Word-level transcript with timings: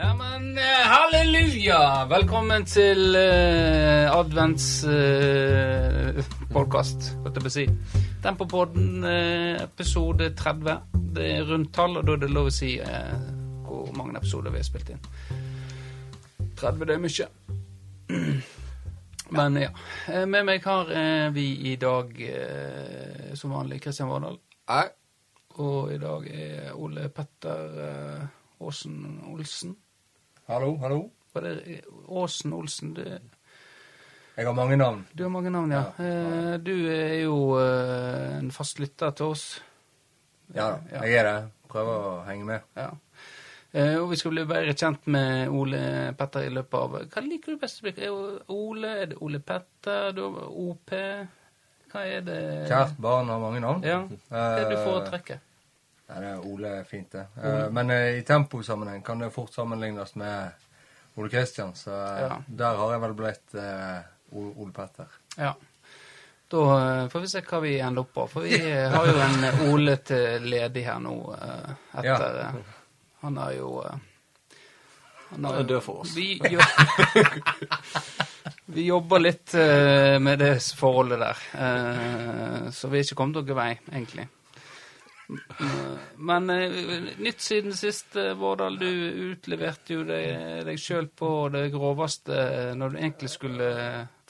Ja, 0.00 0.14
men 0.16 0.58
eh, 0.58 0.86
halleluja! 0.88 2.06
Velkommen 2.08 2.64
til 2.64 3.12
uh, 3.12 4.08
adventspodkast, 4.16 4.86
uh, 6.16 6.48
podkast, 6.54 7.08
holdt 7.20 7.36
jeg 7.36 7.44
på 7.44 7.50
å 7.50 7.52
si. 7.52 7.64
Tempopodden, 8.24 9.04
uh, 9.04 9.60
episode 9.66 10.30
30. 10.38 10.78
Det 11.12 11.26
er 11.34 11.44
rundt 11.50 11.74
tall, 11.76 11.98
og 12.00 12.06
da 12.08 12.14
er 12.16 12.22
det 12.22 12.30
lov 12.32 12.48
å 12.48 12.54
si 12.54 12.70
uh, 12.80 13.12
hvor 13.66 13.92
mange 13.98 14.16
episoder 14.22 14.54
vi 14.54 14.62
har 14.62 14.68
spilt 14.70 14.88
inn. 14.94 15.04
30 16.62 16.88
det 16.88 16.96
er 16.96 17.04
mye. 17.04 17.28
Men 19.36 19.60
ja. 19.66 19.70
Eh, 20.08 20.24
Med 20.24 20.48
meg 20.48 20.64
har 20.64 20.88
eh, 20.96 21.28
vi 21.36 21.46
i 21.74 21.76
dag, 21.76 22.16
eh, 22.24 23.36
som 23.36 23.52
vanlig, 23.52 23.82
Kristian 23.84 24.08
Vardal. 24.08 24.40
Nei. 24.72 24.88
Og 25.60 25.92
i 25.92 26.00
dag 26.00 26.24
er 26.32 26.72
Ole 26.72 27.12
Petter 27.12 27.80
eh, 27.84 28.24
Aasen 28.64 29.20
Olsen. 29.28 29.76
Hallo, 30.50 30.76
hallo. 30.82 31.00
Var 31.32 31.42
det 31.46 31.80
Åsen 32.10 32.52
Olsen? 32.52 32.94
Du, 32.94 33.04
Jeg 34.36 34.46
har 34.46 34.54
mange 34.54 34.76
navn. 34.76 35.04
du 35.12 35.22
har 35.22 35.30
mange 35.30 35.50
navn, 35.50 35.70
ja. 35.72 35.82
ja. 35.98 36.56
Du 36.58 36.72
er 36.90 37.20
jo 37.22 37.36
eh, 37.60 38.38
en 38.40 38.50
fast 38.54 38.80
lytter 38.82 39.10
til 39.14 39.30
oss. 39.34 39.44
Ja 40.54 40.72
da, 40.72 41.04
jeg 41.04 41.14
er 41.20 41.28
det. 41.28 41.36
Prøver 41.70 42.06
å 42.08 42.14
henge 42.26 42.44
med. 42.48 42.64
Ja. 42.76 42.88
Eh, 43.72 43.94
Og 44.02 44.08
vi 44.10 44.18
skal 44.18 44.32
bli 44.34 44.44
bedre 44.50 44.74
kjent 44.74 45.06
med 45.06 45.52
Ole 45.54 45.82
Petter 46.18 46.48
i 46.48 46.50
løpet 46.50 46.74
av 46.80 46.96
Hva 47.12 47.22
liker 47.22 47.54
du 47.54 47.60
best? 47.62 47.84
Er 47.86 47.94
det 48.00 48.10
Ole? 48.50 48.90
Er 49.04 49.12
det 49.12 49.20
Ole 49.22 49.38
Petter? 49.38 50.10
Du 50.16 50.24
har 50.24 50.48
OP? 50.50 50.90
Hva 51.92 52.02
er 52.06 52.26
det 52.26 52.40
Kjært 52.70 52.98
barn 53.02 53.30
har 53.30 53.38
mange 53.42 53.62
navn. 53.62 53.86
Ja. 53.86 54.00
Hva 54.30 54.42
er 54.56 54.64
det 54.64 54.74
du 54.74 54.76
Eh, 54.80 54.84
foretrekker? 54.88 55.38
Nei, 56.10 56.18
det 56.24 56.30
er 56.34 56.46
Ole 56.50 56.68
er 56.80 56.84
fint, 56.90 57.12
det. 57.14 57.26
Eh, 57.38 57.68
Men 57.70 57.90
eh, 57.94 58.16
i 58.18 58.22
temposammenheng 58.26 59.02
kan 59.06 59.18
det 59.22 59.30
fort 59.34 59.54
sammenlignes 59.54 60.16
med 60.18 60.50
Ole 61.16 61.30
Kristian, 61.30 61.70
så 61.78 61.94
eh, 61.94 62.20
Ja. 62.24 62.40
der 62.46 62.76
har 62.82 62.92
jeg 62.96 63.00
vel 63.04 63.14
blitt 63.14 63.54
Ole, 64.32 64.72
Petter. 64.74 65.06
Ja. 65.38 65.54
Da 66.50 66.62
får 67.12 67.20
vi 67.22 67.28
se 67.30 67.40
hva 67.46 67.60
vi 67.62 67.76
ender 67.78 68.02
opp 68.02 68.10
på. 68.14 68.24
For 68.32 68.42
vi 68.42 68.58
har 68.94 69.06
jo 69.06 69.18
en 69.22 69.70
Ole 69.70 69.94
til 70.02 70.48
ledig 70.50 70.82
her 70.88 70.98
nå 71.02 71.14
etter 71.36 72.40
eh, 72.48 72.58
Han 73.22 73.38
er 73.38 73.52
jo 73.60 73.68
Han 75.30 75.44
er 75.46 75.62
død 75.62 75.82
for 75.86 76.00
oss. 76.02 76.16
Vi, 76.16 76.40
jo, 76.50 76.58
vi 78.74 78.82
jobber 78.88 79.18
litt 79.22 79.54
med 80.20 80.38
det 80.42 80.56
forholdet 80.78 81.20
der. 81.22 81.36
eh, 81.54 82.66
så 82.74 82.88
vi 82.90 82.98
er 82.98 83.04
ikke 83.06 83.18
kommet 83.22 83.38
noen 83.38 83.54
vei, 83.58 83.70
egentlig. 83.92 84.26
Men 86.16 86.50
eh, 86.50 86.70
nytt 87.18 87.40
siden 87.40 87.74
sist, 87.76 88.16
eh, 88.16 88.32
Vårdal. 88.34 88.78
Du 88.78 88.86
utleverte 89.32 89.94
jo 89.94 90.04
deg, 90.08 90.64
deg 90.66 90.80
sjøl 90.80 91.08
på 91.08 91.30
det 91.52 91.66
groveste 91.74 92.36
eh, 92.36 92.70
når 92.78 92.94
du 92.94 93.00
egentlig 93.00 93.32
skulle 93.32 93.70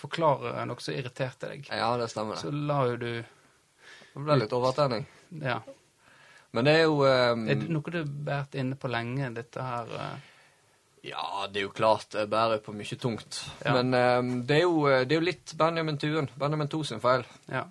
forklare 0.00 0.64
noe 0.68 0.82
som 0.82 0.96
irriterte 0.96 1.52
deg. 1.52 1.68
Ja, 1.72 1.92
det 2.00 2.10
stemmer. 2.12 2.40
Så 2.40 2.52
la 2.54 2.82
jo 2.90 2.96
du 3.00 3.12
Det 3.20 4.24
ble 4.24 4.40
litt 4.42 4.56
overtenning. 4.56 5.06
Ja. 5.42 5.60
Men 6.50 6.66
det 6.66 6.78
er 6.80 6.88
jo 6.88 7.04
um... 7.04 7.46
Er 7.46 7.60
det 7.60 7.70
noe 7.70 7.92
du 7.94 8.00
har 8.00 8.10
båret 8.10 8.56
inne 8.58 8.78
på 8.80 8.90
lenge, 8.90 9.28
dette 9.36 9.62
her? 9.62 9.92
Ja, 11.06 11.46
det 11.48 11.62
er 11.62 11.68
jo 11.68 11.72
klart 11.72 12.16
jeg 12.18 12.28
bærer 12.28 12.58
på 12.64 12.74
mye 12.76 12.96
tungt. 13.00 13.38
Ja. 13.62 13.76
Men 13.78 13.94
um, 13.94 14.32
det, 14.48 14.58
er 14.58 14.66
jo, 14.66 14.82
det 14.84 15.14
er 15.14 15.20
jo 15.20 15.28
litt 15.28 15.54
Benjamin 15.56 16.00
Tuen. 16.00 16.28
Benjamin 16.40 16.68
To 16.72 16.82
sin 16.84 17.00
feil. 17.00 17.22
Ja. 17.48 17.68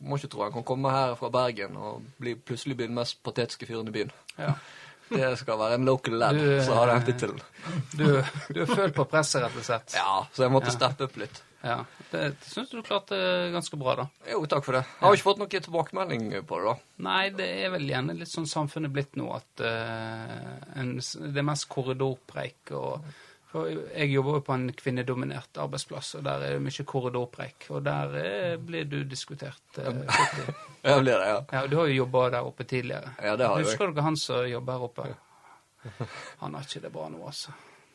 Må 0.00 0.18
ikke 0.18 0.30
tro 0.30 0.44
han 0.46 0.52
kan 0.54 0.64
komme 0.66 0.90
her 0.94 1.14
fra 1.18 1.30
Bergen 1.34 1.76
og 1.76 2.04
bli, 2.22 2.34
plutselig 2.36 2.76
bli 2.78 2.86
den 2.86 2.94
mest 2.98 3.18
patetiske 3.26 3.66
fyren 3.66 3.88
i 3.90 3.96
byen. 4.00 4.12
ja. 4.38 4.54
Det 5.08 5.38
skal 5.40 5.56
være 5.56 5.78
en 5.78 5.86
local 5.88 6.18
lad 6.20 6.36
som 6.66 6.76
har 6.76 6.90
den 6.90 7.04
tittelen. 7.06 7.38
Du, 7.96 8.02
du 8.52 8.58
er 8.60 8.68
følt 8.68 8.92
på 8.92 9.06
presset, 9.08 9.40
rett 9.40 9.54
og 9.56 9.64
slett? 9.64 9.94
Ja, 9.96 10.18
så 10.36 10.42
jeg 10.44 10.52
måtte 10.52 10.68
Ja. 10.68 10.74
steppe 10.74 11.06
opp 11.08 11.16
litt. 11.16 11.38
Ja. 11.62 11.78
Det 12.10 12.26
syns 12.44 12.68
du 12.74 12.82
klarte 12.84 13.16
ganske 13.54 13.78
bra, 13.80 13.94
da. 14.02 14.04
Jo, 14.28 14.42
takk 14.44 14.66
for 14.66 14.76
det. 14.76 14.82
Jeg 14.84 15.06
har 15.06 15.16
ikke 15.16 15.26
fått 15.30 15.40
noen 15.40 15.64
tilbakemelding 15.64 16.28
på 16.44 16.58
det, 16.60 16.74
da. 16.74 16.74
Nei, 17.08 17.22
det 17.40 17.48
er 17.64 17.72
vel 17.72 17.88
gjerne 17.88 18.18
litt 18.20 18.28
sånn 18.34 18.50
samfunnet 18.52 18.92
blitt 18.92 19.16
nå 19.16 19.30
at 19.32 19.64
uh, 19.64 20.52
en, 20.76 20.92
det 21.00 21.40
er 21.40 21.48
mest 21.54 21.70
korridorpreik. 21.72 22.74
og 22.76 23.08
for 23.48 23.68
Jeg 23.70 24.10
jobber 24.12 24.38
jo 24.38 24.40
på 24.44 24.52
en 24.52 24.66
kvinnedominert 24.76 25.56
arbeidsplass, 25.62 26.14
og 26.18 26.24
der 26.26 26.42
er 26.44 26.56
det 26.56 26.64
mye 26.66 26.84
korridorpreik. 26.84 27.68
Og 27.72 27.84
der 27.86 28.16
eh, 28.20 28.56
blir 28.60 28.84
du 28.84 28.98
diskutert. 29.08 29.62
eh. 29.78 30.02
Ja, 30.82 30.98
blir 31.04 31.14
det, 31.14 31.28
ja. 31.30 31.38
ja, 31.52 31.62
Du 31.66 31.78
har 31.78 31.86
jo 31.88 31.94
jobba 32.02 32.26
der 32.36 32.50
oppe 32.50 32.64
tidligere. 32.68 33.14
Ja, 33.22 33.36
det 33.36 33.48
har 33.48 33.58
jeg. 33.62 33.70
Husker 33.70 33.92
dere 33.96 34.04
han 34.04 34.16
som 34.20 34.44
jobber 34.48 34.72
her 34.78 34.86
oppe? 34.90 35.08
Han 36.42 36.54
har 36.54 36.66
ikke 36.66 36.80
det 36.84 36.92
bra 36.92 37.08
nå, 37.08 37.20
altså. 37.24 37.52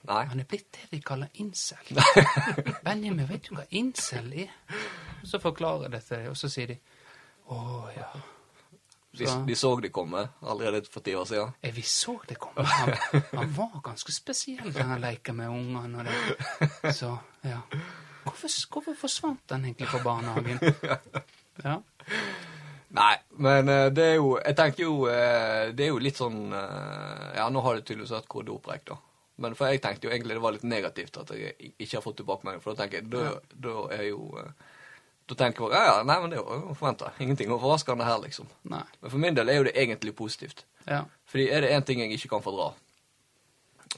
Nei. 0.07 0.23
Han 0.31 0.39
er 0.39 0.47
blitt 0.49 0.71
det 0.75 0.89
de 0.91 0.99
kaller 1.03 1.29
incel. 1.39 1.99
Benjamin, 2.85 3.27
vet 3.29 3.45
du 3.49 3.55
hva 3.55 3.65
incel 3.75 4.31
er? 4.45 4.51
Og 5.21 5.27
så 5.29 5.39
forklarer 5.39 5.85
jeg 5.87 5.93
det 5.93 6.01
til 6.07 6.17
dem, 6.23 6.31
og 6.33 6.39
så 6.39 6.49
sier 6.51 6.73
de 6.73 6.79
å 7.53 7.59
ja. 7.95 8.09
Så- 9.13 9.45
de 9.45 9.55
så 9.55 9.69
det 9.81 9.91
komme 9.93 10.23
allerede 10.41 10.89
for 10.89 10.99
ti 11.05 11.13
år 11.15 11.25
siden. 11.29 11.51
Ja, 11.61 11.71
Vi 11.71 11.81
så 11.81 12.15
det 12.27 12.39
komme. 12.41 12.63
Han, 12.79 12.93
han 13.33 13.51
var 13.53 13.81
ganske 13.85 14.11
spesiell 14.11 14.73
den 14.73 14.89
han 14.89 15.01
leika 15.01 15.33
med 15.33 15.49
ungene 15.53 15.99
og 15.99 16.05
det. 16.09 16.93
Så, 16.97 17.11
ja. 17.45 17.59
Hvorfor, 18.23 18.49
hvorfor 18.73 18.95
forsvant 18.97 19.51
han 19.51 19.65
egentlig 19.65 19.87
fra 19.91 19.99
barnehagen? 20.03 20.59
Ja. 21.63 21.75
Nei, 22.93 23.13
men 23.37 23.69
eh, 23.69 23.87
det 23.93 24.03
er 24.03 24.15
jo 24.17 24.31
Jeg 24.41 24.55
tenker 24.57 24.83
jo 24.83 24.93
eh, 25.09 25.69
Det 25.73 25.85
er 25.85 25.91
jo 25.91 25.99
litt 26.01 26.17
sånn 26.17 26.51
eh, 26.53 27.27
Ja, 27.37 27.45
nå 27.53 27.61
har 27.65 27.77
det 27.77 27.83
tydeligvis 27.87 28.13
vært 28.15 28.27
korridorpreik, 28.29 28.83
da. 28.89 28.97
Men 29.37 29.53
for 29.57 29.69
jeg 29.69 29.81
tenkte 29.81 30.07
jo 30.07 30.13
egentlig 30.13 30.35
det 30.37 30.43
var 30.43 30.53
litt 30.57 30.65
negativt 30.69 31.17
at 31.21 31.31
jeg 31.37 31.53
ikke 31.77 31.97
har 31.99 32.03
fått 32.05 32.17
tilbakemelding. 32.21 32.61
For 32.65 32.73
da 32.73 32.83
tenker 32.83 33.01
jeg 33.01 33.09
Da, 33.13 33.35
da 33.67 33.75
er 33.93 34.03
jo 34.11 34.27
Da 35.29 35.37
tenker 35.39 35.71
jeg 35.71 35.79
ja, 35.79 35.83
ja, 35.87 36.05
nei, 36.07 36.17
men 36.19 36.33
det 36.33 36.39
er 36.39 36.43
jo 36.43 36.75
forventa. 36.75 37.13
Ingenting 37.23 37.51
overraskende 37.55 38.07
her, 38.07 38.19
liksom. 38.25 38.49
Nei. 38.71 38.83
Men 38.99 39.13
for 39.13 39.21
min 39.23 39.37
del 39.37 39.49
er 39.49 39.61
jo 39.61 39.67
det 39.69 39.75
egentlig 39.79 40.15
positivt. 40.19 40.65
Ja. 40.87 41.03
Fordi 41.31 41.47
er 41.49 41.63
det 41.63 41.71
én 41.71 41.85
ting 41.87 42.01
jeg 42.03 42.11
ikke 42.17 42.33
kan 42.33 42.41
fordra 42.43 42.73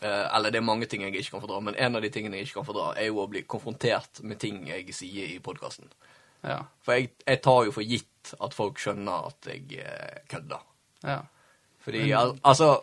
eh, 0.04 0.36
Eller 0.38 0.54
det 0.54 0.60
er 0.60 0.68
mange 0.68 0.86
ting 0.86 1.02
jeg 1.02 1.16
ikke 1.18 1.40
kan 1.40 1.42
fordra, 1.48 1.64
men 1.66 1.78
en 1.82 1.98
av 1.98 2.06
de 2.06 2.12
tingene 2.14 2.38
jeg 2.38 2.50
ikke 2.50 2.60
kan 2.60 2.68
fordra, 2.70 2.92
er 2.94 3.10
jo 3.10 3.24
å 3.24 3.30
bli 3.32 3.42
konfrontert 3.42 4.22
med 4.22 4.40
ting 4.44 4.68
jeg 4.70 4.94
sier 4.94 5.34
i 5.34 5.40
podkasten. 5.42 5.90
Ja. 6.46 6.60
For 6.86 7.00
jeg, 7.00 7.16
jeg 7.26 7.42
tar 7.42 7.64
jo 7.66 7.74
for 7.74 7.90
gitt 7.90 8.36
at 8.38 8.54
folk 8.54 8.78
skjønner 8.82 9.32
at 9.32 9.50
jeg 9.50 9.82
eh, 9.82 10.20
kødder. 10.30 10.62
Ja. 11.06 11.24
Fordi 11.86 12.12
al 12.18 12.36
altså 12.46 12.76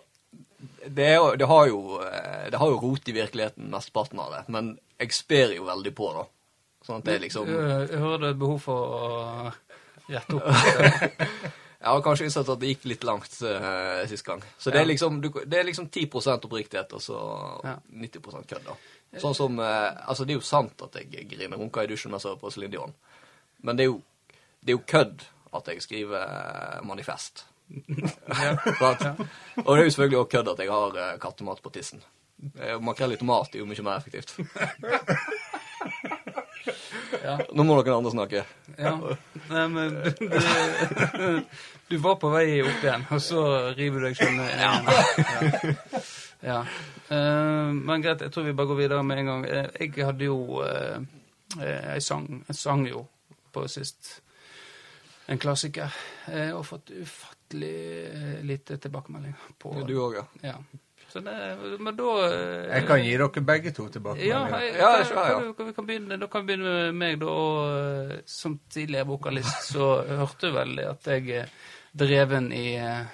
det, 0.62 1.06
er 1.14 1.36
det, 1.38 1.46
har 1.46 1.66
jo, 1.70 2.00
eh, 2.02 2.50
det 2.50 2.58
har 2.58 2.70
jo 2.70 2.80
rot 2.82 3.08
i 3.08 3.14
virkeligheten, 3.16 3.70
mesteparten 3.70 4.20
av 4.22 4.34
det. 4.34 4.42
Men 4.52 4.76
jeg 4.98 5.14
sper 5.14 5.54
jo 5.56 5.66
veldig 5.66 5.94
på, 5.98 6.10
da. 6.18 6.26
Sånn 6.82 7.00
at 7.00 7.08
det 7.08 7.18
liksom 7.22 7.50
Jeg 7.50 7.88
jeg 7.92 7.98
hører 8.02 8.30
et 8.30 8.38
behov 8.38 8.62
for 8.62 8.94
å 8.98 9.02
rette 10.08 10.38
opp. 10.38 10.48
Jeg 11.82 11.90
har 11.90 12.02
kanskje 12.04 12.26
innsett 12.28 12.50
at 12.52 12.60
det 12.62 12.68
gikk 12.68 12.84
litt 12.86 13.04
langt 13.08 13.32
uh, 13.42 14.04
sist 14.06 14.22
gang. 14.22 14.38
Så 14.54 14.70
det 14.70 14.78
er 14.78 14.86
liksom, 14.86 15.16
du, 15.18 15.32
det 15.34 15.56
er 15.58 15.64
liksom 15.66 15.88
10% 15.90 16.44
oppriktighet 16.46 16.92
og 16.94 17.02
så 17.02 17.16
Ja. 17.66 17.72
90% 17.90 18.46
kødd, 18.52 18.68
da. 18.68 18.76
Sånn 19.18 19.34
som 19.34 19.58
uh, 19.58 19.90
Altså, 20.06 20.22
det 20.22 20.36
er 20.36 20.38
jo 20.38 20.46
sant 20.46 20.84
at 20.86 21.00
jeg 21.00 21.26
griner 21.32 21.58
runka 21.58 21.82
i 21.82 21.90
dusjen 21.90 22.14
mens 22.14 22.22
jeg 22.22 22.36
hører 22.36 22.44
på 22.44 22.52
Céline 22.54 22.76
Dion. 22.76 22.94
Men 23.66 23.78
det 23.80 23.88
er 23.88 23.90
jo, 23.90 23.98
det 24.62 24.70
er 24.70 24.78
jo 24.78 24.84
kødd 24.94 25.26
at 25.52 25.68
jeg 25.68 25.82
skriver 25.84 26.22
eh, 26.22 26.80
manifest. 26.86 27.46
Sant? 28.78 29.04
Og 29.66 29.76
det 29.76 29.80
er 29.80 29.84
jo 29.84 29.90
selvfølgelig 29.90 30.18
også 30.18 30.32
kødd 30.36 30.52
at 30.54 30.62
jeg 30.64 30.72
har 30.72 30.98
uh, 30.98 31.18
kattemat 31.20 31.62
på 31.62 31.72
tissen. 31.74 32.02
Eh, 32.56 32.78
Makrell 32.80 33.14
i 33.14 33.20
tomat 33.20 33.54
er 33.54 33.62
jo 33.62 33.68
mye 33.68 33.86
mer 33.86 34.00
effektivt. 34.00 34.38
Ja. 37.22 37.36
Nå 37.52 37.64
må 37.66 37.76
noen 37.76 37.92
andre 37.94 38.12
snakke. 38.14 38.44
Ja. 38.78 38.92
Nei, 39.48 39.64
men 39.72 39.96
du, 40.04 41.42
du, 41.90 41.96
var 42.02 42.16
på 42.22 42.30
vei 42.32 42.62
opp 42.64 42.84
igjen, 42.84 43.06
og 43.12 43.22
så 43.22 43.42
river 43.76 44.02
du 44.02 44.08
deg 44.08 44.18
sjøl 44.18 44.34
ned. 44.38 44.50
Ja. 44.62 45.72
ja. 46.50 46.58
Uh, 47.12 47.70
men 47.76 48.04
greit, 48.04 48.24
jeg 48.24 48.32
tror 48.32 48.46
vi 48.48 48.56
bare 48.56 48.72
går 48.72 48.80
videre 48.84 49.06
med 49.06 49.22
en 49.22 49.32
gang. 49.32 49.46
Eh, 49.46 49.70
jeg 49.82 50.06
hadde 50.06 50.28
jo 50.30 50.62
uh, 50.62 51.02
Jeg 51.60 52.02
sang, 52.02 52.28
jeg 52.48 52.56
sang 52.56 52.86
jo 52.88 53.04
på 53.52 53.66
sist 53.68 54.22
en 55.32 55.38
klassiker, 55.38 55.92
Jeg 56.26 56.54
og 56.54 56.64
fått 56.66 56.90
ufattelig 56.90 57.74
eh, 58.08 58.40
lite 58.46 58.78
tilbakemelding 58.82 59.34
på 59.58 59.74
Du 59.86 59.94
òg, 60.02 60.18
ja. 60.18 60.24
Ja. 60.42 60.56
Så 61.12 61.20
det, 61.20 61.32
men 61.84 61.96
da 61.98 62.12
eh, 62.24 62.70
Jeg 62.78 62.86
kan 62.88 63.02
gi 63.04 63.10
dere 63.20 63.42
begge 63.44 63.72
to 63.76 63.84
tilbake. 63.92 64.24
ja, 64.24 64.38
jeg, 64.48 64.70
Ja, 64.78 64.92
jeg 65.02 65.10
ja. 65.12 65.52
kan- 65.52 65.66
vi 65.68 65.74
kan 65.76 65.86
begynne, 65.90 66.16
da 66.22 66.26
kan 66.32 66.46
vi 66.46 66.54
begynne 66.54 66.72
med 66.92 66.94
meg, 67.02 67.18
da. 67.20 67.26
Og, 67.26 68.12
eh, 68.12 68.22
som 68.26 68.54
tidligere 68.72 69.06
vokalist 69.10 69.66
så 69.74 69.90
hørte 70.08 70.48
du 70.48 70.56
vel 70.56 70.78
at 70.86 71.04
jeg 71.12 71.28
er 71.42 71.52
dreven 71.92 72.48
i 72.56 72.64
eh, 72.80 73.04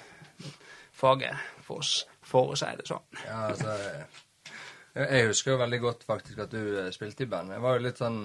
faget, 0.95 1.35
for, 1.67 1.83
oss, 1.83 2.05
for 2.25 2.53
å 2.53 2.57
si 2.59 2.71
det 2.79 2.87
sånn. 2.87 3.03
Ja, 3.25 3.41
altså, 3.51 3.75
jeg, 4.95 5.27
husker 5.29 5.53
jo 5.53 5.59
veldig 5.61 5.79
godt 5.83 6.07
faktisk 6.07 6.39
at 6.45 6.55
du 6.55 6.61
eh, 6.85 6.89
spilte 6.95 7.27
i 7.27 7.31
band. 7.31 7.51
Jeg 7.55 7.61
var 7.67 7.77
jo 7.77 7.83
litt 7.89 7.99
sånn, 7.99 8.21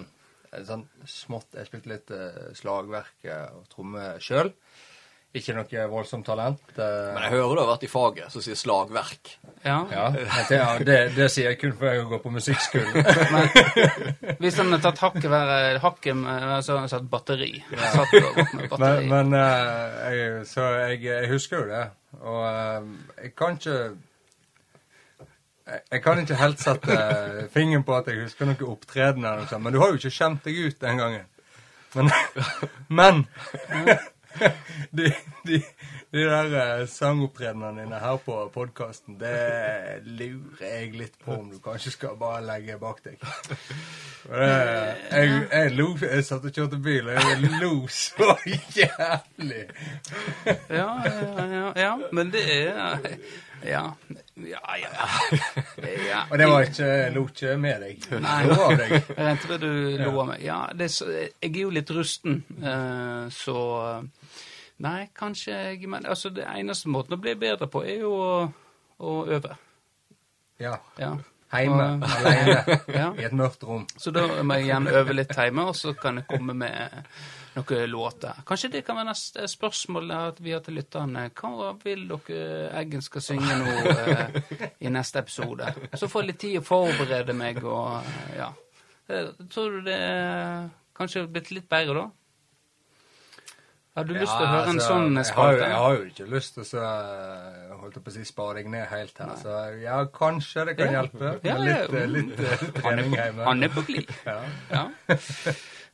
eh, 0.53 0.63
sånn 0.65 0.87
smått 1.11 1.59
Jeg 1.59 1.67
spilte 1.69 1.91
litt 1.93 2.15
eh, 2.15 2.53
slagverk 2.57 3.27
eh, 3.27 3.49
og 3.59 3.67
tromme 3.75 4.13
sjøl 4.23 4.55
Ikke 5.35 5.55
noe 5.57 5.85
voldsomt 5.91 6.27
talent. 6.29 6.61
eh, 6.79 7.09
Men 7.15 7.25
jeg 7.25 7.33
hører 7.35 7.57
du 7.57 7.61
har 7.65 7.71
vært 7.73 7.87
i 7.87 7.91
faget 7.91 8.31
som 8.31 8.43
sier 8.45 8.55
slagverk. 8.59 9.33
Ja. 9.65 9.81
ja, 9.91 10.05
det, 10.49 10.59
det, 10.87 10.99
det 11.17 11.27
sier 11.33 11.49
jeg 11.51 11.59
kun 11.59 11.73
for 11.75 11.89
jeg 11.89 12.05
går 12.07 12.21
på 12.23 12.31
musikkskolen. 12.37 12.95
Men 13.35 14.39
hvis 14.45 14.59
han 14.61 14.71
hadde 14.71 14.83
tatt 14.85 15.03
hakket 15.03 15.27
være 15.33 15.81
hakket 15.83 16.19
med 16.21 16.45
så 16.63 16.75
hadde 16.75 16.83
han 16.85 16.93
satt 16.93 17.09
batteri. 17.11 17.51
Satt 17.73 18.13
gått 18.15 18.55
med 18.55 18.69
batteri. 18.71 19.09
Men, 19.11 19.33
men 19.33 19.41
eh, 19.41 20.01
jeg, 20.15 20.47
Så 20.53 20.69
jeg, 20.85 21.01
jeg 21.09 21.31
husker 21.33 21.65
jo 21.65 21.71
det. 21.73 21.85
Og 22.21 22.41
eh, 22.53 22.91
jeg 23.25 23.35
kan 23.41 23.59
ikke 23.59 23.79
jeg, 25.65 26.03
kan 26.05 26.21
ikke 26.21 26.37
helt 26.45 26.61
sette 26.61 26.97
fingeren 27.55 27.85
på 27.89 27.97
at 27.97 28.11
jeg 28.13 28.21
husker 28.27 28.47
noe 28.53 28.67
opptreden, 28.69 29.25
eller 29.25 29.43
noe 29.43 29.51
sånt, 29.51 29.65
men 29.65 29.73
du 29.75 29.81
har 29.81 29.95
jo 29.95 29.99
ikke 29.99 30.13
skjemt 30.13 30.45
deg 30.45 30.59
ut 30.69 30.83
den 30.85 31.01
gangen. 31.01 31.25
Men, 31.95 32.11
men 33.01 33.25
de, 34.99 35.11
de, 35.47 35.61
de 36.15 36.25
der 36.25 36.55
eh, 36.61 36.87
sangopptredenene 36.89 37.83
dine 37.85 38.01
her 38.03 38.19
på 38.25 38.37
podkasten, 38.55 39.19
det 39.21 40.03
lurer 40.05 40.65
jeg 40.67 40.93
litt 40.99 41.19
på 41.25 41.37
om 41.39 41.51
du 41.53 41.59
kanskje 41.63 41.95
skal 41.95 42.17
bare 42.21 42.43
legge 42.47 42.79
bak 42.81 43.03
deg. 43.05 43.23
Det, 44.25 44.47
jeg, 45.11 45.33
jeg 45.53 45.73
lo 45.77 45.91
Jeg 46.01 46.25
satt 46.25 46.47
og 46.49 46.55
kjørte 46.57 46.79
bil, 46.81 47.11
og 47.13 47.19
jeg 47.19 47.51
lo 47.61 47.73
så 47.93 48.31
jævlig. 48.47 49.67
Ja, 50.47 50.89
ja, 51.05 51.45
ja, 51.45 51.67
ja, 51.77 51.93
men 52.13 52.33
det 52.33 52.45
er 52.49 53.19
Ja, 53.65 53.85
ja, 54.37 54.65
ja. 54.81 55.64
Ja. 56.15 56.23
Og 56.31 56.39
det 56.41 56.47
var 56.51 56.65
ikke 56.69 56.89
lo 57.15 57.25
ikke 57.29 57.57
med 57.61 57.85
deg. 57.85 58.07
Nei. 58.25 58.39
Lo 58.49 58.57
av 58.69 58.75
deg. 58.81 58.95
Jeg 58.99 59.19
regnet 59.19 59.49
med 59.51 59.65
du 59.67 59.69
lo 60.01 60.15
av 60.23 60.31
meg. 60.33 60.43
Ja, 60.47 60.59
det 60.75 60.89
jeg 60.95 61.51
er 61.51 61.61
jo 61.61 61.75
litt 61.75 61.91
rusten, 61.95 62.41
eh, 62.63 63.27
så 63.35 63.59
Nei, 64.85 65.05
kanskje 65.15 65.53
jeg 65.55 65.87
Men 65.87 66.03
altså, 66.11 66.33
det 66.35 66.49
eneste 66.51 66.91
måten 66.91 67.15
å 67.15 67.21
bli 67.23 67.37
bedre 67.39 67.69
på, 67.71 67.85
er 67.87 68.01
jo 68.03 68.11
å, 68.19 68.33
å 68.99 69.13
øve. 69.31 69.55
Ja. 70.59 70.75
Ja. 70.99 71.13
Hjemme, 71.55 71.87
alene, 72.03 72.79
Ja. 73.01 73.13
i 73.15 73.23
et 73.29 73.35
mørkt 73.37 73.63
rom. 73.63 73.85
Så 73.97 74.11
da 74.11 74.25
må 74.43 74.57
jeg 74.59 74.73
gjerne 74.73 74.95
øve 74.99 75.15
litt 75.15 75.31
hjemme, 75.39 75.69
og 75.71 75.77
så 75.79 75.93
kan 75.95 76.19
jeg 76.19 76.27
komme 76.33 76.57
med 76.65 77.07
noen 77.55 77.91
låter. 77.91 78.41
Kanskje 78.47 78.71
det 78.73 78.83
kan 78.87 78.97
være 78.99 79.11
neste 79.13 79.47
spørsmål 79.51 80.11
vi 80.41 80.53
har 80.55 80.65
til 80.67 80.79
lytterne. 80.79 81.29
Hva 81.39 81.71
vil 81.85 82.09
dere 82.11 82.71
Eggen 82.81 83.03
skal 83.05 83.23
synge 83.25 83.59
nå 83.61 83.77
eh, 83.95 84.67
i 84.81 84.93
neste 84.93 85.23
episode? 85.23 85.71
Så 85.95 86.09
får 86.11 86.23
jeg 86.25 86.33
litt 86.33 86.43
tid 86.47 86.59
å 86.61 86.67
forberede 86.67 87.37
meg 87.37 87.63
og 87.65 88.01
eh, 88.01 88.37
ja. 88.41 88.51
Eh, 89.09 89.33
Tror 89.53 89.79
du 89.79 89.89
det 89.89 89.97
er 90.01 90.69
kanskje 90.97 91.27
blitt 91.31 91.51
litt 91.55 91.69
bedre 91.71 92.05
da? 92.05 92.11
Har 93.95 94.09
du 94.09 94.11
lyst 94.17 94.33
til 94.35 94.43
å 94.43 94.51
høre 94.51 94.71
en 94.73 94.79
altså, 94.81 94.87
sånn 94.91 95.19
jeg 95.21 95.27
spalte? 95.29 95.67
jeg 95.71 95.77
har 95.79 95.93
jo 95.95 96.07
ikke 96.09 96.25
lyst 96.33 96.57
til 96.57 96.81
å 96.81 96.87
holdt 97.79 98.01
på 98.03 98.11
å 98.11 98.15
si, 98.17 98.25
spare 98.27 98.57
deg 98.59 98.73
ned 98.73 98.89
helt 98.91 99.21
her. 99.23 99.37
Så 99.39 99.59
ja, 99.85 100.01
kanskje 100.11 100.65
det 100.67 100.75
kan 100.81 100.91
Ja. 100.91 101.05
hjelpe. 101.05 101.31
Ja, 101.47 101.55
litt, 101.63 101.95
litt 102.11 102.75
trening 102.81 103.15
hjemme. 103.15 103.47
han 103.47 103.63
er 103.63 103.71
på 103.71 103.87
glid. 103.87 104.11
Ja. 104.27 104.89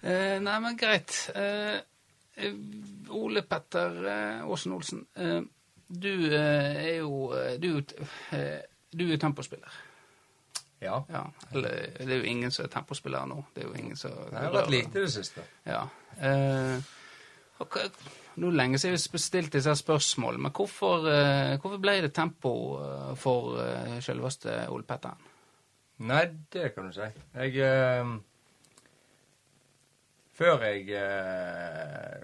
Eh, 0.03 0.39
nei, 0.41 0.57
men 0.65 0.77
greit. 0.81 1.31
Eh, 1.35 1.77
eh, 2.37 2.55
Ole 3.11 3.43
Petter 3.43 3.99
eh, 4.07 4.45
Aasen 4.47 4.73
Olsen, 4.73 5.03
eh, 5.17 5.41
du 5.91 6.13
eh, 6.31 6.85
er 6.87 6.97
jo 7.01 7.33
eh, 7.37 7.57
Du, 7.61 7.67
er 7.69 7.75
jo 7.75 8.07
eh, 8.39 8.61
du 8.93 9.05
er 9.07 9.13
jo 9.17 9.19
tempospiller. 9.27 9.81
ja. 10.81 11.03
Ja. 11.11 11.25
Eller 11.53 11.91
det 11.99 12.11
er 12.11 12.23
jo 12.23 12.31
ingen 12.31 12.51
som 12.51 12.65
er 12.65 12.69
tempospiller 12.73 13.27
nå. 13.27 13.43
Det 13.55 13.65
er 13.65 13.69
jo 13.69 13.75
ingen 13.75 13.97
som 13.97 14.11
Det 14.31 14.39
har 14.39 14.55
vært 14.55 14.71
lite 14.71 14.99
i 14.99 15.03
det 15.05 15.13
siste. 15.13 15.45
Ja. 15.67 15.83
Eh, 16.21 16.81
og 17.61 17.77
nå 18.41 18.47
er 18.47 18.51
det 18.55 18.57
lenge 18.57 18.79
siden 18.81 18.97
vi 19.13 19.19
stilte 19.21 19.59
disse 19.59 19.75
spørsmålene, 19.77 20.43
men 20.47 20.53
hvorfor, 20.57 21.05
eh, 21.11 21.59
hvorfor 21.61 21.81
ble 21.83 21.99
det 22.07 22.13
tempo 22.17 22.53
eh, 22.81 23.11
for 23.21 23.59
eh, 23.61 23.99
selveste 24.01 24.63
Ole 24.73 24.87
Petteren? 24.89 25.27
Nei, 26.09 26.23
det 26.53 26.71
kan 26.75 26.87
du 26.89 26.95
si. 26.97 27.05
Jeg 27.35 27.57
eh, 27.61 28.15
Før 30.41 30.63
jeg 30.65 30.87
eh, 30.97 32.21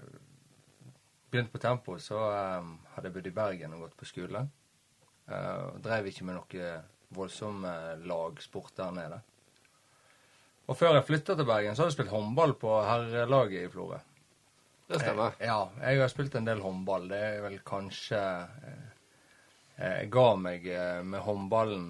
begynte 1.29 1.53
på 1.53 1.61
Tempo, 1.61 1.99
så 2.01 2.17
eh, 2.31 2.69
hadde 2.95 3.11
jeg 3.11 3.15
bodd 3.19 3.29
i 3.29 3.35
Bergen 3.35 3.75
og 3.77 3.83
gått 3.85 3.97
på 3.99 4.07
skole. 4.09 4.41
Eh, 5.29 5.65
drev 5.85 6.09
ikke 6.09 6.25
med 6.25 6.39
noe 6.39 6.71
voldsom 7.13 7.61
eh, 7.69 7.93
lagsport 8.09 8.73
der 8.79 8.95
nede. 8.95 9.19
Og 10.67 10.75
før 10.75 10.97
jeg 10.97 11.05
flytta 11.07 11.37
til 11.37 11.47
Bergen, 11.47 11.75
så 11.77 11.83
hadde 11.83 11.93
jeg 11.93 11.99
spilt 11.99 12.15
håndball 12.15 12.57
på 12.59 12.73
herrelaget 12.83 13.67
i 13.67 13.71
Florø. 13.71 14.01
Det 14.87 14.99
stemmer. 15.03 15.37
Jeg, 15.37 15.47
Ja, 15.51 15.61
jeg 15.83 16.01
har 16.01 16.11
spilt 16.11 16.35
en 16.39 16.47
del 16.47 16.63
håndball. 16.63 17.07
Det 17.11 17.21
er 17.21 17.41
vel 17.45 17.59
kanskje 17.67 18.19
eh, 18.65 18.85
Jeg 19.77 20.09
ga 20.11 20.27
meg 20.41 20.65
eh, 20.73 21.01
med 21.05 21.21
håndballen 21.21 21.89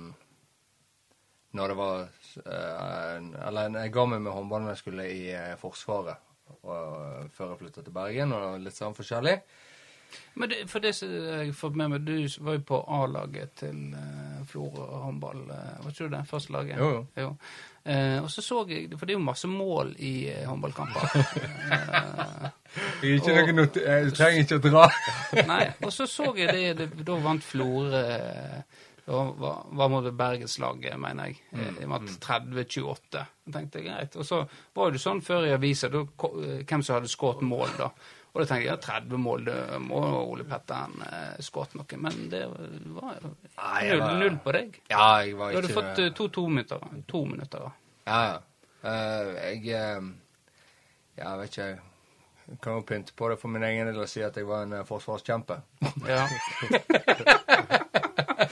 når 1.55 1.67
det 1.71 1.77
var 1.79 2.01
eh, 2.01 3.47
Eller 3.47 3.77
jeg 3.83 3.93
ga 3.95 4.05
meg 4.05 4.21
med 4.25 4.35
håndballen 4.35 4.67
når 4.67 4.75
jeg 4.75 4.83
skulle 4.83 5.07
i 5.13 5.23
eh, 5.31 5.55
Forsvaret. 5.61 6.23
Og, 6.67 7.29
før 7.35 7.53
jeg 7.53 7.59
flytta 7.61 7.81
til 7.83 7.93
Bergen, 7.95 8.33
og 8.35 8.59
litt 8.63 8.75
sånn 8.75 8.95
forskjellig. 8.95 9.37
Men 10.39 10.49
det, 10.49 10.57
for 10.71 10.79
det 10.83 10.93
som 10.95 11.09
jeg 11.11 11.49
har 11.49 11.55
fått 11.55 11.75
med 11.79 11.91
meg, 11.91 12.05
du 12.07 12.43
var 12.45 12.55
jo 12.55 12.61
på 12.69 12.77
A-laget 12.95 13.55
til 13.59 13.79
uh, 13.91 14.37
Florø 14.47 14.85
håndball. 15.03 15.41
uh, 15.49 15.81
var 15.83 15.91
ikke 15.91 16.07
du 16.07 16.13
det 16.15 16.21
første 16.29 16.53
laget? 16.55 16.79
Jo, 16.79 17.01
jo. 17.19 17.33
Eh, 17.87 18.17
og 18.23 18.29
så 18.31 18.41
så 18.43 18.61
jeg, 18.69 18.87
for 18.99 19.05
det 19.07 19.15
er 19.15 19.19
jo 19.19 19.25
masse 19.25 19.47
mål 19.51 19.93
i 19.99 20.13
uh, 20.31 20.45
håndballkamper. 20.47 21.03
Ikke 23.03 23.33
Og- 23.41 23.53
noe 23.55 23.67
jeg 23.83 24.13
trenger 24.15 24.43
ikke 24.43 24.57
å 24.59 24.63
dra. 24.69 24.85
nei, 25.47 25.63
og 25.83 25.91
så 25.93 26.05
så 26.09 26.31
jeg 26.37 26.75
det, 26.77 26.89
det 26.95 27.05
da 27.07 27.15
vant 27.23 27.43
Florø 27.43 28.01
eh, 29.07 29.31
hva, 29.41 29.53
hva 29.79 29.87
må 29.91 30.03
det 30.05 30.13
Bergenslaget, 30.19 30.99
mener 30.99 31.31
jeg. 31.31 31.41
i 31.55 31.85
og 31.85 31.89
med 31.93 31.97
at 32.01 32.19
30-28. 32.27 33.25
Jeg 33.55 33.71
greit. 33.71 34.15
Og 34.19 34.27
så 34.27 34.43
var 34.75 34.91
det 34.91 35.01
sånn 35.01 35.23
før 35.23 35.47
i 35.47 35.55
avisa 35.55 35.89
eh, 35.89 36.63
hvem 36.67 36.83
som 36.83 36.97
hadde 36.97 37.11
skåret 37.11 37.45
mål, 37.47 37.69
da. 37.79 37.91
Og 38.37 38.43
da 38.43 38.45
tenkte 38.51 38.67
jeg 38.67 38.69
ja, 38.69 38.77
30 39.01 39.17
mål, 39.17 39.47
må 39.81 40.01
Ole 40.19 40.43
Petteren 40.45 40.99
eh, 41.07 41.39
skåret 41.41 41.73
noe. 41.79 41.97
Men 42.03 42.27
det 42.29 42.43
var 42.93 43.17
jo 43.23 43.97
null, 43.97 44.19
null 44.19 44.37
på 44.43 44.53
deg. 44.53 44.77
Ja, 44.91 45.07
jeg 45.25 45.39
var 45.39 45.55
Du 45.55 45.61
hadde 45.61 45.73
fått 45.73 46.03
eh, 46.03 46.11
to 46.13 46.27
to 46.29 46.45
minutter. 46.51 46.83
To 47.09 47.23
minutter. 47.25 47.65
da. 47.65 47.71
Ja, 48.05 48.19
ja. 48.27 48.37
Eh, 48.83 49.61
jeg 49.63 49.97
uh, 49.97 50.11
Ja, 51.17 51.33
vet 51.41 51.57
ikke. 51.57 51.79
Jeg 52.47 52.59
kan 52.61 52.77
jo 52.77 52.85
pynte 52.87 53.13
på 53.17 53.29
det 53.29 53.39
for 53.41 53.51
min 53.51 53.63
egen 53.63 53.89
del 53.89 53.97
og 53.99 54.07
si 54.07 54.21
at 54.23 54.37
jeg 54.37 54.47
var 54.47 54.67
en 54.67 54.77
eh, 54.77 54.85
forsvarskjempe. 54.87 55.57
Ja. 56.05 56.27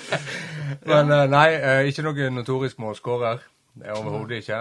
Men 0.89 1.11
eh, 1.11 1.25
nei, 1.31 1.47
eh, 1.55 1.87
ikke 1.89 2.03
noe 2.05 2.29
notorisk 2.33 2.77
målskårer. 2.83 3.39
Det 3.75 3.87
er 3.89 3.97
overhodet 3.99 4.37
ikke. 4.43 4.59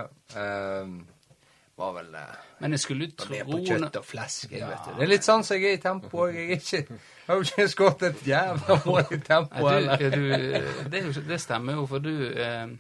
Var 1.75 1.93
vel 1.97 2.15
eh, 2.15 2.35
Men 2.63 2.75
jeg 2.77 2.81
skulle 2.85 3.07
jo 3.09 3.11
mer 3.31 3.43
tro 3.45 3.51
på 3.51 3.61
kjøtt 3.67 3.97
og 3.99 4.05
flesk. 4.07 4.53
Ja. 4.55 4.69
vet 4.71 4.87
det. 4.89 4.95
det 4.99 5.05
er 5.07 5.11
litt 5.11 5.27
sånn 5.27 5.43
som 5.47 5.57
jeg 5.59 5.73
er 5.73 5.79
i 5.79 5.83
tempo. 5.83 6.27
Jeg 6.31 6.59
ikke, 6.61 6.81
jeg 6.87 7.29
har 7.29 7.41
jo 7.41 7.47
ikke 7.49 7.69
skåret 7.73 8.05
et 8.11 8.25
jævla 8.31 8.77
mål 8.87 9.05
i 9.17 9.21
tempo 9.27 9.63
Nei, 9.69 9.77
heller. 9.81 10.17
du, 10.17 10.27
du, 10.31 10.89
det, 10.93 11.05
det 11.29 11.39
stemmer 11.43 11.79
jo, 11.81 11.87
for 11.91 12.05
du 12.05 12.13
eh, 12.31 12.75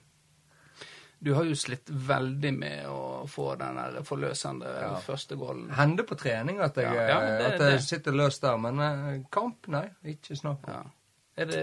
Du 1.25 1.33
har 1.35 1.47
jo 1.49 1.54
slitt 1.56 1.88
veldig 1.88 2.52
med 2.54 2.87
å 2.90 2.99
få 3.30 3.54
den 3.61 3.78
der 3.80 4.02
forløsende 4.04 4.68
Ja. 4.83 4.90
første 5.02 5.38
gålen. 5.40 5.71
Hender 5.75 6.04
på 6.06 6.18
trening 6.21 6.61
at 6.62 6.76
jeg, 6.76 6.90
Ja, 6.94 7.06
ja, 7.09 7.21
det- 7.40 7.52
at 7.54 7.66
jeg 7.73 7.83
sitter 7.87 8.12
løst 8.12 8.42
der, 8.44 8.59
men 8.61 9.25
kamp, 9.33 9.66
nei. 9.73 9.87
Ikke 10.04 10.37
snakk 10.37 10.68
om. 10.68 10.92
Er 11.37 11.49
det, 11.50 11.62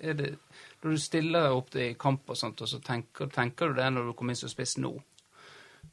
det 0.00 0.34
Når 0.82 0.90
du 0.94 0.98
stiller 1.02 1.50
opp 1.56 1.74
i 1.76 1.94
kamp 1.98 2.30
og 2.30 2.36
sånt, 2.38 2.60
og 2.62 2.68
så 2.70 2.78
tenker, 2.80 3.26
tenker 3.34 3.68
du 3.72 3.74
det 3.80 3.88
når 3.92 4.04
du 4.06 4.12
kommer 4.14 4.30
inn 4.36 4.38
som 4.38 4.48
spiss 4.52 4.76
nå? 4.78 4.92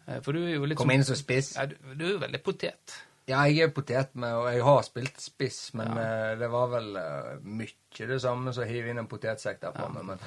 Eh, 0.07 0.19
For 0.21 0.31
du 0.33 0.43
er 0.45 0.55
jo 0.59 0.65
litt 0.69 0.77
Kom 0.77 0.87
sånn- 0.91 0.99
inn 0.99 1.03
som 1.07 1.15
spiss. 1.17 1.55
Ja, 1.57 1.65
du, 1.65 1.75
du 1.95 2.05
er 2.05 2.11
jo 2.13 2.19
veldig 2.21 2.41
potet. 2.45 2.99
Ja, 3.25 3.39
jeg 3.49 3.63
er 3.65 3.71
potet 3.73 4.11
med, 4.13 4.35
og 4.37 4.45
jeg 4.53 4.61
har 4.61 4.83
spilt 4.85 5.17
spiss, 5.23 5.71
men 5.73 5.87
ja. 5.97 6.35
det 6.37 6.45
var 6.53 6.67
vel 6.75 6.91
uh, 6.93 7.39
mye 7.41 8.05
det 8.11 8.19
samme 8.21 8.53
som 8.53 8.61
å 8.61 8.67
hive 8.69 8.91
inn 8.93 9.01
en 9.01 9.07
potetsekk 9.09 9.63
der 9.63 9.73
framme. 9.73 10.03
Men 10.11 10.19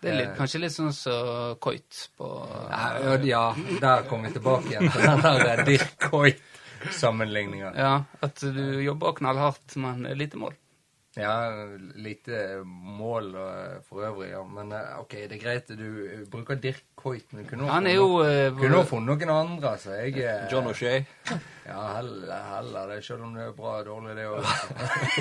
Det 0.00 0.08
er 0.12 0.16
litt, 0.22 0.30
Eh. 0.30 0.36
kanskje 0.38 0.60
litt 0.62 0.72
sånn 0.72 0.92
som 0.96 1.58
Coit 1.60 2.00
på 2.16 2.30
ja, 2.70 2.80
ja, 3.04 3.16
ja, 3.28 3.44
der 3.80 4.08
kom 4.08 4.22
vi 4.24 4.30
tilbake 4.32 4.70
igjen 4.72 4.88
til 4.92 5.04
den 5.04 5.20
der 5.44 5.62
Dirk 5.68 6.08
Koit-sammenligninga. 6.08 7.72
Ja, 7.76 7.92
at 8.24 8.40
du 8.40 8.62
jobber 8.84 9.12
knallhardt, 9.20 9.76
men 9.76 10.02
lite 10.16 10.40
mål. 10.40 10.54
Ja, 11.16 11.64
lite 11.94 12.62
mål 12.64 13.32
for 13.88 14.04
øvrig, 14.04 14.30
ja. 14.30 14.42
Men 14.44 14.72
eh, 14.72 14.98
OK, 15.00 15.12
det 15.12 15.32
er 15.32 15.40
greit. 15.40 15.68
Du 15.68 16.26
bruker 16.30 16.54
Dirk 16.60 16.82
Coit, 16.96 17.32
men 17.32 17.46
kunne 17.48 17.68
Han 17.70 17.86
er 17.86 17.94
jo 17.94 18.20
eh, 18.20 18.52
kunne 18.52 18.82
også 18.82 18.90
funnet 18.90 19.24
noen 19.24 19.32
andre, 19.32 19.70
altså. 19.70 19.94
Jeg 19.96 20.18
eh, 20.20 20.44
John 20.52 20.68
O'Shea. 20.68 21.04
Ja, 21.66 21.96
heller, 21.96 22.42
heller 22.46 22.92
det, 22.92 23.04
selv 23.04 23.24
om 23.26 23.32
det 23.34 23.42
er 23.42 23.54
bra 23.56 23.72
og 23.80 23.86
dårlig, 23.88 24.12
det 24.14 24.26
òg. 24.30 24.44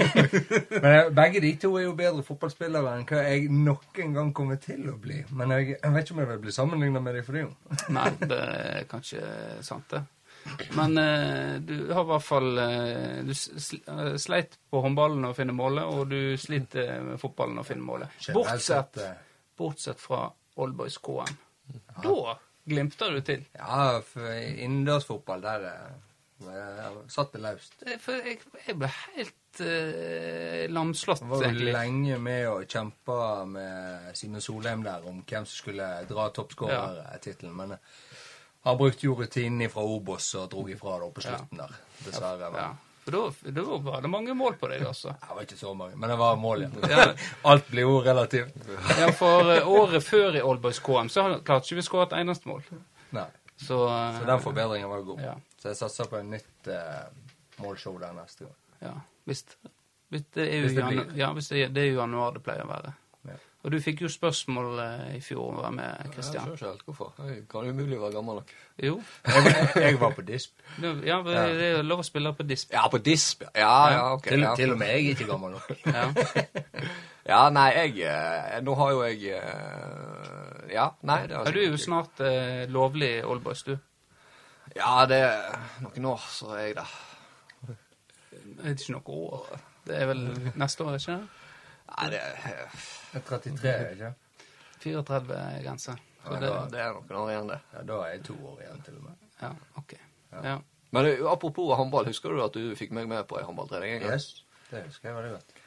Men 0.83 1.15
begge 1.17 1.41
de 1.41 1.49
to 1.57 1.71
er 1.79 1.87
jo 1.87 1.95
bedre 1.97 2.21
fotballspillere 2.27 2.91
enn 2.99 3.07
hva 3.09 3.23
jeg 3.25 3.47
nok 3.49 3.97
en 4.03 4.13
gang 4.13 4.29
kommer 4.37 4.59
til 4.61 4.83
å 4.91 4.93
bli. 5.01 5.23
Men 5.33 5.55
jeg, 5.55 5.79
jeg 5.79 5.95
vet 5.95 6.05
ikke 6.05 6.17
om 6.19 6.21
jeg 6.21 6.29
vil 6.35 6.43
bli 6.43 6.53
sammenligna 6.53 7.01
med 7.01 7.17
dem 7.17 7.25
for 7.25 7.39
det. 7.39 7.47
jo. 7.47 7.79
Nei, 7.97 8.11
det 8.35 8.43
er 8.43 8.85
kanskje 8.91 9.23
sant, 9.65 9.89
det. 9.95 10.03
Men 10.77 10.97
eh, 10.97 11.55
du 11.65 11.93
har 11.93 12.03
i 12.03 12.09
hvert 12.11 12.25
fall 12.25 12.57
eh, 12.61 13.19
Du 13.25 13.31
eh, 13.33 14.15
sleit 14.21 14.57
på 14.69 14.81
håndballen 14.85 15.25
å 15.29 15.33
finne 15.37 15.55
målet, 15.57 15.85
og 15.89 16.09
du 16.11 16.35
sliter 16.39 16.99
med 17.05 17.21
fotballen 17.21 17.61
å 17.61 17.65
finne 17.67 17.85
målet. 17.85 18.17
Bortsett, 18.35 18.99
eh, 19.01 19.15
bortsett 19.57 20.01
fra 20.01 20.27
Oldboys 20.61 20.97
KM. 21.03 21.37
Da 22.03 22.37
glimter 22.65 23.15
du 23.15 23.21
til. 23.25 23.45
Ja, 23.57 24.01
for 24.05 24.29
innendørsfotball, 24.35 25.41
der 25.45 25.65
eh, 25.69 27.01
satt 27.11 27.33
det 27.35 27.41
løst. 27.43 27.77
For 28.03 28.21
jeg, 28.21 28.39
jeg 28.67 28.77
ble 28.79 28.89
helt 28.91 29.61
eh, 29.65 30.65
lamslått, 30.71 31.23
egentlig. 31.23 31.41
var 31.41 31.53
jo 31.53 31.75
lenge 31.77 32.17
med 32.21 32.47
å 32.49 32.57
kjempe 32.69 33.19
med 33.49 34.09
Simen 34.17 34.43
Solheim 34.43 34.83
der 34.85 35.05
om 35.09 35.21
hvem 35.23 35.47
som 35.47 35.61
skulle 35.63 35.89
dra 36.09 36.29
toppskårertittelen, 36.35 37.55
men 37.55 37.75
jeg 37.77 38.04
har 38.65 38.75
brukt 38.79 39.03
jo 39.05 39.13
rutinen 39.19 39.69
fra 39.71 39.83
Obos 39.85 40.31
og 40.39 40.49
drog 40.51 40.69
ifra 40.73 40.97
det 41.03 41.13
på 41.15 41.21
slutten 41.25 41.61
der, 41.61 41.75
dessverre. 42.05 42.49
Men 42.51 42.61
Ja. 42.61 42.71
For 43.05 43.13
da, 43.13 43.51
da 43.53 43.61
var 43.85 44.01
det 44.01 44.09
mange 44.09 44.33
mål 44.33 44.55
på 44.57 44.65
deg, 44.71 44.81
altså. 44.89 45.11
Det 45.21 45.35
var 45.37 45.43
ikke 45.45 45.57
så 45.59 45.75
mange, 45.77 45.93
men 46.01 46.09
det 46.09 46.15
var 46.17 46.35
mål, 46.41 46.63
ja. 46.89 47.03
Alt 47.51 47.67
blir 47.69 47.85
jo 47.85 47.99
relativt. 48.01 48.55
Ja, 48.97 49.11
for 49.13 49.51
eh, 49.53 49.67
året 49.69 50.01
før 50.03 50.33
i 50.39 50.41
Oldboys 50.41 50.79
KM 50.81 51.11
så 51.13 51.21
har- 51.27 51.43
klarte 51.45 51.69
ikke 51.69 51.77
vi 51.77 51.83
å 51.83 51.85
skåre 51.85 52.07
et 52.09 52.15
eneste 52.23 52.49
mål. 52.49 52.63
Nei. 53.13 53.27
Så, 53.61 53.77
eh, 53.87 54.17
Så 54.17 54.25
den 54.25 54.41
forbedringen 54.41 54.89
var 54.89 55.05
god. 55.05 55.21
Ja. 55.21 55.35
Så 55.61 55.69
jeg 55.69 55.77
satser 55.83 56.09
på 56.09 56.17
et 56.17 56.25
nytt 56.25 56.67
uh, 56.73 57.05
målshow 57.61 57.99
der 58.01 58.17
neste 58.17 58.47
gang. 58.47 58.57
Ja, 58.81 58.95
visst. 59.29 59.53
hvis 60.09 60.25
det 60.33 60.47
er 60.49 60.55
jo 60.57 60.65
Hvis 60.65 60.75
det 60.75 60.83
janu- 60.89 61.15
ja, 61.21 61.29
hvis 61.37 61.47
det, 61.53 61.61
det 61.77 61.83
er 61.85 61.91
jo 61.93 61.99
januar 62.01 62.33
det 62.35 62.41
pleier 62.49 62.65
å 62.65 62.71
være. 62.73 62.95
Og 63.65 63.71
du 63.73 63.79
fikk 63.81 64.03
jo 64.05 64.09
spørsmål 64.13 64.79
eh, 64.83 65.15
i 65.17 65.21
fjor 65.25 65.47
om 65.49 65.55
å 65.57 65.63
være 65.63 65.73
med, 65.73 66.01
Jeg 66.03 66.11
Kristian. 66.13 66.51
skjønner 66.53 66.75
ikke 66.77 66.91
hvorfor. 66.91 67.15
Jeg 67.25 67.39
kan 67.49 67.69
umulig 67.71 67.97
være 67.97 68.13
gammel 68.13 68.37
nok. 68.37 68.51
Jo. 68.85 68.99
Jeg, 69.25 69.55
jeg 69.81 69.97
var 70.03 70.13
på 70.13 70.21
disp. 70.27 70.53
Ja, 70.83 71.17
det 71.25 71.39
er 71.71 71.81
lov 71.81 72.03
å 72.03 72.05
spille 72.05 72.33
på 72.37 72.45
disp. 72.45 72.69
Ja, 72.75 72.83
på 72.93 72.99
disp. 73.01 73.41
ja. 73.55 73.65
Ja, 73.65 73.89
ja, 73.95 74.03
ok. 74.13 74.29
Til, 74.29 74.45
ja. 74.45 74.53
til 74.59 74.75
og 74.75 74.77
med 74.83 74.93
jeg 74.93 75.07
er 75.07 75.17
ikke 75.17 75.29
gammel 75.33 75.57
nok. 75.57 75.75
Ja. 75.95 76.05
Ja, 77.25 77.47
nei, 77.49 77.71
jeg 77.73 78.03
eh, 78.05 78.59
Nå 78.61 78.75
har 78.77 78.91
jo 78.93 78.99
jeg 79.01 79.31
eh, 79.33 80.73
Ja, 80.75 80.91
nei, 81.09 81.23
det 81.25 81.33
har 81.39 81.47
Ja, 81.47 81.53
du 81.55 81.57
er 81.57 81.71
jo 81.71 81.79
snart 81.81 82.21
eh, 82.21 82.67
lovlig 82.69 83.15
Oldboys, 83.25 83.63
du. 83.65 83.73
Ja, 84.75 85.07
det 85.09 85.17
er 85.25 85.55
noen 85.81 86.05
år, 86.11 86.21
så 86.29 86.51
er 86.53 86.67
jeg 86.67 86.75
det. 86.77 86.85
Det 87.65 88.61
er 88.61 88.75
ikke 88.75 88.93
noe 88.93 89.17
år. 89.25 89.49
Det 89.87 89.97
er 89.97 90.09
vel 90.11 90.21
neste 90.53 90.85
år, 90.85 90.99
ikke 90.99 91.17
det? 91.17 91.44
Nei, 91.85 92.07
det 92.11 92.21
er, 92.21 92.37
33, 93.13 93.15
er 93.15 93.25
33, 93.29 93.73
ikke 93.95 94.13
34 94.85 95.25
grense. 95.63 95.63
grensa. 95.65 95.97
det, 96.29 96.39
det, 96.41 96.53
det 96.73 96.79
er 96.81 96.95
noen 96.95 97.19
år 97.21 97.33
igjen, 97.33 97.51
det. 97.51 97.59
Ja, 97.73 97.83
da 97.91 97.99
er 98.05 98.15
jeg 98.15 98.23
to 98.29 98.37
år 98.51 98.63
igjen, 98.63 98.81
til 98.85 98.97
og 98.99 99.03
med. 99.09 99.27
ja, 99.41 99.51
ok. 99.81 99.93
Ja. 100.35 100.55
Men 100.95 101.05
eh, 101.09 101.21
apropos 101.31 101.75
håndball, 101.77 102.09
husker 102.09 102.33
du 102.33 102.41
at 102.43 102.57
du 102.57 102.73
fikk 102.77 102.91
meg 102.95 103.07
med 103.11 103.27
på 103.29 103.39
ei 103.39 103.45
håndballtrening 103.47 103.97
en 103.97 104.03
gang? 104.07 104.17
Yes, 104.17 104.43
det 104.71 104.85
husker 104.87 105.11
jeg 105.11 105.17
veldig 105.19 105.31
godt. 105.37 105.61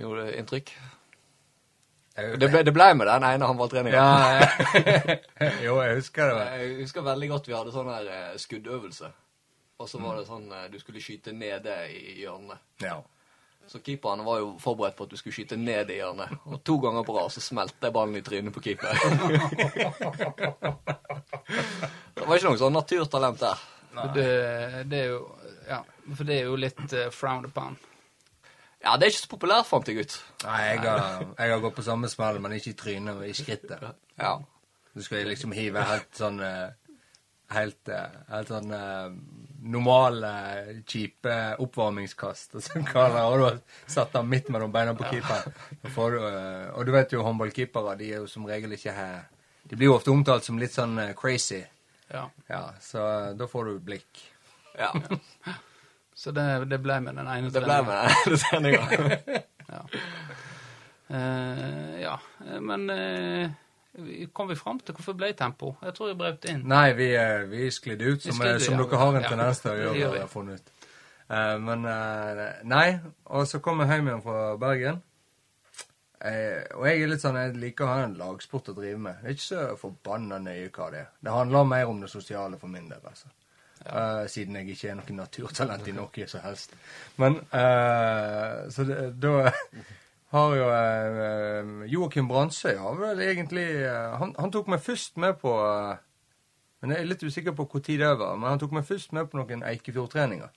Gjorde 0.00 0.26
det 0.26 0.36
inntrykk? 0.42 0.74
Det 2.14 2.46
ble, 2.46 2.60
det 2.62 2.70
ble 2.74 2.86
med 2.94 3.08
den 3.10 3.24
ene 3.26 3.46
håndballtreninga. 3.50 3.98
ja, 3.98 4.38
ja. 4.38 5.48
jo, 5.66 5.80
jeg 5.82 5.98
husker 5.98 6.30
det. 6.30 6.34
vel. 6.38 6.60
Jeg 6.60 6.76
husker 6.84 7.06
veldig 7.06 7.28
godt 7.32 7.48
vi 7.50 7.56
hadde 7.56 7.74
sånn 7.74 7.90
her 7.90 8.10
eh, 8.16 8.34
skuddøvelse. 8.38 9.10
Og 9.82 9.90
så 9.90 9.98
var 9.98 10.20
det 10.20 10.28
sånn 10.28 10.46
eh, 10.54 10.68
du 10.70 10.78
skulle 10.78 11.02
skyte 11.02 11.34
nede 11.34 11.74
i 11.90 12.20
hjørnet. 12.22 12.62
Ja. 12.84 13.00
Så 13.66 13.80
keeperen 13.80 14.24
var 14.26 14.38
jo 14.42 14.50
forberedt 14.60 14.96
på 14.96 15.04
at 15.06 15.12
du 15.12 15.16
skulle 15.16 15.34
skyte 15.34 15.56
ned 15.56 15.90
i 15.90 15.98
hjørnet. 15.98 16.28
Og 16.50 16.60
to 16.66 16.76
ganger 16.82 17.06
på 17.06 17.16
rad 17.16 17.32
så 17.32 17.40
smelte 17.42 17.90
ballen 17.94 18.16
i 18.18 18.22
trynet 18.24 18.54
på 18.54 18.62
keeper. 18.64 18.92
det 22.14 22.26
var 22.26 22.36
ikke 22.36 22.50
noe 22.50 22.60
sånn 22.60 22.76
naturtalent 22.76 23.40
der. 23.40 23.64
Det, 24.14 24.28
det 24.90 24.98
er 25.04 25.10
jo 25.12 25.20
Ja, 25.68 25.80
for 26.10 26.26
det 26.28 26.34
er 26.40 26.48
jo 26.50 26.56
litt 26.60 26.82
uh, 26.92 27.08
frowned 27.14 27.48
upon. 27.48 27.76
Ja, 28.84 28.98
det 28.98 29.06
er 29.06 29.14
ikke 29.14 29.22
så 29.22 29.30
populært, 29.30 29.68
fant 29.68 29.88
jeg 29.88 30.04
ut. 30.04 30.16
Nei, 30.44 30.58
jeg 30.74 30.80
har, 30.84 31.22
jeg 31.38 31.52
har 31.54 31.62
gått 31.62 31.76
på 31.78 31.84
samme 31.86 32.10
smell, 32.12 32.36
men 32.44 32.52
ikke 32.52 32.74
i 32.74 32.76
trynet, 32.76 33.16
men 33.16 33.30
i 33.30 33.36
skrittet. 33.36 33.80
Ja. 34.20 34.34
Du 34.92 35.00
skal 35.02 35.24
liksom 35.30 35.54
hive 35.56 35.82
helt 35.88 36.12
sånn 36.14 36.42
eh, 36.44 36.68
Helt, 37.54 37.88
eh, 37.92 38.12
helt 38.30 38.48
sånn 38.50 38.70
normale, 39.64 40.30
kjipe 40.86 41.34
oppvarmingskast. 41.64 42.54
Og 42.58 42.64
så 42.64 42.82
kaller 42.88 43.24
og 43.28 43.38
du 43.40 43.44
har 43.48 43.58
satt 43.90 44.12
den 44.16 44.28
midt 44.30 44.48
mellom 44.52 44.72
beina 44.74 44.94
på 44.98 45.06
keeperen. 45.10 45.54
Og, 45.82 45.90
får 45.94 46.18
eh, 46.20 46.66
og 46.74 46.86
du 46.88 46.92
vet 46.94 47.14
jo 47.16 47.22
håndballkeepere, 47.26 47.96
de 48.00 48.10
er 48.12 48.22
jo 48.22 48.30
som 48.30 48.46
regel 48.48 48.76
ikke 48.76 48.92
her. 48.96 49.22
De 49.64 49.76
blir 49.80 49.88
jo 49.88 49.96
ofte 49.96 50.12
omtalt 50.12 50.44
som 50.44 50.58
litt 50.60 50.74
sånn 50.76 50.98
eh, 51.00 51.14
crazy. 51.16 51.62
Ja. 52.12 52.26
Ja, 52.50 52.64
så 52.84 53.04
eh, 53.08 53.30
da 53.40 53.48
får 53.48 53.70
du 53.72 53.78
blikk. 53.92 54.24
ja. 54.78 54.92
Så 56.14 56.30
det, 56.30 56.44
det 56.70 56.78
ble 56.78 57.00
med 57.02 57.16
den 57.18 57.26
ene 57.26 57.48
Det 57.50 57.58
ble 57.64 57.80
med 57.82 58.12
den 58.22 58.36
treninga. 58.38 59.40
Ja. 59.66 59.80
Uh, 61.10 62.00
ja. 62.00 62.14
Eh, 62.46 62.60
Men 62.60 62.90
eh, 62.90 63.50
vi- 63.50 63.50
kom 64.32 64.48
vi 64.48 64.56
fram 64.58 64.80
til 64.80 64.94
hvorfor 64.94 65.14
ble 65.18 65.32
tempo? 65.38 65.74
Jeg 65.82 65.94
tror 65.94 66.10
jeg 66.10 66.18
brøt 66.18 66.46
inn. 66.50 66.62
Nei, 66.70 66.92
vi, 66.98 67.12
eh, 67.14 67.44
vi 67.50 67.70
sklidde 67.70 68.10
ut, 68.10 68.22
som, 68.22 68.34
sklidde, 68.34 68.56
eh, 68.58 68.64
som 68.66 68.78
dere 68.80 69.00
har 69.00 69.18
en 69.18 69.26
tendens 69.28 69.62
til 69.62 69.70
å 69.70 69.76
gjøre. 69.78 69.94
Det 69.94 70.08
har 70.08 70.16
vi. 70.16 70.30
funnet 70.32 70.60
ut. 70.60 70.90
Uh, 71.24 71.56
men 71.62 71.86
uh, 71.88 72.42
nei. 72.68 72.88
Og 73.32 73.46
så 73.48 73.60
kom 73.64 73.80
jeg 73.80 73.94
hjem 73.94 74.10
igjen 74.10 74.24
fra 74.24 74.42
Bergen. 74.60 75.00
Uh, 76.24 76.60
og 76.80 76.84
jeg 76.88 77.04
er 77.04 77.10
litt 77.12 77.22
sånn, 77.22 77.38
jeg 77.38 77.56
liker 77.60 77.86
å 77.86 77.92
ha 77.92 78.02
en 78.08 78.18
lagsport 78.18 78.72
å 78.72 78.76
drive 78.76 78.98
med. 79.06 79.22
Det 79.22 79.30
er 79.30 79.38
ikke 79.38 79.46
så 79.46 79.64
forbanna 79.80 80.42
nøye 80.42 80.68
hva 80.74 80.90
det 80.92 81.00
er. 81.04 81.08
Det 81.24 81.38
handler 81.38 81.72
mer 81.72 81.94
om 81.94 82.02
det 82.02 82.10
sosiale 82.12 82.60
for 82.60 82.72
min 82.72 82.90
del, 82.90 83.00
altså. 83.00 83.30
Eh, 83.84 84.22
siden 84.32 84.56
jeg 84.56 84.70
ikke 84.72 84.88
er 84.88 84.94
noe 84.96 85.16
naturtalent 85.18 85.88
i 85.90 85.92
noe 85.92 86.26
som 86.30 86.40
helst. 86.40 86.72
Men 87.20 87.36
Så 88.72 88.86
da 89.20 89.34
har 90.34 90.56
jo 90.58 90.64
eh, 90.74 91.68
Joakim 91.92 92.26
Bransøy 92.28 92.74
har 92.80 92.98
vel 92.98 93.22
egentlig 93.24 93.64
eh, 93.86 94.16
han, 94.20 94.34
han 94.38 94.50
tok 94.54 94.68
meg 94.74 94.82
først 94.82 95.16
med 95.22 95.38
på 95.40 95.52
eh, 95.62 95.94
Men 96.82 96.92
jeg 96.92 97.00
er 97.04 97.08
litt 97.08 97.22
usikker 97.24 97.54
på 97.56 97.64
når 97.70 98.18
det 98.18 98.26
var. 98.26 98.36
Men 98.36 98.50
han 98.50 98.58
tok 98.60 98.74
meg 98.76 98.84
først 98.84 99.14
med 99.16 99.30
på 99.32 99.38
noen 99.40 99.62
Eikefjord-treninger. 99.64 100.50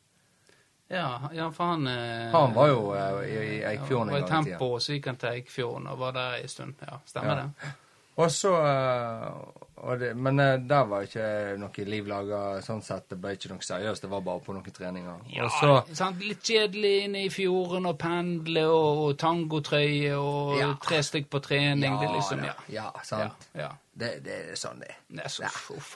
Ja, 0.91 1.29
ja, 1.35 1.49
for 1.51 1.73
han 1.73 1.87
eh, 1.87 2.29
Han 2.33 2.53
var 2.55 2.67
jo 2.71 2.81
eh, 2.95 3.21
i, 3.27 3.37
i 3.57 3.63
Eikfjorden 3.73 4.11
var 4.11 4.19
en 4.19 4.25
i 4.25 4.27
gang 4.27 4.43
i 4.43 4.49
tida. 4.49 4.57
tempo, 4.57 4.69
og 4.77 4.81
så 4.83 4.95
gikk 4.97 5.07
han 5.11 5.17
til 5.21 5.29
Eikfjorden 5.37 5.87
og 5.91 5.99
var 5.99 6.15
der 6.15 6.37
ei 6.41 6.47
stund. 6.51 6.75
Ja, 6.83 6.99
stemmer 7.07 7.41
Ja. 7.41 7.47
det? 7.63 7.71
Og 8.17 8.31
så 8.31 8.53
eh, 8.59 9.66
det, 9.99 10.13
Men 10.17 10.39
eh, 10.39 10.55
der 10.65 10.85
var 10.89 11.05
ikke 11.05 11.25
noe 11.61 11.83
liv 11.85 12.07
laga 12.09 12.39
sånn 12.65 12.81
sett. 12.81 13.07
Det 13.11 13.17
ble 13.21 13.35
ikke 13.37 13.51
noe 13.51 13.65
seriøst. 13.65 14.03
Det 14.05 14.09
var 14.11 14.23
bare 14.25 14.41
på 14.45 14.55
noen 14.55 14.73
treninger. 14.73 15.19
og 15.43 15.51
så 15.53 15.73
sant? 15.95 16.23
Litt 16.25 16.41
kjedelig 16.45 16.93
inne 17.05 17.25
i 17.27 17.31
fjorden 17.33 17.85
og 17.89 17.97
pendle 18.01 18.63
og, 18.67 19.01
og 19.05 19.17
tangotrøye 19.21 20.15
og 20.17 20.55
Ja. 20.57 20.71
tre 20.83 21.01
stykk 21.05 21.29
på 21.29 21.41
trening. 21.45 21.99
det 21.99 22.07
er 22.09 22.15
liksom, 22.15 22.43
ja. 22.45 22.55
ja, 22.73 22.87
sant. 23.03 23.47
Ja, 23.53 23.67
ja. 23.67 23.71
Det, 23.97 24.11
det 24.25 24.35
er 24.51 24.57
sånn 24.59 24.81
det 24.81 24.91
er. 24.91 25.29
Så 25.29 25.43
Ja. 25.45 25.51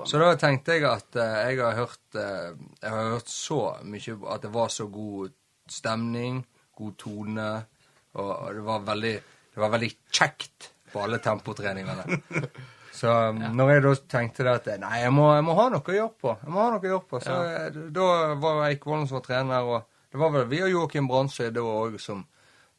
Så 0.06 0.18
da 0.22 0.34
tenkte 0.36 0.78
jeg 0.78 0.86
at 0.90 1.18
uh, 1.18 1.22
jeg 1.50 1.60
har 1.62 1.76
hørt 1.78 2.16
uh, 2.18 2.54
Jeg 2.82 2.90
har 2.90 3.10
hørt 3.14 3.30
så 3.30 3.60
mye 3.86 4.16
At 4.34 4.42
det 4.42 4.50
var 4.54 4.70
så 4.74 4.88
god 4.90 5.34
stemning, 5.70 6.42
god 6.78 6.98
tone, 6.98 7.50
og, 8.14 8.32
og 8.32 8.54
det 8.58 8.64
var 8.66 8.80
veldig 8.90 9.14
Det 9.54 9.62
var 9.62 9.74
veldig 9.76 9.92
kjekt 10.12 10.72
på 10.92 11.00
alle 11.04 11.22
tempotreningene. 11.24 12.22
Så 12.92 13.08
ja. 13.08 13.32
når 13.32 13.72
jeg 13.72 13.84
da 13.86 13.94
tenkte 14.12 14.46
det 14.46 14.54
at 14.60 14.68
nei, 14.82 14.98
jeg 15.06 15.14
må, 15.16 15.30
jeg 15.32 15.46
må 15.48 15.56
ha 15.56 15.68
noe 15.72 15.82
å 15.94 15.96
gjøre 15.96 16.14
på, 16.20 16.34
Jeg 16.42 16.52
må 16.52 16.60
ha 16.60 16.68
noe 16.74 16.84
å 16.84 16.90
gjøre 16.90 17.08
på, 17.08 17.22
så 17.24 17.38
eh, 17.48 17.80
da 17.96 18.08
var 18.42 18.66
Eikvollen 18.68 19.08
som 19.08 19.20
var 19.20 19.26
trener, 19.28 19.68
og 19.68 20.12
det 20.12 20.20
var 20.20 20.34
vel 20.36 20.50
vi 20.52 20.60
og 20.66 20.74
Joakim 20.74 21.08
Brandsøy 21.08 21.54
da 21.56 21.64
òg 21.64 21.96
som, 22.04 22.26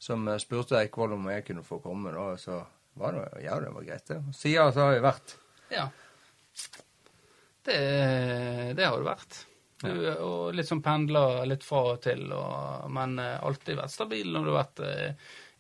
som 0.03 0.29
eh, 0.29 0.41
spurte 0.43 0.77
Eikvoll 0.83 1.17
om 1.17 1.31
jeg 1.33 1.47
kunne 1.49 1.65
få 1.65 1.81
komme, 1.85 2.13
da, 2.13 2.27
så 2.41 2.61
var 3.01 3.17
det, 3.17 3.25
ja, 3.47 3.57
det 3.63 3.73
var 3.73 3.89
greit, 3.89 4.05
det. 4.11 4.21
Siden 4.37 4.75
så 4.77 4.89
har 4.89 4.99
jeg 4.99 5.07
vært 5.07 5.37
Ja. 5.73 5.89
Det, 7.63 7.79
det 8.77 8.85
har 8.85 8.99
du 8.99 9.07
vært. 9.07 9.45
Du, 9.83 9.91
og 10.23 10.53
litt 10.55 10.69
sånn 10.69 10.83
pendler 10.83 11.47
litt 11.49 11.65
fra 11.67 11.95
og 11.95 12.03
til, 12.05 12.27
og, 12.37 12.91
men 12.93 13.17
eh, 13.23 13.39
alltid 13.41 13.81
vært 13.81 13.97
stabil 13.97 14.29
når 14.35 14.45
du 14.45 14.53
har 14.53 14.61
vært 14.67 14.85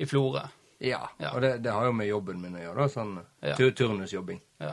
i 0.02 0.08
Florø. 0.10 0.44
Ja, 0.82 1.04
Ja. 1.22 1.30
og 1.36 1.40
det, 1.44 1.52
det 1.62 1.70
har 1.72 1.84
jo 1.86 1.92
med 1.94 2.08
jobben 2.08 2.40
min 2.42 2.56
å 2.58 2.62
gjøre, 2.64 2.76
da, 2.82 2.88
sånn 2.90 3.12
Ja. 3.42 3.54
tur 3.56 3.70
turnusjobbing. 3.70 4.40
Ja. 4.60 4.72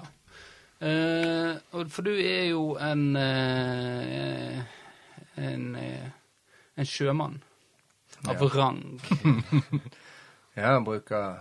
Eh, 0.81 1.57
for 1.91 2.01
du 2.07 2.11
er 2.15 2.47
jo 2.49 2.75
en 2.81 3.15
eh, 3.15 4.61
en, 5.37 5.75
eh, 5.75 6.09
en 6.75 6.85
sjømann 6.85 7.41
av 8.27 8.41
Ja. 8.41 8.47
rang. 8.55 8.99
Ja, 10.59 10.73
jeg 10.75 10.83
bruker 10.83 11.37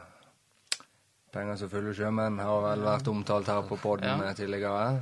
penger 1.32 1.56
som 1.58 1.70
fulle 1.72 1.94
sjømenn, 1.96 2.36
har 2.38 2.60
vel 2.62 2.84
vært 2.84 3.08
omtalt 3.10 3.46
her 3.50 3.62
på 3.66 3.78
podden 3.82 4.20
Ja. 4.22 4.32
tidligere. 4.34 5.00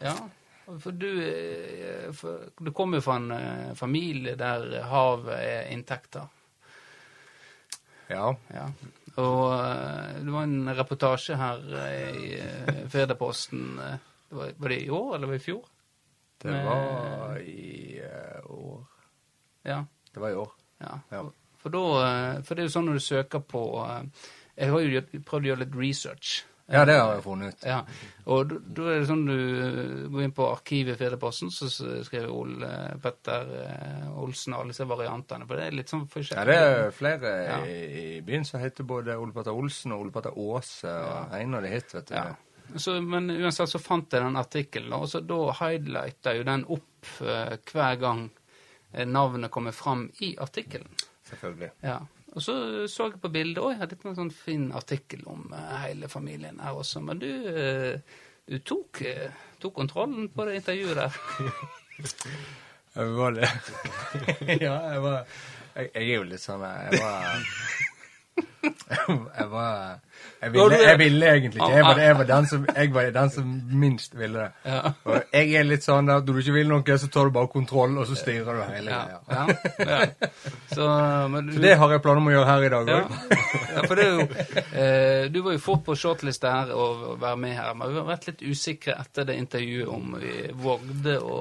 Ja. 0.00 0.14
For 0.78 0.90
du, 0.92 1.08
eh, 1.20 2.12
for, 2.12 2.46
du 2.60 2.70
kommer 2.72 2.96
jo 2.98 3.02
fra 3.02 3.16
en 3.16 3.30
eh, 3.32 3.74
familie 3.74 4.36
der 4.36 4.82
havet 4.88 5.34
er 5.34 5.66
inntekter. 5.74 6.28
Ja. 8.12 8.28
Ja. 8.54 8.66
Og 9.20 9.42
eh, 9.56 10.20
det 10.24 10.32
var 10.32 10.46
en 10.46 10.72
reportasje 10.76 11.36
her 11.36 11.64
eh, 11.82 12.16
i 12.16 12.30
uh, 12.40 12.82
Firdaposten 12.92 13.66
eh, 13.82 13.98
var, 14.32 14.54
var 14.56 14.72
det 14.72 14.78
i 14.86 14.90
år, 14.92 15.10
eller 15.16 15.28
var 15.28 15.36
det 15.36 15.42
i 15.42 15.46
fjor? 15.50 15.66
Det 16.42 16.50
Med- 16.54 16.64
var 16.66 17.36
i 17.44 18.00
eh, 18.02 18.46
år. 18.50 18.80
Ja. 19.68 19.82
Det 20.12 20.20
var 20.24 20.30
i 20.32 20.38
år. 20.44 20.54
ja. 20.82 20.94
Ja. 21.12 21.24
For, 21.62 21.70
da, 21.70 21.82
eh, 22.06 22.40
for 22.42 22.56
det 22.58 22.64
er 22.64 22.66
jo 22.70 22.74
sånn 22.74 22.88
når 22.90 22.96
du 22.98 23.04
søker 23.04 23.38
på 23.46 23.60
eh, 23.84 24.24
Jeg 24.56 24.72
har 24.72 24.80
jo 24.82 25.02
prøvd 25.28 25.44
å 25.44 25.50
gjøre 25.52 25.62
litt 25.66 25.76
research. 25.78 26.32
Ja, 26.70 26.84
det 26.86 26.94
har 26.94 27.14
jeg 27.16 27.24
funnet 27.24 27.54
ut. 27.56 27.64
Ja, 27.66 27.80
og 28.26 28.52
da- 28.74 28.84
er 28.92 29.00
det 29.00 29.08
sånn 29.08 29.24
du 29.26 29.32
eh, 29.34 30.08
går 30.12 30.22
inn 30.22 30.32
på 30.36 30.46
arkivet 30.52 30.96
Fedreposten, 31.00 31.50
så 31.50 31.66
skriver 32.04 32.30
Ole 32.30 32.70
Petter 33.02 33.50
eh, 33.58 34.06
Olsen 34.22 34.54
og 34.54 34.60
alle 34.62 34.72
disse 34.72 34.86
variantene, 34.88 35.46
for 35.46 35.56
det 35.58 35.66
er 35.66 35.76
litt 35.76 35.90
sånn 35.90 36.06
Ja, 36.30 36.44
det 36.48 36.54
er 36.56 36.90
flere 36.94 37.32
Ja. 37.48 37.58
i, 37.66 37.76
i 38.16 38.20
byen 38.22 38.44
som 38.46 38.60
heter 38.62 38.84
både 38.84 39.18
Ole 39.18 39.32
Petter 39.34 39.52
Olsen 39.52 39.92
og 39.92 40.00
Ole 40.06 40.12
Petter 40.14 40.32
Aase, 40.38 40.88
og 40.88 41.34
en 41.40 41.54
av 41.58 41.62
de 41.66 41.68
hit, 41.74 41.92
vet 41.94 42.06
du. 42.06 42.14
Ja. 42.14 42.32
Så, 42.78 42.94
men 43.04 43.28
uansett 43.28 43.68
så 43.68 43.78
fant 43.82 44.08
jeg 44.14 44.22
den 44.22 44.36
artikkelen, 44.40 44.92
og 44.96 45.08
så 45.10 45.20
da 45.20 45.42
highlighta 45.58 46.32
jo 46.38 46.44
den 46.48 46.64
opp 46.72 47.10
eh, 47.20 47.56
hver 47.72 47.98
gang 48.00 48.30
eh, 48.94 49.04
navnet 49.04 49.50
kommer 49.52 49.72
fram 49.76 50.06
i 50.20 50.36
artikkelen. 50.40 50.88
Selvfølgelig. 51.28 51.72
Ja. 51.82 51.98
Og 52.32 52.40
så 52.40 52.54
så 52.88 53.10
jeg 53.10 53.20
på 53.20 53.30
bildet 53.32 53.60
òg. 53.60 53.74
Jeg 53.74 53.82
hadde 53.82 53.98
en 54.08 54.18
sånn 54.18 54.34
fin 54.34 54.68
artikkel 54.76 55.24
om 55.28 55.52
eh, 55.56 55.72
hele 55.84 56.08
familien 56.08 56.60
her 56.64 56.78
også. 56.80 57.02
Men 57.04 57.20
du, 57.20 57.28
eh, 57.28 58.20
du 58.48 58.58
tok, 58.64 59.02
eh, 59.08 59.42
tok 59.60 59.74
kontrollen 59.82 60.30
på 60.32 60.46
det 60.48 60.60
intervjuet 60.62 61.02
der. 61.02 61.18
Jeg 62.92 63.12
var 63.16 63.32
det. 63.32 63.48
ja, 64.60 64.74
jeg 64.92 65.00
var 65.00 65.22
jeg, 65.72 65.86
jeg 65.94 66.02
er 66.02 66.10
jo 66.18 66.24
litt 66.28 66.42
sånn 66.42 66.60
Jeg 66.60 66.98
var 67.00 67.46
Jeg 68.62 69.48
var 69.50 69.98
Jeg 70.42 70.52
ville, 70.52 70.76
jeg 70.78 70.98
ville 70.98 71.26
egentlig 71.26 71.58
ikke. 71.60 71.70
Jeg 71.74 71.84
var, 71.84 71.98
jeg 71.98 72.16
var, 72.18 72.26
den, 72.28 72.46
som, 72.46 72.66
jeg 72.76 72.94
var 72.94 73.08
den 73.14 73.30
som 73.30 73.50
minst 73.82 74.14
ville 74.18 74.38
det. 74.38 74.48
Ja. 74.66 74.92
Og 75.04 75.34
jeg 75.34 75.54
er 75.58 75.66
litt 75.66 75.84
sånn 75.86 76.10
at 76.10 76.26
når 76.26 76.36
du 76.38 76.40
ikke 76.42 76.54
vil 76.56 76.70
noe, 76.70 76.96
så 76.98 77.10
tar 77.12 77.28
du 77.28 77.34
bare 77.34 77.50
kontroll, 77.52 77.94
og 77.98 78.08
så 78.08 78.16
styrer 78.18 78.58
du 78.58 78.62
hele 78.72 78.96
greia. 78.96 79.20
ja, 79.30 79.44
ja. 79.92 80.30
Så, 80.72 80.88
men 81.34 81.46
du, 81.50 81.56
Så 81.56 81.64
det 81.66 81.76
har 81.82 81.94
jeg 81.94 82.04
planer 82.06 82.22
om 82.22 82.30
å 82.30 82.34
gjøre 82.34 82.50
her 82.50 82.66
i 82.66 82.72
dag 82.74 82.92
òg. 82.96 83.16
ja, 83.76 83.86
for 83.90 84.02
jo 84.02 84.26
eh, 84.26 85.30
Du 85.34 85.40
var 85.44 85.56
jo 85.56 85.62
fort 85.62 85.84
på 85.86 85.96
shortlist 85.98 86.46
her 86.48 86.72
og 86.74 87.20
være 87.22 87.40
med 87.44 87.56
her, 87.58 87.72
men 87.78 87.92
vi 87.92 88.00
har 88.00 88.08
vært 88.08 88.30
litt 88.30 88.44
usikre 88.46 88.96
etter 89.02 89.28
det 89.28 89.38
intervjuet 89.42 89.90
om 89.92 90.16
vi 90.22 90.36
vågde 90.62 91.18
å, 91.22 91.40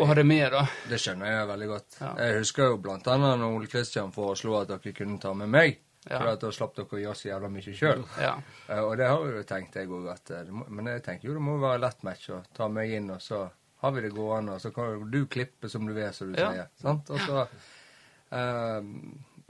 å 0.00 0.06
ha 0.08 0.14
det 0.18 0.24
med, 0.26 0.46
da. 0.52 0.64
Det 0.90 0.98
skjønner 1.00 1.30
jeg 1.32 1.48
veldig 1.50 1.68
godt. 1.70 2.00
Ja. 2.00 2.10
Jeg 2.24 2.40
husker 2.40 2.72
jo 2.72 2.80
blant 2.82 3.06
annet 3.12 3.38
når 3.40 3.56
Ole 3.58 3.70
Kristian 3.70 4.12
foreslo 4.14 4.56
at 4.60 4.68
dere 4.72 4.92
kunne 4.96 5.18
ta 5.22 5.32
med 5.36 5.48
meg. 5.52 5.78
Ja. 6.08 6.16
For 6.16 6.36
da 6.40 6.50
slapp 6.56 6.76
dere 6.78 6.96
å 6.96 7.00
gjøre 7.02 7.18
så 7.18 7.28
jævla 7.28 7.48
mye 7.52 7.74
sjøl. 7.76 8.04
Ja. 8.18 8.34
Og 8.80 8.94
det 8.96 9.08
har 9.10 9.24
jo 9.34 9.42
tenkt 9.44 9.76
jeg 9.76 9.90
òg 9.92 10.06
eh, 10.08 10.52
Men 10.72 10.86
jeg 10.94 11.02
tenker 11.04 11.28
jo 11.28 11.34
det 11.36 11.42
må 11.44 11.58
være 11.60 11.82
lett 11.84 12.04
match 12.08 12.30
å 12.32 12.38
ta 12.56 12.68
meg 12.72 12.94
inn, 12.96 13.10
og 13.12 13.20
så 13.20 13.42
har 13.80 13.92
vi 13.96 14.04
det 14.04 14.12
gående, 14.16 14.54
og 14.56 14.60
så 14.64 14.70
kan 14.72 15.04
du 15.12 15.20
klippe 15.26 15.68
som 15.72 15.86
du 15.88 15.92
vil, 15.96 16.08
som 16.12 16.32
du 16.32 16.40
Ja. 16.40 16.50
sier. 16.52 16.70
Sant? 16.80 17.10
Og 17.10 17.20
så 17.20 17.44
uh, 18.32 18.80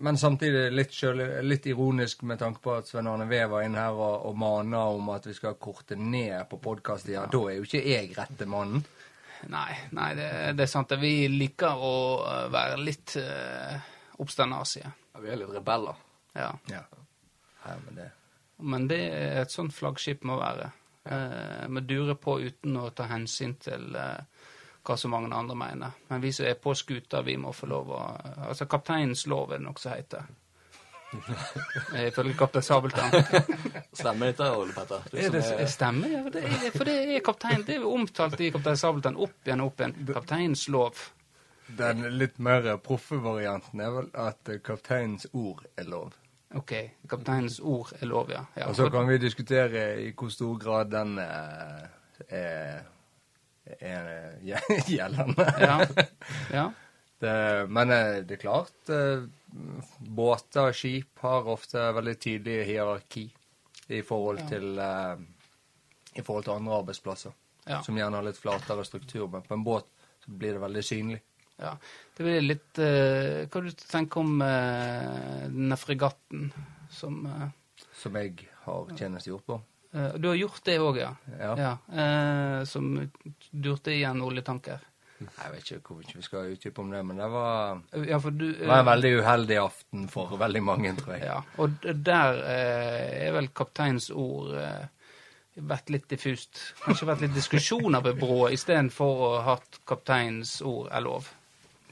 Men 0.00 0.16
samtidig 0.16 0.70
litt, 0.72 0.92
selv, 0.96 1.42
litt 1.44 1.66
ironisk 1.68 2.22
med 2.22 2.38
tanke 2.40 2.62
på 2.64 2.72
at 2.78 2.88
Svein 2.88 3.06
Arne 3.10 3.26
Ve 3.28 3.42
var 3.50 3.66
inne 3.66 3.82
her 3.84 3.92
og, 3.98 4.26
og 4.30 4.38
mana 4.38 4.86
om 4.94 5.10
at 5.12 5.26
vi 5.28 5.34
skal 5.36 5.58
korte 5.60 5.96
ned 5.98 6.46
på 6.50 6.58
podkast 6.62 7.10
Ja. 7.12 7.26
Da 7.30 7.42
er 7.50 7.58
jo 7.58 7.66
ikke 7.68 7.82
jeg 7.84 8.14
rette 8.16 8.46
mannen. 8.48 8.82
Nei, 9.48 9.74
nei 9.96 10.14
det, 10.14 10.28
det 10.58 10.66
er 10.66 10.70
sant. 10.70 10.92
Vi 11.00 11.28
liker 11.32 11.80
å 11.80 11.94
eh, 12.26 12.46
være 12.52 12.76
litt 12.82 13.16
uh, 13.20 13.76
oppstandasige. 14.20 14.90
Ja, 15.14 15.22
vi 15.22 15.32
er 15.32 15.40
litt 15.40 15.52
rebeller. 15.54 16.00
Ja. 16.36 16.50
Ja. 16.70 16.84
Nei, 17.64 17.76
men 17.86 17.96
det 17.96 18.10
Men 18.60 18.88
det 18.88 19.00
er 19.00 19.38
et 19.40 19.52
sånt 19.52 19.72
flaggskip 19.72 20.24
må 20.28 20.36
være. 20.36 20.70
Eh, 21.04 21.68
Vi 21.68 21.80
durer 21.80 22.18
på 22.20 22.40
uten 22.40 22.76
å 22.76 22.90
ta 22.90 23.06
hensyn 23.08 23.54
til 23.56 23.96
uh, 23.96 24.20
hva 24.84 24.96
så 24.96 25.08
mange 25.08 25.32
andre 25.34 25.56
mener. 25.56 25.96
Men 26.08 26.20
vi 26.20 26.32
som 26.32 26.46
er 26.46 26.60
på 26.60 26.74
skuta, 26.76 27.22
vi 27.22 27.36
må 27.40 27.52
få 27.52 27.66
lov 27.66 27.90
å 27.96 28.02
Altså 28.50 28.66
kapteinens 28.66 29.26
lov 29.26 29.52
er 29.52 29.58
det 29.58 29.64
noe 29.64 29.80
som 29.80 29.96
heter. 29.96 30.28
Eh, 31.94 32.06
Ifølge 32.08 32.34
kaptein 32.38 32.62
Sabeltann. 32.62 33.10
Stemmer 34.00 34.30
dette, 34.30 34.46
Ole 34.54 34.72
Petter? 34.76 35.02
Det 35.10 35.24
Er 35.26 35.32
det 35.34 35.40
er- 35.56 35.66
stemmer? 35.70 36.08
Ja, 36.12 36.20
det 36.30 36.42
er, 36.46 36.70
for 36.76 36.86
det 36.86 36.94
er 37.16 37.24
kaptein 37.26 37.64
Det 37.66 37.76
er 37.80 37.86
omtalt 37.88 38.40
i 38.40 38.50
Kaptein 38.54 38.76
Sabeltann 38.78 39.16
opp 39.18 39.34
igjen 39.48 39.60
og 39.64 39.72
opp 39.72 39.80
igjen. 39.82 39.96
Kapteinens 40.14 40.68
lov. 40.70 41.00
Den 41.78 42.04
litt 42.18 42.38
mer 42.42 42.64
proffe 42.82 43.18
varianten 43.22 43.80
er 43.82 43.90
vel 43.94 44.08
at 44.18 44.50
kapteinens 44.66 45.26
ord 45.32 45.64
er 45.78 45.86
lov. 45.90 46.14
OK. 46.58 46.72
Kapteinens 47.10 47.60
ord 47.62 47.92
er 48.00 48.06
lov, 48.10 48.30
ja. 48.34 48.44
ja. 48.58 48.68
Og 48.70 48.74
så 48.78 48.88
kan 48.90 49.06
vi 49.10 49.18
diskutere 49.22 49.84
i 50.02 50.08
hvor 50.18 50.30
stor 50.34 50.56
grad 50.62 50.90
den 50.94 51.18
eh, 51.22 51.84
er, 52.28 52.80
er 53.78 54.08
eh, 54.42 54.80
gjeldende. 54.94 55.46
Ja. 55.62 55.76
ja. 56.54 56.64
Det, 57.20 57.34
men 57.70 57.90
eh, 57.94 58.16
det 58.26 58.38
er 58.38 58.42
klart, 58.42 58.90
båter 59.98 60.68
og 60.70 60.74
skip 60.76 61.18
har 61.24 61.48
ofte 61.50 61.82
veldig 61.96 62.16
tydelig 62.22 62.66
hierarki 62.68 63.26
i 63.90 64.02
forhold 64.06 64.40
Ja. 64.44 64.48
til 64.48 64.78
eh, 64.78 65.16
i 66.20 66.22
forhold 66.26 66.44
til 66.44 66.52
andre 66.54 66.78
arbeidsplasser, 66.82 67.32
Ja. 67.66 67.82
som 67.82 67.96
gjerne 67.96 68.16
har 68.16 68.22
litt 68.26 68.38
flatere 68.38 68.84
struktur. 68.84 69.28
Men 69.30 69.42
på 69.42 69.54
en 69.54 69.64
båt 69.64 69.86
så 70.24 70.30
blir 70.38 70.52
det 70.52 70.60
veldig 70.62 70.82
synlig. 70.84 71.20
Ja, 71.60 71.76
det 72.16 72.24
blir 72.24 72.40
litt 72.40 72.78
uh, 72.78 73.44
Hva 73.52 73.60
du 73.60 73.70
tenker 73.70 74.20
om 74.22 74.40
uh, 74.40 75.44
denne 75.44 75.76
fregatten 75.76 76.46
som 76.90 77.26
uh, 77.26 77.50
Som 77.94 78.16
jeg 78.16 78.48
har 78.64 78.86
tjenestegjort 78.96 79.44
på. 79.46 79.60
Du 79.92 80.28
har 80.28 80.36
gjort 80.38 80.62
det 80.64 80.78
òg, 80.80 80.96
ja? 80.96 81.10
Ja. 81.36 81.72
eh, 81.92 82.64
som 82.64 83.10
durte 83.50 83.90
i 83.90 84.04
en 84.04 84.22
oljetanker. 84.22 84.78
Jeg 85.20 85.52
vet 85.52 85.70
ikke 85.74 85.94
hvor 85.94 86.00
mye 86.00 86.16
vi 86.16 86.24
skal 86.24 86.54
utdype 86.54 86.80
om 86.82 86.92
det, 86.94 87.00
men 87.06 87.18
det 87.20 87.26
var, 87.32 87.82
Ja, 88.08 88.18
du 88.24 88.46
det 88.46 88.68
var 88.68 88.84
en 88.84 88.88
veldig 88.88 89.10
uheldig 89.20 89.58
aften 89.60 90.06
for 90.12 90.36
veldig 90.40 90.62
mange, 90.64 90.94
tror 90.96 91.16
jeg. 91.16 91.26
Ja, 91.28 91.40
og 91.60 91.84
der 92.06 92.40
eh, 92.44 93.26
er 93.26 93.36
vel 93.36 93.50
kapteinens 93.56 94.08
ord 94.10 94.54
eh, 94.56 94.86
vært 95.60 95.90
litt 95.92 96.08
diffust. 96.10 96.62
Kanskje 96.84 97.10
vært 97.10 97.26
litt 97.26 97.36
diskusjoner 97.36 98.04
ved 98.04 98.20
brået 98.20 98.56
istedenfor 98.56 99.26
å 99.26 99.30
ha 99.36 99.54
hatt 99.56 99.80
kapteinens 99.88 100.58
ord 100.64 100.88
er 100.94 101.04
lov. 101.04 101.28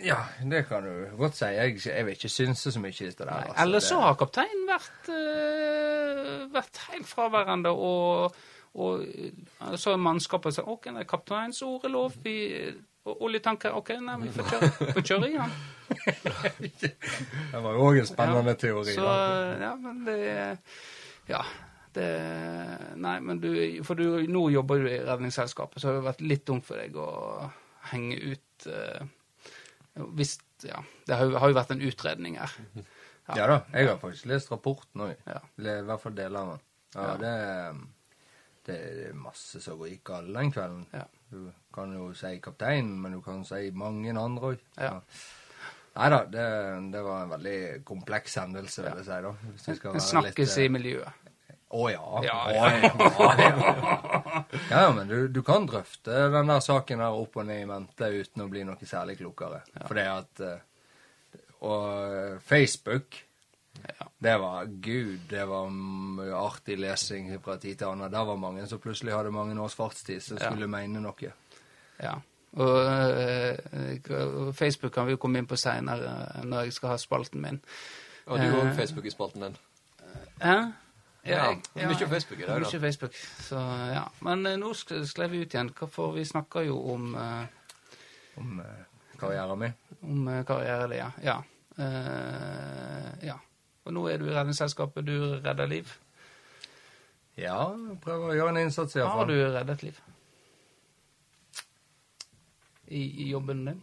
Ja, 0.05 0.19
det 0.47 0.67
kan 0.69 0.85
du 0.87 1.17
godt 1.19 1.39
si. 1.39 1.49
Jeg, 1.57 1.81
jeg 1.87 2.07
vil 2.07 2.15
ikke 2.15 2.31
synse 2.31 2.73
så 2.73 2.83
mye 2.83 2.95
i 2.95 3.09
det 3.09 3.19
der. 3.19 3.31
Nei, 3.33 3.49
altså. 3.49 3.63
Eller 3.65 3.83
så 3.83 3.99
har 4.05 4.19
kapteinen 4.21 4.69
vært, 4.69 5.11
eh, 5.15 6.45
vært 6.55 6.81
helt 6.93 7.09
fraværende, 7.11 7.73
og, 7.75 8.37
og 8.79 9.03
eh, 9.09 9.75
så 9.75 9.95
har 9.95 10.03
mannskapet 10.03 10.55
sagt 10.55 10.71
OK, 10.71 10.91
kapteinens 11.09 11.63
ord 11.67 11.89
er 11.89 11.95
lov. 11.95 12.15
Vi, 12.23 12.37
og 13.07 13.23
oljetanker 13.29 13.77
OK, 13.79 13.93
nei, 14.05 14.17
vi 14.25 14.33
får 14.35 14.49
kjøre, 14.51 14.71
får 14.97 15.05
kjøre 15.13 15.29
i 15.29 15.37
den. 15.39 15.53
Det 17.53 17.61
var 17.65 17.73
jo 17.77 17.87
òg 17.89 18.01
en 18.03 18.09
spennende 18.09 18.55
teori. 18.61 18.95
Så 18.97 19.07
ja, 19.63 19.73
men 19.81 20.05
det 20.09 20.19
Ja. 21.31 21.43
Det 21.95 22.09
Nei, 23.01 23.15
men 23.25 23.41
du 23.41 23.49
For 23.87 23.97
du, 23.97 24.27
nå 24.29 24.43
jobber 24.53 24.83
du 24.83 24.91
i 24.91 24.99
Redningsselskapet, 25.07 25.81
så 25.81 25.89
har 25.89 25.97
det 25.99 26.05
vært 26.11 26.21
litt 26.21 26.45
dumt 26.47 26.67
for 26.69 26.77
deg 26.81 26.97
å 27.01 27.09
henge 27.93 28.19
ut 28.35 28.69
eh, 28.69 29.07
Hvis 30.19 30.37
Ja. 30.69 30.83
Det 31.09 31.17
har 31.17 31.33
har 31.41 31.49
jo 31.49 31.57
vært 31.57 31.73
en 31.73 31.83
utredning 31.87 32.37
her. 32.43 32.53
Ja 33.37 33.45
da, 33.47 33.59
jeg 33.73 33.89
har 33.89 33.99
faktisk 34.01 34.27
lest 34.29 34.51
rapporten 34.53 35.05
òg. 35.05 35.15
Ja. 35.29 35.41
I 35.61 35.81
hvert 35.89 36.01
fall 36.03 36.15
deler 36.17 36.41
av 36.41 36.53
den. 36.53 36.63
Ja, 36.95 37.03
Ja. 37.09 37.17
Det, 37.21 37.33
det 38.69 38.79
er 39.09 39.17
masse 39.17 39.61
som 39.65 39.79
går 39.81 39.97
galt 40.07 40.33
den 40.37 40.53
kvelden. 40.55 40.87
Ja. 40.95 41.05
Du 41.33 41.51
kan 41.75 41.93
jo 41.93 42.11
si 42.17 42.37
kapteinen, 42.45 42.97
men 43.03 43.17
du 43.17 43.21
kan 43.25 43.45
si 43.49 43.69
mange 43.77 44.15
andre 44.17 44.55
òg. 44.55 44.65
Ja. 44.79 44.95
Nei 45.99 46.09
da, 46.13 46.19
det, 46.31 46.45
det 46.93 47.01
var 47.03 47.25
en 47.25 47.33
veldig 47.33 47.59
kompleks 47.89 48.37
hendelse, 48.39 48.85
vil 48.85 49.01
jeg 49.01 49.07
si. 49.09 49.17
da. 49.25 49.33
Hvis 49.55 49.65
det 49.67 50.03
snakkes 50.05 50.53
litt, 50.53 50.61
i 50.63 50.67
eh, 50.69 50.73
miljøet. 50.77 51.25
Å 51.69 51.89
ja. 51.93 52.21
Ja, 52.29 52.39
ja, 52.55 52.69
ja. 52.79 54.45
ja, 54.71 54.85
men 54.97 55.11
du, 55.11 55.17
du 55.29 55.43
kan 55.45 55.67
drøfte 55.69 56.29
den 56.33 56.53
der 56.53 56.63
saken 56.65 57.03
her 57.05 57.19
opp 57.19 57.37
og 57.37 57.49
ned 57.49 57.65
i 57.65 57.69
mente 57.69 58.09
uten 58.15 58.45
å 58.45 58.49
bli 58.53 58.63
noe 58.69 58.89
særlig 58.89 59.19
klokere. 59.21 59.61
For 59.83 59.99
det 59.99 60.07
at 60.13 60.45
eh, 60.47 60.61
Og 61.69 62.39
Facebook 62.47 63.19
Ja. 63.19 63.28
Det 64.23 64.35
var 64.41 64.65
Gud, 64.83 65.19
det 65.31 65.45
var 65.49 65.69
artig 66.35 66.79
lesing 66.79 67.31
fra 67.45 67.57
tid 67.57 67.77
til 67.79 67.87
annen. 67.87 68.11
Der 68.13 68.25
var 68.25 68.37
mange 68.37 68.67
som 68.67 68.79
plutselig 68.81 69.13
hadde 69.15 69.31
mange 69.31 69.61
års 69.61 69.75
fartstid, 69.75 70.21
som 70.23 70.39
Ja. 70.41 70.51
skulle 70.51 70.67
mene 70.67 71.01
noe. 71.01 71.33
ja. 72.03 72.15
Og 72.57 72.87
eh, 72.87 74.53
Facebook 74.57 74.93
kan 74.93 75.07
vi 75.07 75.13
jo 75.13 75.17
komme 75.21 75.39
inn 75.39 75.47
på 75.47 75.57
seinere, 75.57 76.43
når 76.45 76.63
jeg 76.65 76.73
skal 76.73 76.89
ha 76.89 76.97
spalten 76.97 77.41
min. 77.43 77.61
Og 78.27 78.39
du 78.39 78.43
har 78.45 78.57
Eh, 78.59 78.71
òg 78.71 78.77
Facebook 78.77 79.05
i 79.07 79.11
spalten 79.11 79.43
din. 79.43 79.57
Hæ? 80.43 80.55
Ja, 81.27 81.53
mye 81.77 82.09
Facebook 82.09 82.39
i 82.41 82.43
dag, 82.47 82.49
da. 82.49 82.59
Mye 82.73 82.81
Facebook. 82.81 83.15
Så, 83.41 83.57
ja. 83.93 84.05
Men 84.21 84.47
eh, 84.47 84.57
nå 84.57 84.73
skrev 84.75 85.31
vi 85.31 85.41
ut 85.43 85.55
igjen, 85.55 85.71
for 85.91 86.13
vi 86.13 86.25
snakker 86.25 86.61
jo 86.67 86.79
om, 86.95 87.15
eh, 87.15 87.47
Om 88.37 88.61
eh, 88.61 89.19
karrieren 89.21 89.59
min. 89.59 89.73
om 90.03 90.25
karrieren, 90.27 90.45
karriere, 90.45 90.97
ja. 90.97 91.11
Ja. 91.23 91.43
Eh, 91.79 93.27
ja. 93.27 93.35
Og 93.87 93.95
nå 93.95 94.05
er 94.11 94.21
du 94.21 94.27
i 94.29 94.35
Redningsselskapet, 94.35 95.07
du 95.07 95.39
redder 95.45 95.71
liv. 95.71 95.93
Ja, 97.39 97.61
prøver 98.03 98.33
å 98.33 98.37
gjøre 98.37 98.55
en 98.57 98.65
innsats 98.65 98.97
i 98.97 99.01
hvert 99.01 99.15
Har 99.15 99.29
du 99.31 99.37
reddet 99.55 99.85
liv? 99.87 100.01
i, 102.89 103.25
i 103.25 103.29
jobben 103.31 103.65
din? 103.69 103.81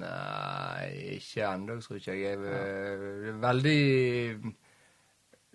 Nei, 0.00 1.16
ikke 1.16 1.46
ennå, 1.46 1.76
tror 1.84 2.00
ikke 2.00 2.16
jeg. 2.16 2.22
Jeg 2.24 2.38
er 2.40 3.04
eh, 3.30 3.34
veldig 3.42 4.52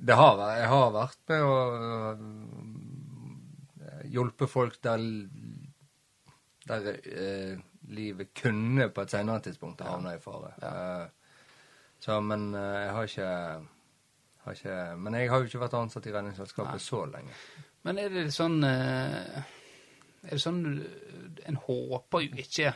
Det 0.02 0.18
har 0.18 0.38
vært 0.40 0.60
Jeg 0.62 0.70
har 0.72 0.94
vært 0.96 1.20
med 1.32 1.48
og 1.48 2.22
hjelpe 4.02 4.10
hjulpet 4.12 4.50
folk 4.50 4.78
der 4.84 5.04
der 6.68 6.88
eh, 6.94 7.60
livet 7.92 8.32
kunne 8.38 8.88
på 8.94 9.02
et 9.04 9.12
senere 9.12 9.42
tidspunkt 9.44 9.82
havne 9.84 10.14
i 10.16 10.22
fare. 10.22 10.52
Eh, 10.62 11.06
så, 12.02 12.18
men 12.26 12.50
eh, 12.58 12.78
jeg 12.82 12.94
har 12.96 13.10
ikke, 13.10 13.32
har 14.46 14.58
ikke 14.58 14.78
Men 14.98 15.18
jeg 15.20 15.30
har 15.30 15.42
jo 15.42 15.50
ikke 15.50 15.62
vært 15.62 15.78
ansatt 15.78 16.08
i 16.10 16.14
Redningsselskapet 16.16 16.82
så 16.82 17.04
lenge. 17.06 17.36
Men 17.86 18.02
er 18.02 18.14
det 18.14 18.28
sånn 18.34 18.58
eh, 18.66 19.38
Er 20.26 20.34
det 20.34 20.42
sånn 20.42 20.64
En 21.50 21.60
håper 21.68 22.26
jo 22.26 22.42
ikke 22.42 22.74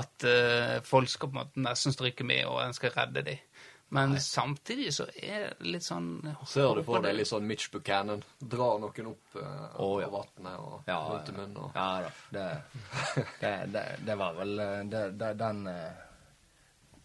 at 0.00 0.26
eh, 0.28 0.78
folk 0.84 1.12
skal 1.12 1.30
på 1.30 1.36
en 1.36 1.42
måte 1.42 1.64
nesten 1.64 1.94
stryke 1.94 2.24
med, 2.26 2.46
og 2.48 2.62
en 2.64 2.76
skal 2.76 2.92
redde 2.96 3.24
dem. 3.28 3.44
Men 3.94 4.16
samtidig 4.20 4.88
så 4.96 5.04
er 5.12 5.44
det 5.44 5.68
litt 5.68 5.84
sånn 5.84 6.08
Ser 6.48 6.72
du 6.74 6.82
for 6.86 7.04
deg 7.04 7.14
litt 7.14 7.28
sånn 7.28 7.44
Mitch 7.46 7.68
Buchanan? 7.70 8.24
Drar 8.40 8.80
noen 8.82 9.10
opp 9.12 9.36
uh, 9.36 9.76
oh, 9.76 10.00
ja. 10.00 10.08
av 10.08 10.16
vannet 10.16 10.56
og 10.56 10.88
Ja, 10.88 10.96
rundt 11.12 11.30
i 11.30 11.36
munnen? 11.36 11.60
Og... 11.60 11.76
Ja 11.76 12.00
da. 12.02 12.10
Det, 12.34 12.48
det, 13.44 13.52
det, 13.76 13.84
det 14.08 14.18
var 14.18 14.34
vel 14.40 14.56
det, 14.90 15.04
det, 15.20 15.30
Den 15.38 15.62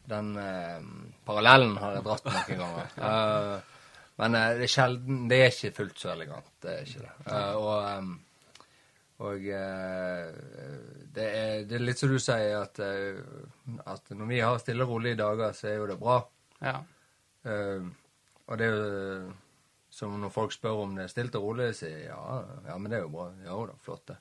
Den 0.09 0.31
eh, 0.41 0.79
parallellen 1.27 1.75
har 1.81 1.97
jeg 1.97 2.05
dratt 2.07 2.31
noen 2.31 2.63
ganger. 2.63 2.95
Eh, 3.09 3.75
men 4.19 4.35
eh, 4.35 4.49
det 4.59 4.65
er 4.65 4.71
sjelden 4.73 5.19
Det 5.31 5.37
er 5.39 5.53
ikke 5.53 5.77
fullt 5.77 6.01
så 6.01 6.09
elegant. 6.11 6.49
Det 6.59 6.73
er 6.73 6.87
ikke 6.87 7.05
det. 7.05 7.37
Og 7.59 8.17
og 9.19 9.41
det, 9.43 9.55
er, 11.27 11.65
det 11.67 11.75
er 11.75 11.81
litt 11.83 11.99
som 11.99 12.07
du 12.07 12.21
sier, 12.23 12.53
at, 12.55 12.79
at 12.79 14.13
når 14.15 14.29
vi 14.29 14.37
har 14.39 14.61
stille 14.63 14.85
og 14.85 14.93
rolige 14.93 15.17
dager, 15.19 15.51
så 15.57 15.67
er 15.67 15.75
jo 15.75 15.89
det 15.89 15.97
bra. 15.99 16.15
Ja. 16.63 16.77
Uh, 17.43 17.89
og 18.47 18.61
det 18.61 18.69
er 18.69 18.77
jo 18.77 19.33
som 19.89 20.15
når 20.21 20.31
folk 20.33 20.53
spør 20.53 20.83
om 20.83 20.95
det 20.95 21.07
er 21.07 21.11
stilt 21.11 21.35
og 21.39 21.49
rolig, 21.49 21.71
sier 21.77 22.05
ja, 22.11 22.19
ja, 22.67 22.77
men 22.77 22.91
det 22.91 22.99
er 22.99 23.05
jo 23.05 23.13
bra. 23.13 23.29
Ja 23.43 23.57
da, 23.67 23.77
flott 23.83 24.05
det. 24.11 24.17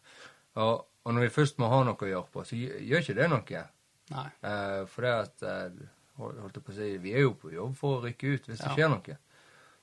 Og, 0.59 0.87
og 1.05 1.15
når 1.15 1.27
vi 1.27 1.35
først 1.35 1.61
må 1.61 1.69
ha 1.71 1.83
noe 1.87 2.01
å 2.03 2.09
gjøre 2.09 2.33
på, 2.33 2.45
så 2.49 2.59
gjør 2.59 3.05
ikke 3.05 3.19
det 3.19 3.29
noe. 3.33 3.65
Eh, 4.11 4.83
for 4.87 5.03
det 5.07 5.13
at 5.15 5.43
eh, 5.43 5.87
holdt 6.19 6.55
jeg 6.59 6.65
på 6.65 6.73
å 6.73 6.77
si, 6.77 6.91
Vi 6.99 7.13
er 7.15 7.21
jo 7.27 7.35
på 7.39 7.53
jobb 7.53 7.77
for 7.77 7.99
å 7.99 8.05
rykke 8.07 8.35
ut 8.35 8.47
hvis 8.49 8.59
det 8.63 8.67
Ja. 8.71 8.75
skjer 8.75 8.89
noe. 8.95 9.17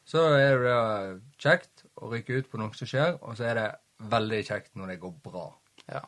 Så 0.05 0.21
er 0.37 0.59
det 0.61 1.21
kjekt 1.41 1.85
å 1.97 2.11
rykke 2.11 2.37
ut 2.39 2.49
på 2.51 2.57
noe 2.61 2.73
som 2.77 2.87
skjer, 2.87 3.17
og 3.23 3.37
så 3.37 3.47
er 3.49 3.55
det 3.55 3.67
veldig 4.11 4.41
kjekt 4.45 4.75
når 4.75 4.87
det 4.93 4.99
går 5.01 5.13
bra. 5.23 5.45
Ja. 5.89 6.01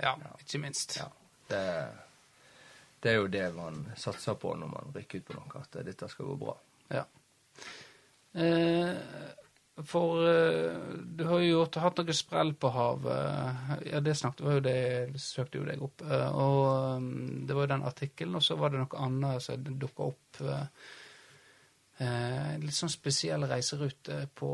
ja. 0.00 0.14
Ikke 0.40 0.60
minst. 0.62 0.96
Ja. 0.96 1.08
Det, 1.48 1.64
det 3.02 3.10
er 3.12 3.16
jo 3.20 3.26
det 3.28 3.54
man 3.54 3.92
satser 3.96 4.34
på 4.40 4.54
når 4.56 4.70
man 4.72 4.92
rykker 4.94 5.20
ut 5.20 5.26
på 5.28 5.36
noe, 5.36 5.60
at 5.60 5.76
dette 5.84 6.08
skal 6.08 6.26
gå 6.32 6.36
bra. 6.40 6.56
Ja. 6.90 7.04
Eh, 8.36 8.96
for 9.84 10.22
uh, 10.24 10.76
du 11.04 11.24
har 11.28 11.42
jo 11.42 11.50
gjort, 11.50 11.76
hatt 11.82 12.00
noe 12.00 12.16
sprell 12.16 12.54
på 12.56 12.70
havet. 12.72 13.60
Ja, 13.90 14.00
det 14.00 14.16
snakket 14.16 14.44
var 14.46 14.56
jo 14.56 14.62
det 14.64 14.78
søkte 15.20 15.60
jo 15.60 15.66
deg 15.68 15.82
opp. 15.84 16.04
Uh, 16.06 16.28
og 16.32 17.00
um, 17.02 17.10
det 17.46 17.56
var 17.56 17.66
jo 17.66 17.72
den 17.74 17.88
artikkelen, 17.90 18.38
og 18.38 18.46
så 18.46 18.56
var 18.56 18.72
det 18.72 18.80
noe 18.80 19.02
annet 19.04 19.44
som 19.44 19.66
dukka 19.66 20.08
opp. 20.12 20.42
En 21.96 22.60
litt 22.60 22.76
sånn 22.76 22.92
spesiell 22.92 23.46
reiserute 23.48 24.26
på 24.36 24.50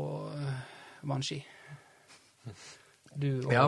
vannski. 1.03 1.41
Du 3.19 3.43
og 3.43 3.51
Ja. 3.51 3.65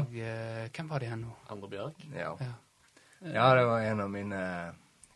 Hvem 0.72 0.88
var 0.88 1.04
det 1.04 1.10
igjen 1.10 1.26
nå? 1.26 1.34
Andre 1.52 1.72
Bjørg. 1.74 2.06
Ja. 2.16 2.32
Ja. 2.40 2.54
Ja, 3.26 3.56
det 3.56 3.66
var 3.68 3.82
en 3.82 4.00
av 4.04 4.10
mine 4.14 4.40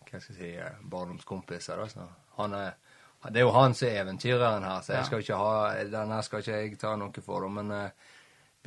hva 0.10 0.19
skal 0.21 0.36
jeg 0.36 0.56
si, 0.58 0.86
barndomskompiser. 0.89 1.78
Da, 1.78 1.88
så 1.91 2.08
han 2.39 2.56
er, 2.58 2.78
det 3.27 3.41
er 3.41 3.47
jo 3.47 3.51
han 3.51 3.73
som 3.75 3.89
er 3.89 4.01
eventyreren 4.03 4.63
her, 4.63 4.82
så 4.82 4.93
jeg 4.95 5.08
skal 5.10 5.23
ikke 5.23 5.39
ha, 5.39 5.55
denne 5.91 6.21
skal 6.23 6.43
ikke 6.43 6.60
jeg 6.62 6.77
ta 6.79 6.93
noe 6.95 7.23
for. 7.23 7.43
Det, 7.43 7.51
men 7.51 7.71
eh, 7.75 8.13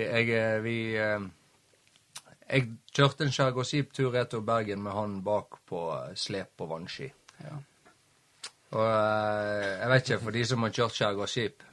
jeg, 0.02 0.28
eh, 0.28 0.58
vi 0.64 0.76
eh, 1.00 1.28
Jeg 2.52 2.66
kjørte 2.92 3.24
en 3.24 3.32
skjærgårdsskiptur 3.32 4.12
retur 4.12 4.42
Bergen 4.44 4.82
med 4.82 4.92
han 4.92 5.20
bak 5.24 5.62
på 5.68 5.86
slep 6.14 6.60
og 6.60 6.68
vannski. 6.74 7.06
Ja. 7.40 7.54
Og 8.72 8.88
jeg 8.88 9.88
vet 9.88 10.10
ikke, 10.10 10.24
for 10.24 10.36
de 10.36 10.42
som 10.48 10.66
har 10.66 10.74
kjørt 10.76 10.98
skjærgårdsskip, 10.98 11.64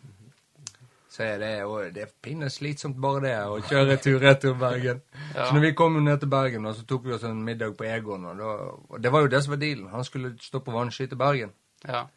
så 1.09 1.23
er 1.23 1.41
det 1.41 1.49
jo 1.59 1.81
Det 1.91 2.01
er 2.03 2.13
pinne 2.21 2.49
slitsomt 2.49 2.99
bare 3.01 3.21
det 3.25 3.33
å 3.43 3.59
kjøre 3.59 3.97
tur-retur 3.99 4.55
Bergen. 4.59 5.01
Ja. 5.35 5.45
Så 5.45 5.53
når 5.53 5.61
vi 5.61 5.73
kom 5.77 5.93
ned 6.03 6.19
til 6.19 6.29
Bergen, 6.31 6.65
og 6.65 6.73
så 6.75 6.85
tok 6.89 7.03
vi 7.05 7.13
oss 7.13 7.23
en 7.27 7.43
middag 7.45 7.75
på 7.77 7.85
Egon, 7.85 8.23
og, 8.25 8.39
da, 8.39 8.53
og 8.89 9.03
det 9.03 9.11
var 9.13 9.21
jo 9.21 9.29
det 9.29 9.43
som 9.43 9.51
var 9.53 9.59
dealen. 9.61 9.91
Han 9.91 10.07
skulle 10.07 10.31
stå 10.41 10.63
på 10.63 10.73
vannski 10.73 11.05
til 11.07 11.19
Bergen. 11.19 11.51
ja. 11.85 12.07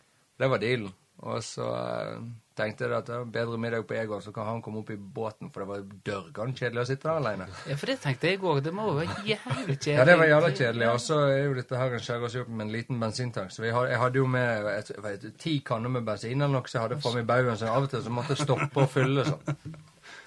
Det 0.43 0.51
var 0.51 0.63
dealen. 0.63 0.91
Og 1.23 1.39
så 1.47 1.67
eh, 1.71 2.23
tenkte 2.59 2.89
jeg 2.89 2.95
at 2.97 3.07
det 3.07 3.15
var 3.21 3.29
bedre 3.31 3.59
middag 3.63 3.85
på 3.87 3.95
Egon, 3.95 4.23
så 4.25 4.33
kan 4.35 4.49
han 4.49 4.63
komme 4.65 4.81
opp 4.81 4.91
i 4.91 4.97
båten, 4.99 5.53
for 5.55 5.63
det 5.63 5.69
var 5.69 5.85
dørgende 6.09 6.59
kjedelig 6.59 6.83
å 6.83 6.87
sitte 6.89 7.07
der 7.07 7.21
alene. 7.21 7.47
ja, 7.71 7.77
for 7.79 7.93
det 7.93 7.97
tenkte 8.03 8.33
jeg 8.33 8.41
òg. 8.43 8.59
Det 8.65 8.73
må 8.75 8.89
jo 8.89 8.97
være 8.97 9.23
jævlig 9.29 9.77
kjedelig. 9.85 9.95
Ja, 10.01 10.09
det 10.09 10.19
var 10.19 10.31
jævla 10.33 10.51
kjedelig. 10.59 10.89
Og 10.91 11.01
så 11.05 11.21
er 11.29 11.39
jo 11.45 11.55
dette 11.61 11.79
her 11.79 11.95
en 11.95 12.05
skjærgårdsjobb 12.09 12.51
med 12.51 12.67
en 12.67 12.75
liten 12.75 13.01
bensintank. 13.05 13.55
Så 13.55 13.63
vi 13.63 13.71
had, 13.77 13.89
jeg 13.93 14.03
hadde 14.03 14.23
jo 14.23 14.27
med 14.35 14.69
et, 14.75 14.93
vet, 15.07 15.31
ti 15.47 15.57
kanner 15.71 15.95
med 15.95 16.11
bensin 16.11 16.43
eller 16.43 16.57
noe 16.59 16.67
så 16.67 16.81
jeg 16.81 16.87
hadde 16.89 17.01
framme 17.07 17.23
i 17.23 17.31
baugen, 17.31 17.59
så 17.61 17.71
av 17.71 17.87
og 17.87 17.95
til 17.95 18.03
så 18.03 18.19
måtte 18.19 18.35
jeg 18.35 18.43
stoppe 18.43 18.83
og 18.83 18.91
fylle 18.91 19.29
sånn. 19.31 19.81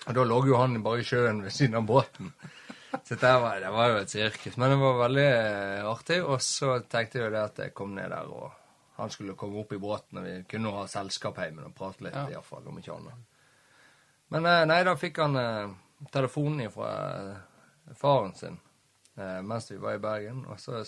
Og 0.05 0.15
da 0.15 0.29
lå 0.31 0.41
jo 0.47 0.59
han 0.61 0.79
bare 0.85 1.03
i 1.03 1.07
sjøen 1.07 1.43
ved 1.43 1.51
siden 1.51 1.81
av 1.81 1.87
båten. 1.91 2.31
Så 3.03 3.17
det 3.19 3.31
var, 3.43 3.59
det 3.59 3.71
var 3.75 3.91
jo 3.91 3.97
et 3.99 4.11
sirkus. 4.15 4.55
Men 4.55 4.71
det 4.71 4.77
var 4.79 5.01
veldig 5.03 5.31
eh, 5.31 5.87
artig. 5.89 6.21
Og 6.23 6.39
så 6.39 6.77
tenkte 6.87 7.19
jeg 7.19 7.27
jo 7.27 7.33
det 7.33 7.41
at 7.41 7.65
jeg 7.65 7.75
kom 7.75 7.97
ned 7.97 8.13
der, 8.13 8.29
og 8.31 8.53
han 8.95 9.09
skulle 9.11 9.33
komme 9.35 9.59
opp 9.59 9.73
i 9.75 9.79
båten, 9.81 10.17
og 10.21 10.23
vi 10.27 10.35
kunne 10.49 10.71
ha 10.75 10.85
selskap 10.87 11.37
hjemme 11.43 11.65
og 11.67 11.73
prate 11.75 12.03
litt, 12.05 12.15
Ja. 12.15 12.27
i 12.29 12.33
hvert 12.37 12.45
fall, 12.47 12.67
om 12.67 12.77
ikke 12.79 12.93
annet. 12.95 13.25
Men 14.31 14.45
eh, 14.49 14.61
nei, 14.65 14.83
da 14.87 14.95
fikk 14.97 15.19
han 15.21 15.35
eh, 15.37 15.73
telefonen 16.11 16.71
fra 16.71 16.91
eh, 17.19 17.91
faren 17.99 18.31
sin 18.35 18.55
eh, 19.17 19.41
mens 19.45 19.67
vi 19.71 19.77
var 19.77 19.97
i 19.99 20.01
Bergen, 20.01 20.45
og 20.49 20.59
så 20.59 20.79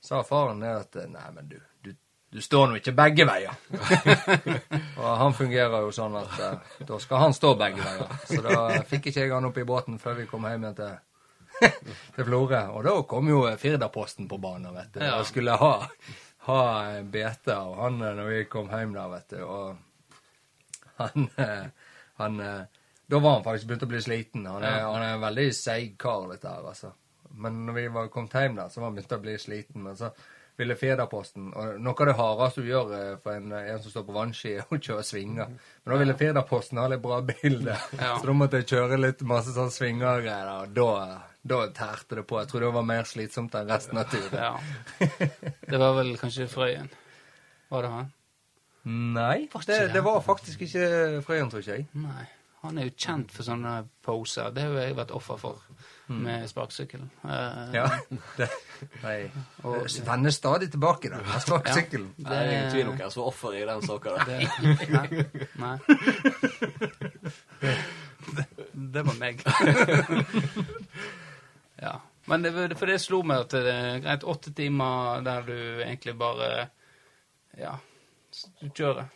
sa 0.00 0.22
faren 0.26 0.60
det 0.60 0.74
at 0.82 0.96
eh, 1.00 1.06
Nei, 1.08 1.30
men 1.34 1.48
du, 1.48 1.56
du, 1.86 1.94
du 2.34 2.40
står 2.44 2.68
nå 2.68 2.76
ikke 2.82 2.92
begge 2.98 3.24
veier. 3.30 3.54
og 5.00 5.08
han 5.22 5.34
fungerer 5.38 5.86
jo 5.86 5.92
sånn 5.94 6.18
at 6.20 6.36
eh, 6.42 6.76
da 6.90 6.98
skal 7.02 7.22
han 7.24 7.34
stå 7.36 7.54
begge 7.58 7.80
veier. 7.82 8.16
Så 8.28 8.42
da 8.44 8.82
fikk 8.90 9.08
ikke 9.12 9.24
jeg 9.24 9.32
han 9.34 9.48
opp 9.48 9.58
i 9.62 9.66
båten 9.68 9.98
før 10.02 10.18
vi 10.20 10.26
kom 10.30 10.44
hjem 10.50 10.66
igjen 10.66 10.80
til 10.82 10.96
til 12.16 12.26
Florø. 12.28 12.58
Og 12.76 12.82
da 12.84 12.92
kom 13.08 13.30
jo 13.32 13.38
Firdaposten 13.56 14.26
på 14.28 14.36
banen, 14.42 14.74
vet 14.76 14.92
du. 14.92 15.00
Ja. 15.00 15.14
Og 15.22 15.28
skulle 15.30 15.54
ha, 15.56 15.70
ha 16.46 17.02
bete 17.02 17.54
av 17.56 17.74
han 17.80 18.00
eh, 18.02 18.14
når 18.18 18.30
vi 18.32 18.44
kom 18.50 18.68
hjem 18.70 18.92
der, 18.94 19.08
vet 19.12 19.34
du. 19.34 19.42
Og 19.44 19.76
han, 20.96 21.28
eh, 21.36 21.66
han 22.22 22.40
eh, 22.40 22.62
Da 23.08 23.18
var 23.22 23.36
han 23.36 23.44
faktisk 23.44 23.68
begynt 23.70 23.84
å 23.86 23.90
bli 23.90 24.00
sliten. 24.02 24.46
Han 24.50 24.64
er, 24.66 24.78
Ja. 24.80 24.92
han 24.92 25.02
er 25.02 25.12
en 25.14 25.20
veldig 25.22 25.50
seig 25.54 25.92
kar, 25.98 26.24
dette 26.32 26.48
her, 26.50 26.64
altså. 26.66 26.88
Men 27.38 27.60
når 27.66 27.72
vi 27.76 27.84
var 27.94 28.08
kommet 28.08 28.32
hjem 28.34 28.56
der, 28.56 28.68
så 28.72 28.80
var 28.80 28.88
han 28.90 28.96
begynt 28.96 29.12
å 29.14 29.20
bli 29.22 29.34
sliten. 29.38 29.82
Men 29.84 29.94
så 30.00 30.08
ville 30.56 30.74
Firdaposten 30.74 31.50
Og 31.54 31.78
noe 31.84 31.94
av 32.00 32.06
det 32.08 32.14
hardeste 32.16 32.62
du 32.64 32.70
gjør 32.70 33.18
for 33.22 33.36
en, 33.36 33.52
en 33.52 33.82
som 33.84 33.92
står 33.92 34.06
på 34.08 34.14
vannski, 34.16 34.54
er 34.58 34.66
å 34.72 34.78
kjøre 34.80 35.04
svinger. 35.06 35.52
Men 35.84 35.92
da 35.94 35.98
ville 36.00 36.16
Firdaposten 36.18 36.78
ha 36.82 36.88
litt 36.90 37.02
bra 37.04 37.20
bilde, 37.28 37.76
Ja. 38.00 38.16
så 38.18 38.26
da 38.26 38.32
måtte 38.40 38.58
jeg 38.62 38.70
kjøre 38.72 38.98
litt 38.98 39.22
masse 39.22 39.54
sånn 39.54 39.70
svinger-greier. 39.70 40.50
Og 40.64 40.74
da, 40.74 40.90
da 41.46 41.60
tærte 41.76 42.18
det 42.20 42.26
på. 42.28 42.38
Jeg 42.42 42.48
tror 42.50 42.60
det 42.66 42.72
var 42.76 42.86
mer 42.88 43.04
slitsomt 43.08 43.54
enn 43.58 43.70
resten 43.70 43.98
av 44.02 44.10
turen. 44.10 44.34
Ja. 44.34 44.54
Det 45.70 45.78
var 45.82 45.94
vel 46.00 46.14
kanskje 46.20 46.48
Frøyen. 46.50 46.88
Var 47.72 47.82
det 47.86 47.90
han? 47.96 48.12
Nei, 48.86 49.48
det, 49.50 49.66
det? 49.66 49.92
det 49.96 50.02
var 50.06 50.20
faktisk 50.22 50.60
ikke 50.68 50.88
Frøyen, 51.26 51.48
tror 51.50 51.62
ikke 51.64 51.78
jeg. 51.80 51.88
Nei. 51.98 52.26
Han 52.66 52.78
er 52.80 52.88
jo 52.88 52.94
kjent 52.98 53.30
for 53.34 53.46
sånne 53.46 53.72
poser. 54.02 54.48
Det 54.54 54.62
har 54.64 54.72
jo 54.74 54.78
jeg 54.80 54.94
vært 54.98 55.12
offer 55.14 55.36
for 55.38 55.58
med 56.06 56.46
sparkesykkelen. 56.50 57.08
Eh, 57.26 57.74
Ja, 57.74 57.84
det, 58.38 58.46
nei. 59.02 59.16
Og- 59.66 59.86
Vender 60.06 60.30
stadig 60.34 60.68
tilbake 60.72 61.10
da, 61.10 61.18
med 61.26 61.42
sparkesykkelen. 61.42 62.08
Det 62.16 62.30
er 62.38 62.50
ingen 62.52 62.70
tvil 62.74 62.90
om 62.92 62.96
hvem 62.98 63.10
som 63.10 63.22
er 63.24 63.30
offer 63.32 63.58
i 63.58 63.64
den 63.66 63.82
saka 63.86 64.14
der. 64.14 64.24
Det, 64.26 64.38
nei. 64.94 65.08
nei. 65.64 65.78
Det, 68.36 68.42
det 68.94 69.02
var 69.06 69.14
meg. 69.20 69.42
Ja. 71.82 71.96
Men 72.26 72.42
det, 72.42 72.52
for 72.78 72.90
det 72.90 72.98
slo 72.98 73.20
meg 73.26 73.44
at 73.44 73.52
det 73.54 73.72
er 73.72 74.00
greit 74.02 74.24
åtte 74.26 74.50
timer 74.56 75.22
der 75.26 75.44
du 75.46 75.58
egentlig 75.84 76.16
bare 76.18 76.48
Ja, 77.56 77.76
du 78.60 78.68
kjører. 78.68 79.06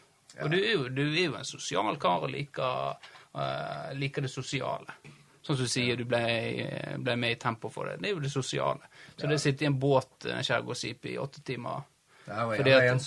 Og 0.40 0.53
du 0.53 0.57
er, 0.61 0.70
jo, 0.73 0.85
du 0.94 1.03
er 1.09 1.25
jo 1.27 1.35
en 1.37 1.44
sosial 1.44 1.99
kar 2.01 2.23
og 2.25 2.31
liker, 2.33 3.09
uh, 3.35 3.90
liker 3.99 4.25
det 4.25 4.31
sosiale. 4.33 4.94
Sånn 5.42 5.59
som 5.59 5.66
du 5.66 5.73
sier, 5.73 5.99
du 5.99 6.07
ble, 6.09 6.23
ble 7.03 7.16
med 7.18 7.35
i 7.35 7.40
tempo 7.40 7.68
for 7.73 7.90
det. 7.90 7.99
Det 8.01 8.09
er 8.09 8.14
jo 8.14 8.23
det 8.23 8.31
sosiale. 8.33 8.88
Så 9.16 9.27
det 9.27 9.40
å 9.40 9.42
sitte 9.42 9.66
i 9.66 9.68
en 9.68 9.79
båt, 9.81 10.29
en 10.31 10.46
skjærgårdsjeep, 10.46 11.11
i 11.11 11.18
åtte 11.20 11.42
timer 11.44 11.83
Det 12.30 12.44
var 12.46 12.56
Fordi 12.60 12.70
jævla 12.70 12.92
at- 12.94 13.06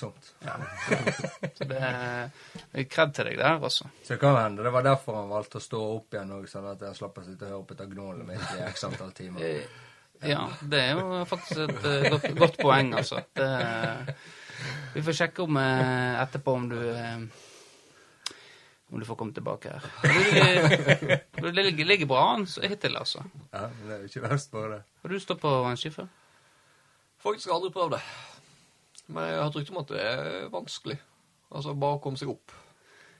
Så 1.57 1.67
det 1.69 1.77
er 1.79 2.88
kred 2.91 3.13
til 3.15 3.29
deg 3.29 3.38
der, 3.39 3.55
altså. 3.63 3.88
Så 4.03 4.13
det 4.15 4.19
kan 4.19 4.36
hende 4.36 4.65
det 4.65 4.73
var 4.75 4.83
derfor 4.83 5.15
han 5.21 5.29
valgte 5.31 5.62
å 5.62 5.63
stå 5.63 5.79
opp 5.95 6.17
igjen, 6.17 6.33
òg, 6.36 6.49
sånn 6.51 6.67
at 6.73 6.83
jeg 6.83 6.97
slapp 6.99 7.21
å 7.21 7.23
sitte 7.23 7.47
og 7.47 7.53
høre 7.53 7.67
på 7.69 7.77
dette 7.77 7.88
gnålet 7.93 8.27
mitt 8.27 8.51
i 8.57 8.65
x 8.67 8.83
antall 8.89 9.13
timer. 9.15 9.41
Eh, 9.47 9.79
Ja, 10.23 10.43
det 10.71 10.79
er 10.79 10.91
jo 10.99 11.23
faktisk 11.27 11.57
et 11.65 11.88
eh, 11.89 12.05
godt, 12.13 12.27
godt 12.39 12.57
poeng, 12.62 12.93
altså. 12.95 13.17
Det, 13.36 13.47
vi 14.93 15.01
får 15.03 15.17
sjekke 15.17 15.43
om 15.43 15.57
eh, 15.59 16.21
etterpå 16.23 16.53
om 16.55 16.67
du 16.71 16.77
eh, 16.79 17.25
om 18.93 18.99
du 19.01 19.05
får 19.09 19.17
komme 19.19 19.33
tilbake 19.36 19.71
her. 19.73 19.88
Det, 20.03 21.19
det 21.41 21.51
ligger, 21.57 21.86
ligger 21.89 22.05
bra 22.12 22.21
an 22.36 22.45
hittil, 22.62 22.95
altså. 22.99 23.23
Ja, 23.51 23.65
men 23.73 23.88
det 23.89 23.95
er 23.95 24.03
jo 24.05 24.12
ikke 24.12 24.23
verst 24.29 24.51
bare 24.53 24.69
det. 24.75 24.81
Har 25.03 25.09
du 25.15 25.19
stått 25.23 25.41
på 25.41 25.53
vannski 25.65 25.91
før? 25.95 26.07
Faktisk 27.23 27.49
aldri 27.55 27.71
prøvd 27.73 27.95
det. 27.97 28.01
Men 29.08 29.24
jeg 29.28 29.36
har 29.38 29.44
hørt 29.48 29.56
rykte 29.60 29.72
om 29.76 29.82
at 29.84 29.88
det 29.92 30.02
er 30.02 30.50
vanskelig. 30.54 30.98
Altså 31.54 31.74
bare 31.78 31.98
å 31.98 32.02
komme 32.02 32.18
seg 32.18 32.30
opp 32.30 32.52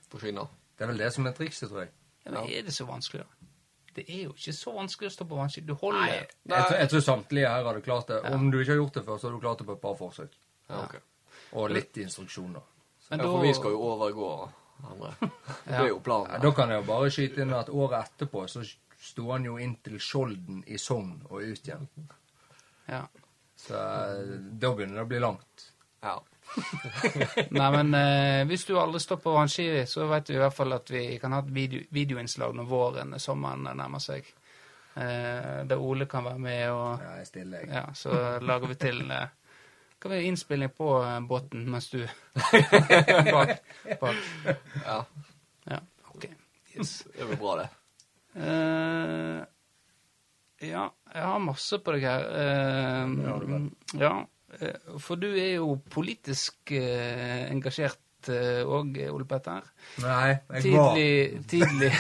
på 0.10 0.20
skinner. 0.22 0.48
Det 0.78 0.86
er 0.86 0.92
vel 0.94 0.98
det 1.04 1.10
som 1.14 1.28
er 1.28 1.34
trikset, 1.38 1.70
tror 1.70 1.84
jeg. 1.84 1.92
Ja, 2.26 2.32
men 2.32 2.48
er 2.50 2.62
det 2.64 2.74
så 2.74 2.86
vanskelig, 2.88 3.24
da? 3.26 3.50
Det 3.94 4.06
er 4.10 4.24
jo 4.24 4.32
ikke 4.34 4.54
så 4.58 4.72
vanskelig 4.74 5.10
å 5.12 5.14
stå 5.14 5.26
på 5.30 5.38
vannski. 5.38 5.62
Du 5.68 5.74
holder 5.78 6.00
Nei. 6.02 6.14
Jeg, 6.16 6.64
tror- 6.66 6.80
jeg 6.80 6.90
tror 6.90 7.04
samtlige 7.06 7.50
her 7.52 7.64
hadde 7.68 7.82
klart 7.86 8.08
det. 8.10 8.22
Om 8.34 8.48
du 8.50 8.58
ikke 8.60 8.72
har 8.72 8.80
gjort 8.80 8.94
det 8.98 9.04
før, 9.06 9.18
så 9.22 9.28
har 9.28 9.34
du 9.36 9.40
klart 9.44 9.60
det 9.62 9.68
på 9.68 9.76
et 9.76 9.82
par 9.84 9.96
forsøk. 10.00 10.38
Ja, 10.70 10.80
ok. 10.88 10.96
Og 11.54 11.70
litt 11.70 11.98
instruksjoner. 12.02 12.64
Men 13.12 13.20
Ja, 13.20 13.26
da- 13.26 13.32
for 13.32 13.42
vi 13.44 13.54
skal 13.54 13.72
jo 13.76 13.82
overgå 13.92 14.30
andre. 14.90 15.12
Det 15.68 15.74
er 15.76 15.88
jo 15.92 15.96
Ja, 16.00 16.02
planen. 16.08 16.42
da 16.42 16.52
kan 16.52 16.70
jeg 16.70 16.82
jo 16.82 16.88
bare 16.88 17.12
skyte 17.12 17.42
inn 17.44 17.54
at 17.54 17.70
året 17.70 18.08
etterpå 18.08 18.48
så 18.50 18.64
sto 19.04 19.30
han 19.32 19.44
jo 19.46 19.58
inn 19.58 19.76
til 19.84 20.00
Skjolden 20.00 20.64
i 20.68 20.78
Sogn 20.78 21.22
og 21.30 21.42
ut 21.44 21.68
igjen. 21.68 21.88
Ja. 22.90 23.04
Så 23.56 23.76
eh, 23.78 24.40
da 24.60 24.74
begynner 24.74 24.96
det 24.96 25.06
å 25.06 25.12
bli 25.12 25.20
langt. 25.20 25.70
Ja. 26.04 26.18
Nei, 27.56 27.68
men 27.74 27.94
eh, 27.98 28.44
hvis 28.50 28.66
du 28.68 28.76
aldri 28.78 29.00
står 29.02 29.18
på 29.24 29.32
vannski, 29.34 29.68
så 29.90 30.06
vet 30.12 30.28
du 30.28 30.34
i 30.36 30.42
hvert 30.42 30.54
fall 30.54 30.76
at 30.76 30.90
vi 30.94 31.06
kan 31.22 31.34
ha 31.34 31.40
et 31.42 31.52
video, 31.56 31.82
videoinnslag 31.96 32.54
når 32.58 32.68
våren 32.70 33.16
sommeren 33.24 33.64
nærmer 33.80 34.04
seg. 34.04 34.28
Eh, 35.00 35.64
der 35.66 35.80
Ole 35.82 36.06
kan 36.12 36.28
være 36.28 36.42
med, 36.44 36.66
og 36.70 37.00
Ja, 37.02 37.16
jeg 37.22 37.30
stiller, 37.32 37.64
jeg. 37.64 37.72
ja, 37.74 37.86
så 37.98 38.12
lager 38.46 38.70
vi 38.70 38.76
til 38.84 39.00
eh, 39.10 39.32
Kan 40.04 40.12
vi 40.12 40.20
ha 40.20 40.28
innspilling 40.28 40.70
på 40.78 40.90
eh, 41.02 41.16
båten 41.26 41.64
mens 41.72 41.88
du 41.90 42.04
bak, 43.32 43.56
bak. 44.04 44.20
ja. 44.86 45.00
Ja, 45.72 45.80
ok. 46.12 46.28
Yes. 46.76 46.92
Det 47.18 47.26
blir 47.32 47.40
bra, 47.42 47.56
det. 47.64 47.70
Eh, 48.36 49.42
ja, 50.70 50.86
jeg 51.14 51.26
har 51.32 51.40
masse 51.44 51.80
på 51.84 51.96
deg 51.96 52.06
her. 52.08 52.24
Eh, 52.44 53.16
Det 53.18 53.30
har 53.32 53.40
du 53.40 53.50
vel. 53.56 53.66
ja, 54.02 54.14
eh, 54.20 54.28
for 55.00 55.20
du 55.20 55.30
er 55.32 55.56
jo 55.58 55.78
politisk 55.92 56.74
eh, 56.76 57.46
engasjert 57.52 58.00
òg, 58.32 58.98
Ole 59.12 59.26
Petter. 59.28 59.66
Nei, 60.00 60.30
jeg 60.56 60.72
var 60.72 60.94
Tidlig, 60.96 61.42
tidlig 61.52 61.92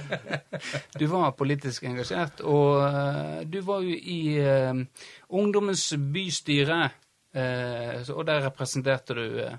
Du 1.00 1.06
var 1.08 1.30
politisk 1.38 1.86
engasjert, 1.88 2.42
og 2.44 2.82
eh, 2.84 3.44
du 3.48 3.60
var 3.64 3.80
jo 3.86 3.94
i 3.96 4.18
eh, 4.42 4.82
Ungdommens 5.32 5.86
bystyre, 6.12 6.82
eh, 7.32 8.02
og 8.12 8.26
der 8.28 8.44
representerte 8.50 9.16
du 9.16 9.24
eh, 9.46 9.56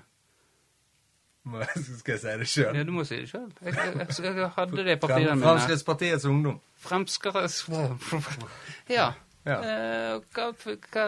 Skal 1.98 2.12
jeg 2.12 2.20
si 2.20 2.38
det 2.42 2.48
sjøl? 2.48 2.76
Ja, 2.76 2.84
du 2.84 2.92
må 2.92 3.04
si 3.08 3.22
det 3.22 3.30
sjøl. 3.30 3.48
Jeg, 3.64 3.74
jeg, 3.74 3.94
jeg, 4.04 4.34
jeg 4.36 4.50
hadde 4.56 4.84
det 4.84 4.96
i 4.96 5.00
papirene 5.00 5.36
mine. 5.36 5.46
Fremskrittspartiets 5.46 6.28
Ungdom. 6.28 6.60
Fremskrittspartiet 6.84 8.44
Ja. 8.98 9.12
Ja. 9.48 9.58
Eh, 9.64 10.18
hva, 10.34 10.50
hva, 10.92 11.06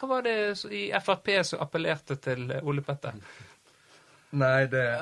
hva 0.00 0.08
var 0.08 0.22
det 0.24 0.34
i 0.72 0.86
Frp 1.04 1.28
som 1.44 1.60
appellerte 1.60 2.16
til 2.24 2.50
eh, 2.50 2.64
Ole 2.64 2.80
Petter? 2.82 3.12
Nei, 4.40 4.66
det 4.72 4.86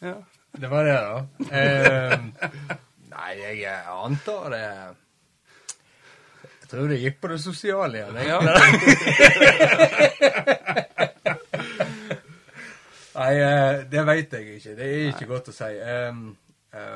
Ja. 0.00 0.14
Det 0.52 0.68
var 0.68 0.84
det, 0.84 0.92
da. 0.92 1.26
Eh, 1.56 2.18
nei, 3.10 3.32
jeg 3.60 3.82
antar 3.86 4.50
det 4.50 4.62
Jeg 6.60 6.68
tror 6.72 6.88
det 6.90 6.98
gikk 7.00 7.20
på 7.20 7.28
det 7.32 7.38
sosiale 7.42 7.98
igjen. 7.98 8.16
Ja. 8.28 8.38
Nei, 13.20 13.32
eh, 13.36 13.80
det 13.90 14.02
veit 14.08 14.32
jeg 14.32 14.44
ikke. 14.56 14.74
Det 14.78 14.86
er 14.86 15.08
ikke 15.10 15.28
godt 15.28 15.48
å 15.52 15.54
si. 15.54 15.70
Eh, 15.76 16.14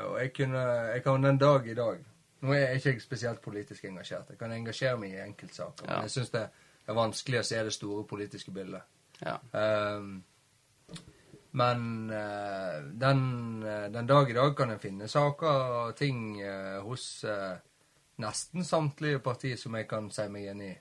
og 0.09 0.15
jeg 0.21 0.29
kunne 0.33 0.63
Jeg 0.95 1.01
kan 1.05 1.25
den 1.27 1.37
dag 1.41 1.67
i 1.67 1.77
dag 1.77 1.97
Nå 2.41 2.53
er 2.53 2.59
jeg 2.59 2.81
ikke 2.81 3.03
spesielt 3.03 3.41
politisk 3.41 3.85
engasjert. 3.85 4.29
Jeg 4.29 4.37
kan 4.37 4.51
engasjere 4.51 4.99
meg 4.99 5.15
i 5.15 5.23
enkeltsaker. 5.23 5.87
Ja. 5.87 5.95
Men 5.95 6.09
jeg 6.09 6.15
syns 6.17 6.33
det 6.33 6.45
er 6.85 6.97
vanskelig 6.97 7.41
å 7.41 7.47
se 7.47 7.61
det 7.63 7.73
store 7.73 8.05
politiske 8.07 8.51
bildet. 8.55 8.81
ja. 9.23 9.37
Um, 9.53 10.23
men 11.55 12.09
uh, 12.11 12.83
den, 12.99 13.63
eh, 13.63 13.85
den 13.91 14.07
dag 14.07 14.29
i 14.29 14.33
dag 14.35 14.57
kan 14.57 14.73
en 14.73 14.79
finne 14.79 15.07
saker 15.07 15.69
og 15.77 15.93
ting 15.95 16.41
uh, 16.43 16.81
hos 16.83 17.23
uh, 17.23 17.55
nesten 18.19 18.65
samtlige 18.67 19.21
partier 19.23 19.55
som 19.55 19.77
jeg 19.79 19.87
kan 19.87 20.09
si 20.11 20.25
meg 20.31 20.49
enig 20.51 20.73
i. 20.73 20.75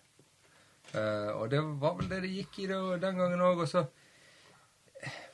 Og 0.94 1.46
det 1.50 1.60
var 1.80 1.94
vel 1.98 2.10
det 2.10 2.20
det 2.22 2.30
gikk 2.30 2.58
i 2.62 2.66
det, 2.70 2.78
den 3.02 3.16
gangen 3.18 3.40
òg. 3.42 3.62
Og 3.64 3.68
så 3.70 3.80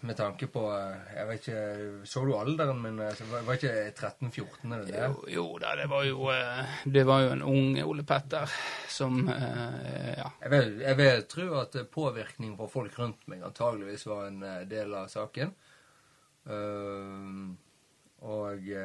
med 0.00 0.16
tanke 0.16 0.46
på 0.50 0.62
eh, 0.72 1.12
Jeg 1.16 1.26
vet 1.28 1.46
ikke 1.46 2.06
Så 2.09 2.22
du 2.24 2.33
alderen 2.37 2.80
min? 2.83 2.98
eh, 3.04 3.22
Var 3.46 3.56
ikke 3.59 3.72
13-14 3.92 4.74
eller 4.74 4.85
det? 4.88 5.00
Jo, 5.04 5.24
jo 5.35 5.44
da, 5.62 5.74
det 5.78 5.87
var 5.92 6.04
jo 6.09 6.28
eh, 6.33 6.76
Det 6.85 7.04
var 7.09 7.24
jo 7.24 7.33
en 7.37 7.42
ung 7.46 7.78
Ole 7.85 8.04
Petter 8.09 8.52
som 8.90 9.22
Ja. 9.30 10.28
Jeg 10.42 10.50
vil, 10.52 10.70
jeg 10.83 10.96
vil 10.98 11.24
tro 11.30 11.46
at 11.61 11.76
påvirkning 11.92 12.56
fra 12.59 12.68
folk 12.68 12.98
rundt 12.98 13.26
meg 13.30 13.42
antageligvis 13.46 14.06
var 14.11 14.26
en 14.28 14.40
del 14.68 14.92
av 14.98 15.06
saken. 15.09 15.52
Og 18.20 18.66
ja, 18.68 18.83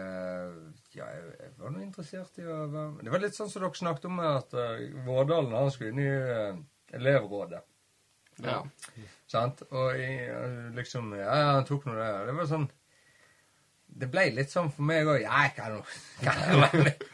jeg, 0.96 1.52
var 1.60 1.74
nå 1.74 1.84
interessert 1.84 2.40
i 2.40 2.46
å 2.48 2.62
være 2.72 2.92
med. 2.94 3.04
Det 3.04 3.12
var 3.16 3.24
litt 3.26 3.36
sånn 3.36 3.52
som 3.52 3.66
dere 3.66 3.76
snakket 3.82 4.08
om, 4.08 4.22
at 4.24 4.56
Vårdalen 5.08 5.56
han 5.58 5.72
skulle 5.74 5.92
inn 5.92 6.04
i 6.06 6.96
elevrådet. 6.96 7.64
Ja. 8.44 8.64
Sant? 9.32 9.62
Og 9.72 9.96
i, 9.98 10.10
eh, 10.28 10.72
liksom 10.76 11.14
Ja, 11.18 11.36
han 11.56 11.66
tok 11.68 11.86
nå 11.88 11.96
det. 11.98 12.10
Det 12.28 12.36
var 12.38 12.50
sånn 12.50 12.66
Det 13.96 14.10
ble 14.12 14.26
litt 14.36 14.52
sånn 14.52 14.68
for 14.76 14.84
meg 14.84 15.08
òg. 15.08 15.22
Ja, 15.24 15.46
jeg 15.46 15.54
kan 15.56 15.78
jo 15.78 15.82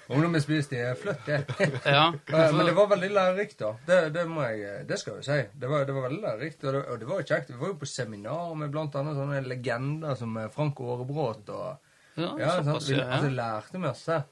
Ungdommen 0.09 0.41
spiste 0.41 0.81
fløtt, 0.97 1.27
det. 1.27 1.43
ja. 1.85 2.07
Ja, 2.09 2.47
men 2.55 2.65
det 2.65 2.73
var 2.73 2.89
veldig 2.89 3.11
lærerikt, 3.13 3.59
da. 3.61 3.75
Det, 3.85 3.99
det 4.15 4.25
jeg 4.25 4.87
Det 4.89 4.97
skal 4.99 5.19
jeg 5.19 5.27
si. 5.27 5.39
Det 5.61 5.69
var, 5.69 5.85
det 5.85 5.93
var 5.95 6.07
veldig 6.09 6.23
lærerikt, 6.25 6.65
og 6.65 6.73
det, 6.73 6.81
og 6.87 6.99
det 6.99 7.07
var 7.11 7.21
jo 7.21 7.27
kjekt. 7.29 7.53
Vi 7.53 7.61
var 7.61 7.73
jo 7.73 7.79
på 7.83 7.91
seminar 7.91 8.53
med 8.57 8.73
blant 8.73 8.97
annet 8.97 9.19
sånne 9.19 9.43
legender 9.45 10.17
som 10.19 10.35
eh, 10.41 10.49
Frank 10.51 10.81
Aarebrot 10.81 11.53
og 11.53 11.69
ja, 12.17 12.33
Ja, 12.39 12.55
såpass, 12.63 12.89
Vi 12.89 12.99
altså, 12.99 13.29
lærte 13.37 13.79
masse. 13.79 14.23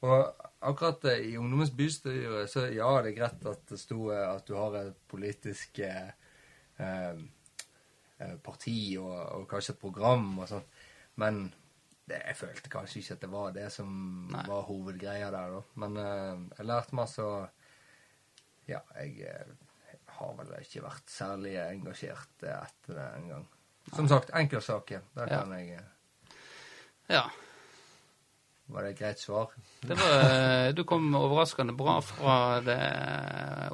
Og 0.00 0.48
akkurat 0.60 1.04
eh, 1.12 1.28
i 1.30 1.36
Ungdommens 1.38 1.70
bystyre, 1.76 2.46
så 2.50 2.66
ja, 2.72 2.88
det 3.02 3.12
er 3.12 3.18
greit 3.20 3.46
at 3.52 3.62
det 3.70 3.78
sto 3.80 4.08
eh, 4.14 4.24
at 4.32 4.46
du 4.48 4.56
har 4.58 4.80
et 4.80 4.96
politisk 5.10 5.78
eh, 5.84 5.92
eh, 5.92 6.08
eh, 6.08 6.17
parti 8.42 8.96
og, 8.98 9.14
og 9.38 9.46
kanskje 9.50 9.74
et 9.76 9.80
program 9.82 10.24
og 10.42 10.48
sånn, 10.50 10.64
men 11.22 11.40
det, 12.08 12.18
jeg 12.24 12.36
følte 12.38 12.70
kanskje 12.72 13.00
ikke 13.02 13.14
at 13.18 13.24
det 13.26 13.30
var 13.32 13.52
det 13.54 13.66
som 13.74 13.90
Nei. 14.32 14.44
var 14.48 14.62
hovedgreia 14.68 15.28
der, 15.34 15.50
da. 15.58 15.62
Men 15.82 15.96
eh, 16.00 16.44
jeg 16.58 16.66
lærte 16.70 16.96
masse, 16.96 17.24
og 17.24 18.70
ja, 18.70 18.80
jeg 19.02 19.18
jeg, 19.20 19.98
har 20.18 20.32
vel 20.38 20.54
ikke 20.62 20.82
vært 20.86 21.12
særlig 21.12 21.52
engasjert 21.66 22.46
eh, 22.48 22.56
etter 22.64 22.96
det 22.96 23.04
en 23.18 23.28
gang. 23.34 23.44
Som 23.92 24.08
sagt, 24.10 24.32
enkeltsaker. 24.36 25.04
Der 25.16 25.28
Ja. 25.30 25.42
kan 25.42 25.52
jeg 25.58 25.76
eh, 25.76 26.34
ja. 27.12 27.22
Var 28.68 28.82
det 28.84 28.90
et 28.90 28.98
greit 28.98 29.20
svar? 29.20 29.52
Det 29.80 29.96
var, 29.96 30.18
eh, 30.32 30.72
du 30.76 30.82
kom 30.84 31.06
overraskende 31.16 31.72
bra 31.76 32.00
fra 32.04 32.34
det, 32.64 32.80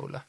Ole. 0.02 0.20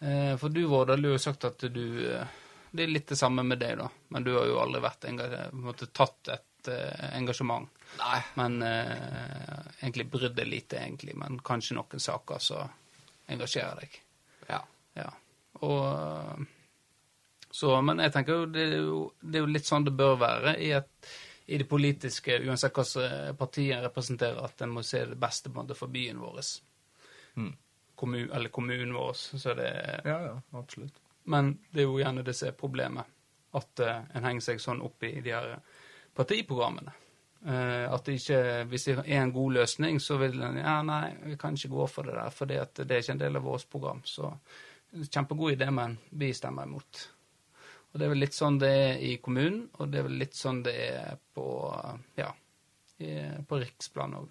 Eh, 0.00 0.36
For 0.40 0.48
du, 0.48 0.62
Vårdal, 0.64 1.02
du 1.02 1.10
har 1.10 1.18
jo 1.18 1.22
sagt 1.22 1.44
at 1.44 1.64
du 1.68 1.82
eh, 2.08 2.36
Det 2.72 2.84
er 2.86 2.92
litt 2.92 3.10
det 3.12 3.18
samme 3.20 3.42
med 3.44 3.60
deg, 3.60 3.76
da. 3.80 3.88
Men 4.14 4.24
du 4.24 4.32
har 4.36 4.46
jo 4.48 4.60
aldri 4.62 4.80
vært 4.84 5.08
engasjert, 5.10 5.82
tatt 5.92 6.30
et 6.36 6.70
eh, 6.72 7.08
engasjement. 7.18 7.66
Nei. 7.98 8.20
Men 8.38 8.60
eh, 8.62 9.58
egentlig 9.82 10.06
brydd 10.12 10.36
deg 10.38 10.48
lite, 10.48 10.78
egentlig. 10.78 11.16
Men 11.18 11.40
kanskje 11.44 11.76
noen 11.76 12.00
saker 12.00 12.38
som 12.40 12.78
engasjerer 13.30 13.82
deg. 13.82 13.98
Ja. 14.48 14.62
Ja. 14.98 15.10
Og 15.66 16.46
så, 17.50 17.74
Men 17.82 17.98
jeg 17.98 18.12
tenker 18.14 18.38
jo 18.38 18.46
det, 18.46 18.68
jo 18.78 19.00
det 19.20 19.40
er 19.40 19.44
jo 19.44 19.50
litt 19.50 19.66
sånn 19.66 19.84
det 19.88 19.96
bør 19.98 20.14
være 20.20 20.54
i, 20.62 20.70
et, 20.78 21.10
i 21.50 21.58
det 21.58 21.66
politiske, 21.68 22.38
uansett 22.46 22.76
hvilket 22.76 23.38
parti 23.38 23.66
en 23.74 23.82
representerer, 23.82 24.38
at 24.46 24.62
en 24.62 24.76
må 24.76 24.84
se 24.86 25.02
det 25.10 25.18
beste 25.18 25.50
på 25.50 25.58
en 25.58 25.66
måte 25.66 25.78
for 25.78 25.90
byen 25.90 26.22
vår. 26.22 26.38
Mm. 27.42 27.50
Kommu, 28.00 28.22
eller 28.32 28.48
kommunen 28.48 28.94
vår. 28.96 29.12
Så 29.14 29.54
det, 29.58 29.68
Ja, 30.04 30.16
ja, 30.24 30.34
absolutt. 30.58 30.96
men 31.24 31.58
det 31.70 31.82
er 31.82 31.88
jo 31.90 31.98
gjerne 32.00 32.24
det 32.24 32.34
som 32.36 32.48
er 32.48 32.56
problemet. 32.56 33.16
At 33.52 33.82
uh, 33.82 34.02
en 34.14 34.24
henger 34.24 34.46
seg 34.46 34.62
sånn 34.62 34.80
opp 34.86 35.02
i 35.04 35.20
de 35.20 35.34
her 35.34 35.56
partiprogrammene. 36.16 36.92
Uh, 37.44 37.86
at 37.90 38.04
det 38.06 38.18
ikke, 38.20 38.40
Hvis 38.70 38.84
det 38.88 38.96
er 39.00 39.22
en 39.22 39.32
god 39.32 39.52
løsning, 39.58 40.00
så 40.00 40.16
vil 40.20 40.40
en 40.42 40.58
ja, 40.60 40.80
nei, 40.86 41.14
vi 41.24 41.36
kan 41.40 41.56
ikke 41.58 41.72
gå 41.74 41.86
for 41.90 42.08
det 42.08 42.16
der, 42.16 42.34
for 42.34 42.50
det 42.50 42.60
er 42.60 43.00
ikke 43.00 43.16
en 43.16 43.24
del 43.24 43.40
av 43.40 43.48
vårt 43.48 43.68
program. 43.70 44.02
Så 44.04 44.30
kjempegod 45.10 45.56
idé, 45.56 45.70
men 45.70 45.98
vi 46.10 46.32
stemmer 46.34 46.68
imot. 46.68 47.08
Og 47.90 47.98
Det 47.98 48.06
er 48.06 48.12
vel 48.12 48.22
litt 48.22 48.36
sånn 48.36 48.58
det 48.62 48.70
er 48.70 49.00
i 49.02 49.16
kommunen, 49.22 49.64
og 49.78 49.90
det 49.90 49.98
er 49.98 50.06
vel 50.06 50.20
litt 50.20 50.36
sånn 50.38 50.62
det 50.62 50.76
er 50.84 51.16
på 51.34 51.46
ja, 52.18 52.30
på 53.50 53.58
riksplan 53.64 54.14
òg. 54.20 54.30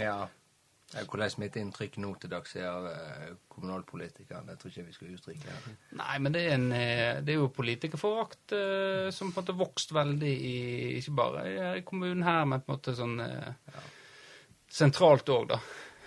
Ja. 0.00 0.28
Eh, 0.94 1.04
Hvordan 1.06 1.36
mitt 1.38 1.56
inntrykk 1.60 1.98
nå 2.02 2.14
til 2.18 2.30
dags 2.32 2.56
er 2.58 2.66
av 2.66 2.86
kommunalpolitikerne, 3.52 4.50
jeg 4.50 4.56
det 4.56 4.58
tror 4.62 4.72
ikke 4.72 4.86
vi 4.88 4.96
skal 4.96 5.12
uttrykke 5.14 5.52
her. 5.54 5.76
Nei, 6.00 6.18
men 6.18 6.34
det 6.34 6.42
er, 6.46 6.54
en, 6.56 6.68
eh, 6.74 7.20
det 7.22 7.34
er 7.34 7.38
jo 7.38 7.50
politikerforakt 7.54 8.54
eh, 8.56 9.10
som 9.14 9.30
på 9.30 9.38
en 9.38 9.44
måte 9.44 9.58
vokst 9.60 9.94
veldig 9.94 10.32
i 10.34 10.56
Ikke 10.98 11.14
bare 11.20 11.44
i, 11.78 11.82
kommunen 11.86 12.24
her, 12.26 12.44
men 12.44 12.60
på 12.64 12.72
en 12.72 12.78
måte 12.78 12.96
sånn 12.98 13.18
ja. 13.22 13.84
sentralt 14.70 15.28
òg, 15.30 15.48
da. 15.54 15.60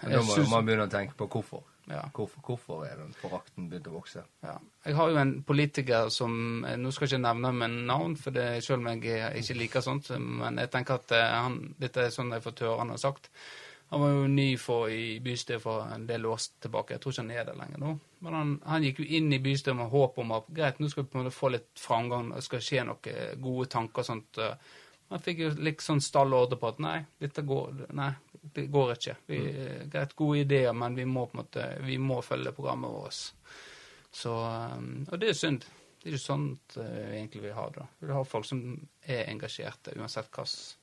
Men 0.03 0.17
da 0.17 0.23
må 0.23 0.35
synes- 0.35 0.51
man 0.51 0.65
begynne 0.67 0.87
å 0.87 0.91
tenke 0.91 1.15
på 1.15 1.27
hvorfor. 1.31 1.63
ja. 1.87 2.01
Hvorfor, 2.13 2.41
hvorfor 2.43 2.85
er 2.85 2.95
den 2.97 3.13
forakten 3.13 3.69
begynt 3.69 3.87
å 3.87 3.95
vokse? 3.95 4.23
Ja. 4.43 4.57
Jeg 4.85 4.95
har 4.95 5.09
jo 5.09 5.17
en 5.17 5.43
politiker 5.43 6.09
som 6.09 6.65
eh, 6.65 6.75
Nå 6.77 6.91
skal 6.91 7.07
jeg 7.07 7.17
ikke 7.19 7.27
nevne 7.27 7.53
med 7.53 7.85
navn, 7.87 8.15
for 8.17 8.31
det, 8.31 8.63
selv 8.63 8.79
om 8.83 8.87
jeg 8.91 9.05
eh, 9.15 9.39
ikke 9.39 9.57
liker 9.59 9.81
sånt, 9.81 10.09
men 10.19 10.57
jeg 10.59 10.71
tenker 10.71 10.99
at 10.99 11.11
eh, 11.11 11.29
han, 11.43 11.75
dette 11.79 12.07
er 12.07 12.09
sånn 12.09 12.31
jeg 12.31 12.43
får 12.43 12.59
høre 12.67 12.79
han 12.79 12.89
har 12.89 12.97
sagt. 12.97 13.29
Han 13.93 14.01
var 14.01 14.09
jo 14.09 14.21
ny 14.27 14.47
for, 14.57 14.89
i 14.89 15.19
bystyret 15.21 15.61
for 15.61 15.83
en 15.93 16.07
del 16.09 16.23
år 16.25 16.39
tilbake. 16.65 16.95
Jeg 16.95 17.01
tror 17.03 17.13
ikke 17.13 17.21
han 17.21 17.33
er 17.35 17.43
det 17.45 17.53
lenger 17.59 17.81
nå. 17.83 17.91
Men 18.25 18.37
han, 18.39 18.53
han 18.65 18.85
gikk 18.87 19.03
jo 19.03 19.05
inn 19.19 19.27
i 19.35 19.39
bystyret 19.43 19.77
med 19.77 19.91
håp 19.91 20.17
om 20.23 20.33
at 20.33 20.47
greit, 20.49 20.79
nå 20.81 20.89
skal 20.89 21.05
vi 21.05 21.11
på 21.11 21.19
en 21.19 21.27
måte 21.27 21.35
få 21.35 21.51
litt 21.53 21.69
framgang, 21.77 22.31
det 22.33 22.41
skal 22.41 22.63
skje 22.65 22.87
noen 22.89 23.43
gode 23.43 23.67
tanker 23.69 24.01
og 24.01 24.07
sånt. 24.09 24.41
eh. 24.41 24.73
Han 25.13 25.21
fikk 25.21 25.43
jo 25.43 25.51
litt 25.61 25.85
sånn 25.85 26.01
stallordre 26.01 26.57
på 26.57 26.73
at 26.73 26.81
nei, 26.81 26.95
dette 27.21 27.45
går, 27.45 27.83
nei, 27.93 28.09
det 28.57 28.65
går 28.73 28.95
ikke. 28.95 29.17
Vi, 29.29 29.41
Greit, 29.93 30.17
gode 30.17 30.41
ideer, 30.41 30.73
men 30.73 30.97
vi 30.97 31.05
må 31.05 31.27
på 31.29 31.37
en 31.37 31.43
måte, 31.43 31.69
vi 31.85 32.01
må 32.01 32.17
følge 32.25 32.55
programmet 32.57 32.97
vårt. 32.97 33.21
Så, 34.09 34.33
um, 34.33 35.03
og 35.05 35.19
det 35.21 35.35
er 35.35 35.37
synd. 35.37 35.67
Det 36.01 36.09
er 36.09 36.15
ikke 36.17 36.25
sånn 36.25 36.47
vi 36.73 37.19
egentlig 37.19 37.45
vil 37.45 37.53
ha 37.59 37.69
det. 37.77 37.85
Vi 37.99 38.09
vil 38.09 38.17
ha 38.17 38.23
folk 38.25 38.49
som 38.49 38.63
er 39.05 39.29
engasjerte, 39.29 39.93
uansett 40.01 40.33
hvilket 40.33 40.82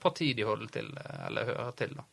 parti 0.00 0.32
de 0.38 0.44
holder 0.46 0.70
til, 0.78 0.88
eh, 0.98 1.26
eller 1.26 1.44
hører 1.52 1.72
til. 1.76 1.94
da. 1.98 2.04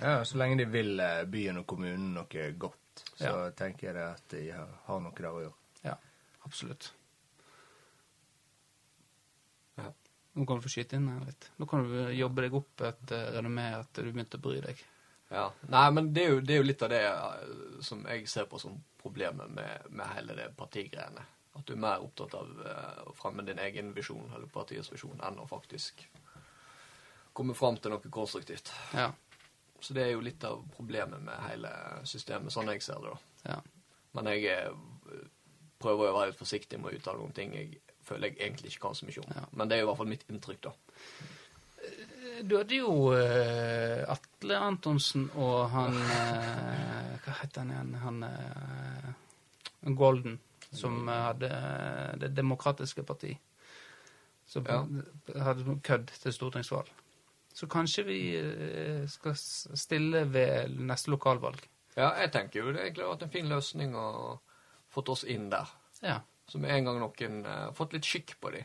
Ja, 0.00 0.24
Så 0.24 0.38
lenge 0.40 0.58
de 0.58 0.64
vil 0.70 1.00
eh, 1.00 1.24
byen 1.30 1.58
og 1.62 1.66
kommunen 1.70 2.14
noe 2.14 2.46
godt, 2.58 3.04
så 3.16 3.24
Ja. 3.30 3.50
tenker 3.50 3.92
jeg 3.92 3.96
at 3.96 4.28
de 4.30 4.50
har, 4.52 5.00
noe 5.00 5.12
der 5.16 5.28
å 5.30 5.42
gjøre. 5.44 5.54
Ja, 5.84 5.94
absolutt. 6.44 6.92
Ja. 9.76 9.90
Nå 10.34 10.46
kan 10.46 10.56
du 10.58 10.62
få 10.66 10.72
skyte 10.72 10.96
inn 10.98 11.08
her 11.08 11.24
litt. 11.26 11.50
Nå 11.58 11.66
kan 11.70 11.84
du 11.86 11.94
jobbe 12.14 12.42
deg 12.42 12.54
opp 12.58 12.80
et 12.88 13.14
renommé 13.36 13.68
at 13.78 13.92
du 13.94 14.10
begynte 14.10 14.38
å 14.40 14.42
bry 14.42 14.60
deg. 14.64 14.82
Ja. 15.30 15.48
Nei, 15.68 15.90
men 15.90 16.12
det 16.14 16.24
er, 16.24 16.34
jo, 16.34 16.40
det 16.40 16.54
er 16.54 16.60
jo 16.60 16.66
litt 16.68 16.82
av 16.82 16.90
det 16.92 17.02
eh, 17.04 17.78
som 17.82 18.02
jeg 18.06 18.26
ser 18.30 18.46
på 18.50 18.58
som 18.60 18.76
problemet 19.02 19.50
med, 19.50 19.86
med 19.90 20.06
hele 20.14 20.34
det 20.38 20.50
partigreiene. 20.58 21.24
At 21.54 21.66
du 21.66 21.72
er 21.74 21.80
mer 21.84 22.02
opptatt 22.02 22.34
av 22.34 22.50
eh, 22.66 23.00
å 23.06 23.14
fremme 23.14 23.44
din 23.46 23.58
egen 23.62 23.92
visjon, 23.94 24.26
eller 24.34 24.46
partiets 24.50 24.90
visjon, 24.92 25.20
enn 25.22 25.38
å 25.38 25.46
faktisk 25.50 26.02
komme 27.36 27.54
fram 27.58 27.76
til 27.82 27.92
noe 27.94 28.10
konstruktivt. 28.14 28.70
Ja. 28.94 29.10
Så 29.84 29.92
det 29.96 30.04
er 30.06 30.12
jo 30.14 30.22
litt 30.24 30.44
av 30.48 30.62
problemet 30.76 31.20
med 31.26 31.36
hele 31.50 31.70
systemet, 32.08 32.52
sånn 32.54 32.70
jeg 32.72 32.82
ser 32.86 33.02
det, 33.04 33.12
da. 33.12 33.54
ja. 33.54 33.60
Men 34.14 34.28
jeg 34.30 34.44
eh, 34.46 35.24
prøver 35.82 36.08
å 36.12 36.14
være 36.14 36.30
litt 36.30 36.38
forsiktig 36.38 36.78
med 36.80 36.92
å 36.92 36.96
uttale 37.00 37.18
noen 37.18 37.34
ting 37.34 37.52
jeg 37.58 37.80
føler 38.06 38.30
jeg 38.30 38.38
egentlig 38.46 38.70
ikke 38.70 38.84
kan 38.86 38.94
så 38.94 39.08
mye 39.08 39.24
om. 39.24 39.32
Ja. 39.34 39.42
Men 39.58 39.68
det 39.68 39.76
er 39.76 39.80
jo 39.82 39.86
i 39.86 39.90
hvert 39.90 40.00
fall 40.00 40.12
mitt 40.12 40.24
inntrykk, 40.30 40.60
da. 40.68 40.72
Du 42.44 42.54
hadde 42.56 42.78
jo 42.78 42.92
uh, 43.12 44.04
Atle 44.14 44.56
Antonsen 44.56 45.26
og 45.36 45.66
han 45.74 45.98
uh, 45.98 47.10
Hva 47.26 47.34
heter 47.42 47.60
han 47.60 47.72
igjen? 47.74 47.92
Han 48.00 48.22
uh, 48.24 49.10
Golden, 49.98 50.38
som 50.72 51.08
eh, 51.08 51.20
hadde 51.26 51.50
eh, 51.52 52.14
Det 52.22 52.30
demokratiske 52.38 53.02
parti. 53.04 53.34
Som 54.48 54.64
Ja. 54.68 54.78
hadde 55.44 55.76
kødd 55.84 56.08
til 56.22 56.32
stortingsvalg. 56.32 56.88
Så 57.54 57.68
kanskje 57.70 58.02
vi 58.08 58.18
eh, 58.38 59.04
skal 59.10 59.36
stille 59.38 60.24
ved 60.34 60.74
neste 60.74 61.12
lokalvalg. 61.14 61.60
Ja, 61.94 62.10
jeg 62.18 62.32
tenker 62.34 62.60
jo 62.64 62.72
det 62.74 62.82
egentlig 62.82 63.04
har 63.06 63.12
vært 63.14 63.26
en 63.28 63.34
fin 63.36 63.50
løsning 63.50 63.94
å 63.94 64.08
fått 64.94 65.10
oss 65.14 65.24
inn 65.30 65.48
der. 65.52 65.70
Ja. 66.02 66.20
Så 66.50 66.58
med 66.58 66.74
en 66.74 66.88
gang 66.88 67.00
noen 67.00 67.44
uh, 67.46 67.70
fått 67.74 67.94
litt 67.96 68.06
skikk 68.06 68.36
på 68.42 68.50
de. 68.54 68.64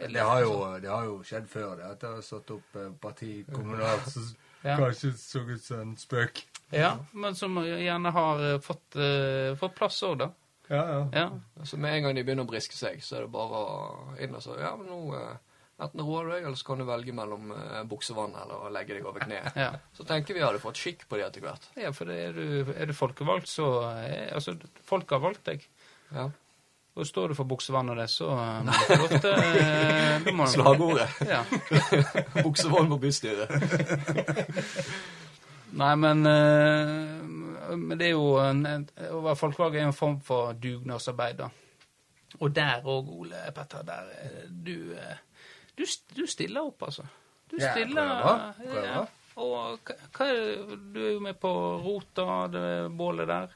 Det 0.00 0.20
har, 0.24 0.40
jo, 0.40 0.54
det 0.80 0.88
har 0.88 1.04
jo 1.04 1.18
skjedd 1.26 1.48
før, 1.50 1.74
det. 1.76 1.88
At 1.92 2.00
det 2.00 2.12
har 2.14 2.22
satt 2.24 2.52
opp 2.54 2.76
eh, 2.80 2.92
parti 3.02 3.42
kommunalt 3.52 4.06
som 4.08 4.30
Ja. 4.60 4.74
kanskje 4.76 5.14
så 5.16 5.40
ut 5.48 5.62
som 5.64 5.78
en 5.80 5.92
spøk. 5.96 6.42
ja, 6.76 6.90
men 7.12 7.34
som 7.36 7.54
gjerne 7.64 8.10
har 8.12 8.42
eh, 8.44 8.58
fått, 8.60 8.96
uh, 8.96 9.56
fått 9.60 9.76
plass 9.76 10.02
òg, 10.04 10.18
da. 10.20 10.26
Ja, 10.68 10.82
ja. 10.84 10.98
Ja. 11.16 11.64
Så 11.64 11.76
med 11.80 11.96
en 11.96 12.04
gang 12.04 12.16
de 12.16 12.24
begynner 12.24 12.44
å 12.44 12.50
briske 12.50 12.76
seg, 12.76 13.00
så 13.04 13.16
er 13.16 13.24
det 13.24 13.32
bare 13.32 13.62
inn 14.20 14.36
og 14.36 14.44
så 14.44 14.58
Ja, 14.60 14.74
men 14.76 14.88
nå 14.92 14.98
uh, 15.16 15.49
Enten 15.80 16.02
du 16.02 16.10
deg, 16.28 16.44
eller 16.44 16.58
så 16.60 16.66
kan 16.68 16.82
du 16.82 16.84
velge 16.88 17.14
mellom 17.16 17.52
uh, 17.54 17.80
buksevann 17.88 18.34
eller 18.36 18.66
å 18.66 18.72
legge 18.74 18.98
deg 18.98 19.06
over 19.08 19.24
kneet. 19.24 19.54
Ja. 19.56 19.70
Så 19.96 20.04
tenker 20.08 20.36
vi 20.36 20.44
hadde 20.44 20.60
fått 20.60 20.80
skikk 20.80 21.06
på 21.08 21.16
det 21.16 21.30
etter 21.30 21.46
hvert. 21.46 21.70
ja, 21.80 21.92
for 21.96 22.12
er, 22.12 22.36
du, 22.36 22.74
er 22.74 22.90
du 22.90 22.94
folkevalgt, 22.96 23.48
så 23.48 23.70
er, 23.94 24.28
Altså, 24.36 24.58
folk 24.84 25.10
har 25.16 25.24
valgt 25.24 25.46
deg. 25.48 25.64
Ja. 26.12 26.28
Og 26.98 27.06
står 27.06 27.28
du 27.30 27.34
for 27.38 27.46
buksevann 27.48 27.88
og 27.92 27.96
det, 27.96 28.08
så 28.10 28.26
eh, 28.34 28.62
må 29.00 29.06
du 29.08 29.18
til 29.22 29.30
eh, 29.30 30.46
Slagordet. 30.52 31.08
Ja. 31.24 31.44
Buksevann 32.44 32.90
på 32.90 32.98
bystyret. 33.00 33.50
Nei, 35.80 35.94
men, 36.02 36.26
eh, 36.26 37.76
men 37.78 37.98
det 37.98 38.06
er 38.10 38.14
jo 38.16 38.38
en, 38.42 38.66
Å 38.66 38.68
være 39.22 39.38
folkevalgt 39.38 39.76
er 39.78 39.86
en 39.86 39.94
form 39.96 40.18
for 40.26 40.52
dugnadsarbeid, 40.58 41.36
da. 41.44 41.48
Og 42.40 42.48
der 42.54 42.82
òg, 42.86 43.08
Ole 43.22 43.36
Petter, 43.54 43.82
der 43.86 44.04
eh, 44.18 44.44
du, 44.50 44.92
eh, 44.98 45.16
du 45.80 46.20
du 46.20 46.26
stiller 46.28 46.68
opp, 46.68 46.86
altså. 46.88 47.06
Du 47.50 47.56
Ja, 47.58 47.72
stiller 47.74 48.12
prøver. 48.20 48.52
Prøver. 48.60 48.86
Ja. 48.86 49.06
Og 49.40 49.78
hva, 49.86 50.26
er 50.26 50.34
det, 50.34 50.80
du 50.94 51.00
er 51.04 51.14
jo 51.14 51.22
med 51.24 51.38
på 51.40 51.52
Rota, 51.84 52.46
det 52.52 52.66
bålet 52.96 53.30
der. 53.30 53.54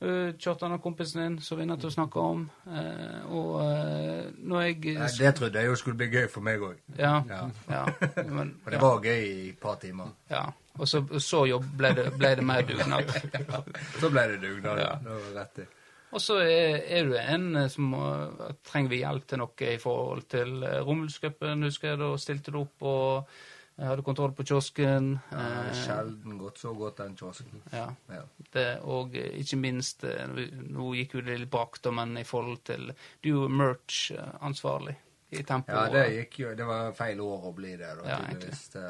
Uh, 0.00 0.30
Kjartan 0.40 0.72
og 0.72 0.80
kompisen 0.80 1.20
din, 1.20 1.34
som 1.44 1.58
vi 1.60 1.66
nettopp 1.68 1.92
snakka 1.92 2.22
om. 2.24 2.46
Eh, 2.72 3.32
og 3.36 3.50
eh, 3.60 4.30
når 4.38 4.62
jeg 4.62 4.94
Nei, 4.96 5.08
det 5.18 5.32
trodde 5.36 5.60
jeg 5.60 5.68
jo 5.68 5.74
skulle 5.76 6.00
bli 6.00 6.08
gøy 6.08 6.24
for 6.32 6.46
meg 6.46 6.62
òg. 6.64 6.78
Ja. 6.96 7.18
Ja. 7.28 7.42
ja. 7.68 7.82
Men, 8.24 8.54
Og 8.64 8.70
det 8.72 8.80
var 8.80 9.04
gøy 9.04 9.26
i 9.26 9.50
et 9.50 9.58
par 9.60 9.76
timer. 9.82 10.14
Ja. 10.30 10.46
Og 10.78 10.88
så, 10.88 11.02
så 11.20 11.42
jobb, 11.50 11.66
ble, 11.76 11.90
det, 11.98 12.06
ble 12.16 12.32
det 12.38 12.46
mer 12.46 12.64
dugnad. 12.64 13.12
Så 14.00 14.08
ble 14.08 14.22
det 14.30 14.40
dugnad. 14.40 14.80
Ja. 14.80 14.94
Det 15.04 15.18
var 15.18 15.36
rett 15.42 15.60
i. 15.66 15.68
Og 16.10 16.20
så 16.22 16.40
er, 16.42 16.80
er 16.90 17.06
du 17.06 17.14
en 17.20 17.46
eh, 17.56 17.70
som 17.70 17.94
uh, 17.94 18.50
trenger 18.66 18.90
vi 18.90 19.02
hjelp 19.04 19.28
til 19.30 19.42
noe 19.42 19.70
i 19.70 19.78
forhold 19.78 20.26
til 20.32 20.58
uh, 20.64 20.80
Rommelscupen, 20.86 21.62
husker 21.68 21.92
jeg. 21.92 22.00
Da 22.02 22.10
stilte 22.18 22.54
du 22.54 22.62
opp 22.64 22.86
og 22.86 23.22
uh, 23.22 23.34
hadde 23.80 24.02
kontroll 24.04 24.32
på 24.36 24.44
kiosken. 24.44 25.12
Uh, 25.32 25.40
eh, 25.40 25.70
sjelden 25.84 26.38
gått 26.38 26.58
så 26.58 26.72
godt 26.76 26.98
den 27.00 27.16
kiosken. 27.16 27.62
ja. 27.72 27.86
Ja. 28.10 28.24
Det, 28.52 28.66
og 28.82 29.14
eh, 29.16 29.38
ikke 29.40 29.56
minst 29.60 30.04
eh, 30.04 30.26
Nå 30.26 30.88
gikk 30.98 31.14
jo 31.14 31.22
det 31.22 31.36
litt 31.38 31.52
bak, 31.52 31.78
da, 31.84 31.92
men 31.94 32.16
i 32.18 32.24
forhold 32.26 32.64
til 32.66 32.90
Du 33.22 33.30
er 33.44 33.52
merch-ansvarlig 33.60 34.96
i 35.30 35.44
Tempo. 35.46 35.70
ja, 35.70 35.84
det 35.92 36.04
gikk 36.16 36.38
jo 36.40 36.54
Det 36.58 36.66
var 36.66 36.90
feil 36.98 37.20
år 37.22 37.46
å 37.46 37.52
bli 37.54 37.76
det, 37.76 37.92
da, 38.00 38.08
Ja, 38.08 38.18
tydeligvis. 38.26 38.64
Det, 38.74 38.86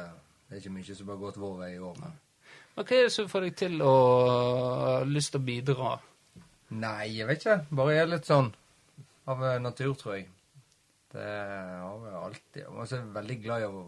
det 0.47 0.55
er 0.55 0.63
ikke 0.63 0.75
mye 0.79 0.95
som 0.97 1.13
har 1.13 1.19
gått 1.21 1.37
vår 1.37 1.57
vei 1.59 1.71
i 1.75 1.79
år. 1.79 1.99
Men. 2.01 2.15
Men 2.75 2.87
Hva 2.87 2.97
er 2.97 3.05
det 3.05 3.13
som 3.13 3.29
får 3.29 3.45
deg 3.45 3.59
til 3.61 3.83
å 3.85 3.91
ha 3.91 4.95
lyst 5.05 5.35
til 5.35 5.43
å 5.43 5.45
bidra? 5.45 5.91
Nei, 6.71 7.09
jeg 7.17 7.27
vet 7.27 7.43
ikke. 7.43 7.57
Bare 7.75 7.95
jeg 7.95 8.05
er 8.05 8.13
litt 8.13 8.29
sånn 8.29 8.51
av 9.31 9.43
eh, 9.47 9.59
natur, 9.63 9.93
tror 9.99 10.17
jeg. 10.17 10.29
Det 11.11 11.25
har 11.27 12.05
jeg 12.07 12.21
alltid. 12.21 12.61
Jeg 12.63 12.99
er 12.99 13.09
veldig 13.17 13.37
glad 13.43 13.65
i 13.65 13.67
å 13.67 13.83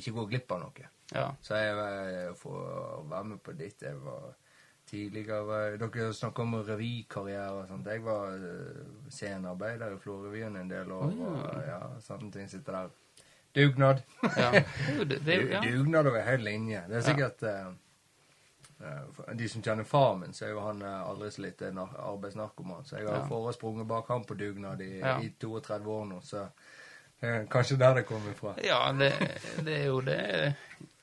ikke 0.00 0.14
gå 0.16 0.24
glipp 0.32 0.54
av 0.56 0.62
noe. 0.64 0.88
Ja. 1.12 1.28
Så 1.44 1.60
jeg 1.60 1.76
eh, 1.76 2.32
får 2.40 3.04
være 3.10 3.28
med 3.34 3.42
på 3.44 3.54
ditt. 3.58 3.84
Jeg 3.84 4.00
var 4.02 4.32
tidligere 4.88 5.76
Dere 5.80 6.10
snakker 6.16 6.44
om 6.44 6.58
revykarriere 6.64 7.52
og 7.60 7.68
sånt. 7.68 7.88
Jeg 7.92 8.04
var 8.04 8.34
eh, 8.40 8.82
scenearbeider 9.12 9.94
i 9.94 10.00
Florø-revyen 10.02 10.58
en 10.60 10.72
del 10.72 10.92
år. 10.96 11.12
Og, 11.12 11.40
ja, 11.68 11.80
sånne 12.04 12.32
ting 12.34 12.50
sitter 12.50 12.80
der. 12.80 12.92
Dugnad. 13.54 14.02
ja. 14.36 14.50
Ja. 14.58 15.60
Dugnad 15.62 16.08
over 16.10 16.24
hele 16.26 16.48
linje. 16.48 16.82
Det 16.88 16.98
er 16.98 17.06
sikkert 17.06 17.44
eh, 17.46 17.60
eh, 17.60 17.68
for 17.68 17.83
De 19.34 19.48
som 19.48 19.62
kjenner 19.62 19.84
far 19.84 20.16
min, 20.16 20.32
så 20.32 20.44
er 20.46 20.50
jo 20.54 20.60
han 20.64 20.82
eh, 20.82 21.02
aldri 21.08 21.30
så 21.30 21.42
lite 21.42 21.70
arbeidsnarkoman. 21.72 22.84
Så 22.84 22.96
jeg 22.98 23.08
har 23.08 23.22
Ja. 23.22 23.26
foresprunget 23.28 23.86
bak 23.86 24.08
ham 24.08 24.24
på 24.24 24.34
dugnad 24.34 24.80
i, 24.80 24.98
Ja. 24.98 25.20
i 25.20 25.30
32 25.40 25.86
år 25.90 26.04
nå. 26.04 26.20
Så 26.22 26.48
eh, 27.20 27.44
kanskje 27.50 27.76
der 27.76 27.94
det 27.94 28.06
kommer 28.06 28.32
fra. 28.32 28.54
Ja, 28.64 28.92
det, 28.92 29.12
det 29.64 29.80
er 29.80 29.86
jo 29.86 30.00
det. 30.00 30.54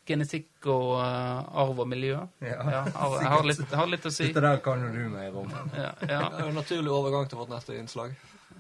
Genetikk 0.08 0.66
og 0.66 0.98
uh, 0.98 1.62
arv 1.62 1.80
og 1.80 1.88
miljø. 1.88 2.18
Ja, 2.42 2.58
Ja, 2.72 2.82
arv, 2.96 3.20
jeg 3.22 3.30
har 3.30 3.44
litt, 3.44 3.62
har 3.72 3.88
litt 3.88 4.06
å 4.06 4.12
si. 4.12 4.28
Dette 4.28 4.42
der 4.42 4.58
kan 4.66 4.82
jo 4.82 4.90
du 4.92 5.10
mer 5.10 5.38
om. 5.38 5.52
Ja, 5.78 5.92
ja, 6.02 6.30
Det 6.30 6.40
er 6.40 6.40
jo 6.42 6.48
en 6.50 6.58
naturlig 6.58 6.92
overgang 6.92 7.30
til 7.30 7.38
vårt 7.38 7.50
neste 7.54 7.78
innslag. 7.78 8.16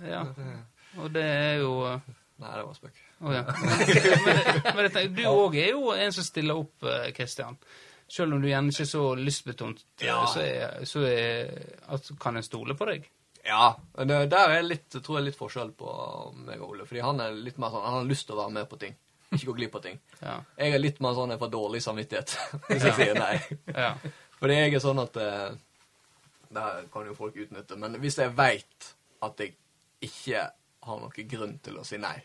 ja. 0.05 0.25
Og 0.99 1.13
det 1.13 1.23
er 1.23 1.57
jo 1.63 1.71
uh, 1.87 1.99
Nei, 2.41 2.55
det 2.57 2.65
var 2.65 2.73
spøk. 2.73 3.01
Å 3.21 3.33
ja. 3.33 3.41
Men, 4.25 4.75
men 4.75 4.87
men, 4.93 5.13
du 5.13 5.21
òg 5.29 5.55
er 5.61 5.69
jo 5.75 5.91
en 5.93 6.11
som 6.11 6.25
stiller 6.25 6.57
opp, 6.57 6.73
Kristian. 6.81 7.13
Christian. 7.13 7.57
Selv 8.11 8.35
om 8.35 8.41
du 8.43 8.49
gjerne 8.49 8.73
ikke 8.73 8.83
er 8.83 8.89
så 8.91 9.01
lystbetont, 9.15 9.83
Ja. 10.03 10.17
så, 10.27 10.41
er, 10.43 10.81
så 10.89 11.03
er, 11.07 11.51
altså, 11.87 12.17
kan 12.19 12.35
en 12.35 12.43
stole 12.43 12.75
på 12.75 12.85
deg. 12.89 13.05
Ja, 13.47 13.69
men 13.97 14.07
det- 14.11 14.29
der 14.33 14.51
er 14.57 14.61
litt, 14.67 14.89
tror 14.91 15.17
jeg 15.19 15.29
litt 15.29 15.37
forskjell 15.39 15.71
på 15.79 15.93
meg 16.43 16.59
og 16.61 16.73
Ole. 16.75 16.85
Fordi 16.85 17.01
han 17.01 17.19
er 17.23 17.31
litt 17.33 17.57
mer 17.57 17.71
sånn, 17.71 17.85
han 17.87 17.93
har 18.01 18.09
lyst 18.09 18.27
til 18.27 18.35
å 18.35 18.41
være 18.43 18.53
med 18.59 18.69
på 18.69 18.77
ting. 18.79 18.97
ikke 19.31 19.45
gå 19.47 19.55
glipp 19.55 19.75
av 19.79 19.81
ting. 19.85 19.99
Ja. 20.21 20.35
Jeg 20.59 20.73
er 20.75 20.79
litt 20.83 20.99
mer 21.01 21.13
sånn 21.15 21.29
jeg 21.31 21.39
får 21.39 21.51
dårlig 21.55 21.81
samvittighet 21.81 22.35
hvis 22.67 22.83
jeg 22.83 22.93
sier 22.99 23.13
nei. 23.15 23.39
Ja. 23.85 23.93
Fordi 24.41 24.57
jeg 24.59 24.73
er 24.75 24.83
sånn 24.83 24.99
at 25.01 25.15
eh, 25.17 25.55
Det 26.51 26.89
kan 26.91 27.05
jo 27.07 27.13
folk 27.15 27.35
utnytte, 27.39 27.77
men 27.79 27.95
hvis 28.03 28.17
jeg 28.19 28.35
veit 28.35 28.89
at 29.23 29.39
jeg 29.39 29.55
ikke 30.03 30.43
har 30.83 30.99
noen 30.99 31.27
grunn 31.31 31.59
til 31.63 31.77
å 31.79 31.85
si 31.87 31.97
nei, 31.97 32.17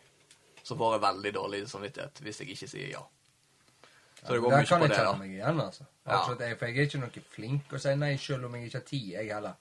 så 0.64 0.74
får 0.76 0.97
jeg 0.97 1.03
veldig 1.07 1.32
dårlig 1.37 1.61
samvittighet 1.70 2.20
hvis 2.24 2.41
jeg 2.43 2.49
ikke 2.57 2.68
sier 2.68 2.89
ja. 2.97 3.03
Så 4.21 4.33
det 4.33 4.41
går 4.43 4.53
ja, 4.53 4.59
mye 4.59 4.67
kan 4.67 4.79
på 4.81 4.85
jeg 4.87 4.91
det, 4.91 4.97
kjenne 4.97 5.12
da. 5.12 5.19
meg 5.21 5.31
igjen, 5.37 5.61
altså. 5.61 5.85
Ja. 6.07 6.12
Absolutt, 6.19 6.41
jeg, 6.41 6.59
for 6.59 6.67
jeg 6.67 6.77
er 6.79 6.89
ikke 6.89 6.99
noe 7.03 7.23
flink 7.35 7.73
å 7.73 7.79
si 7.83 7.95
nei, 7.97 8.17
selv 8.17 8.45
om 8.49 8.55
jeg 8.57 8.64
ikke 8.71 8.79
har 8.79 8.87
tid, 8.91 9.09
jeg 9.12 9.33
heller. 9.35 9.53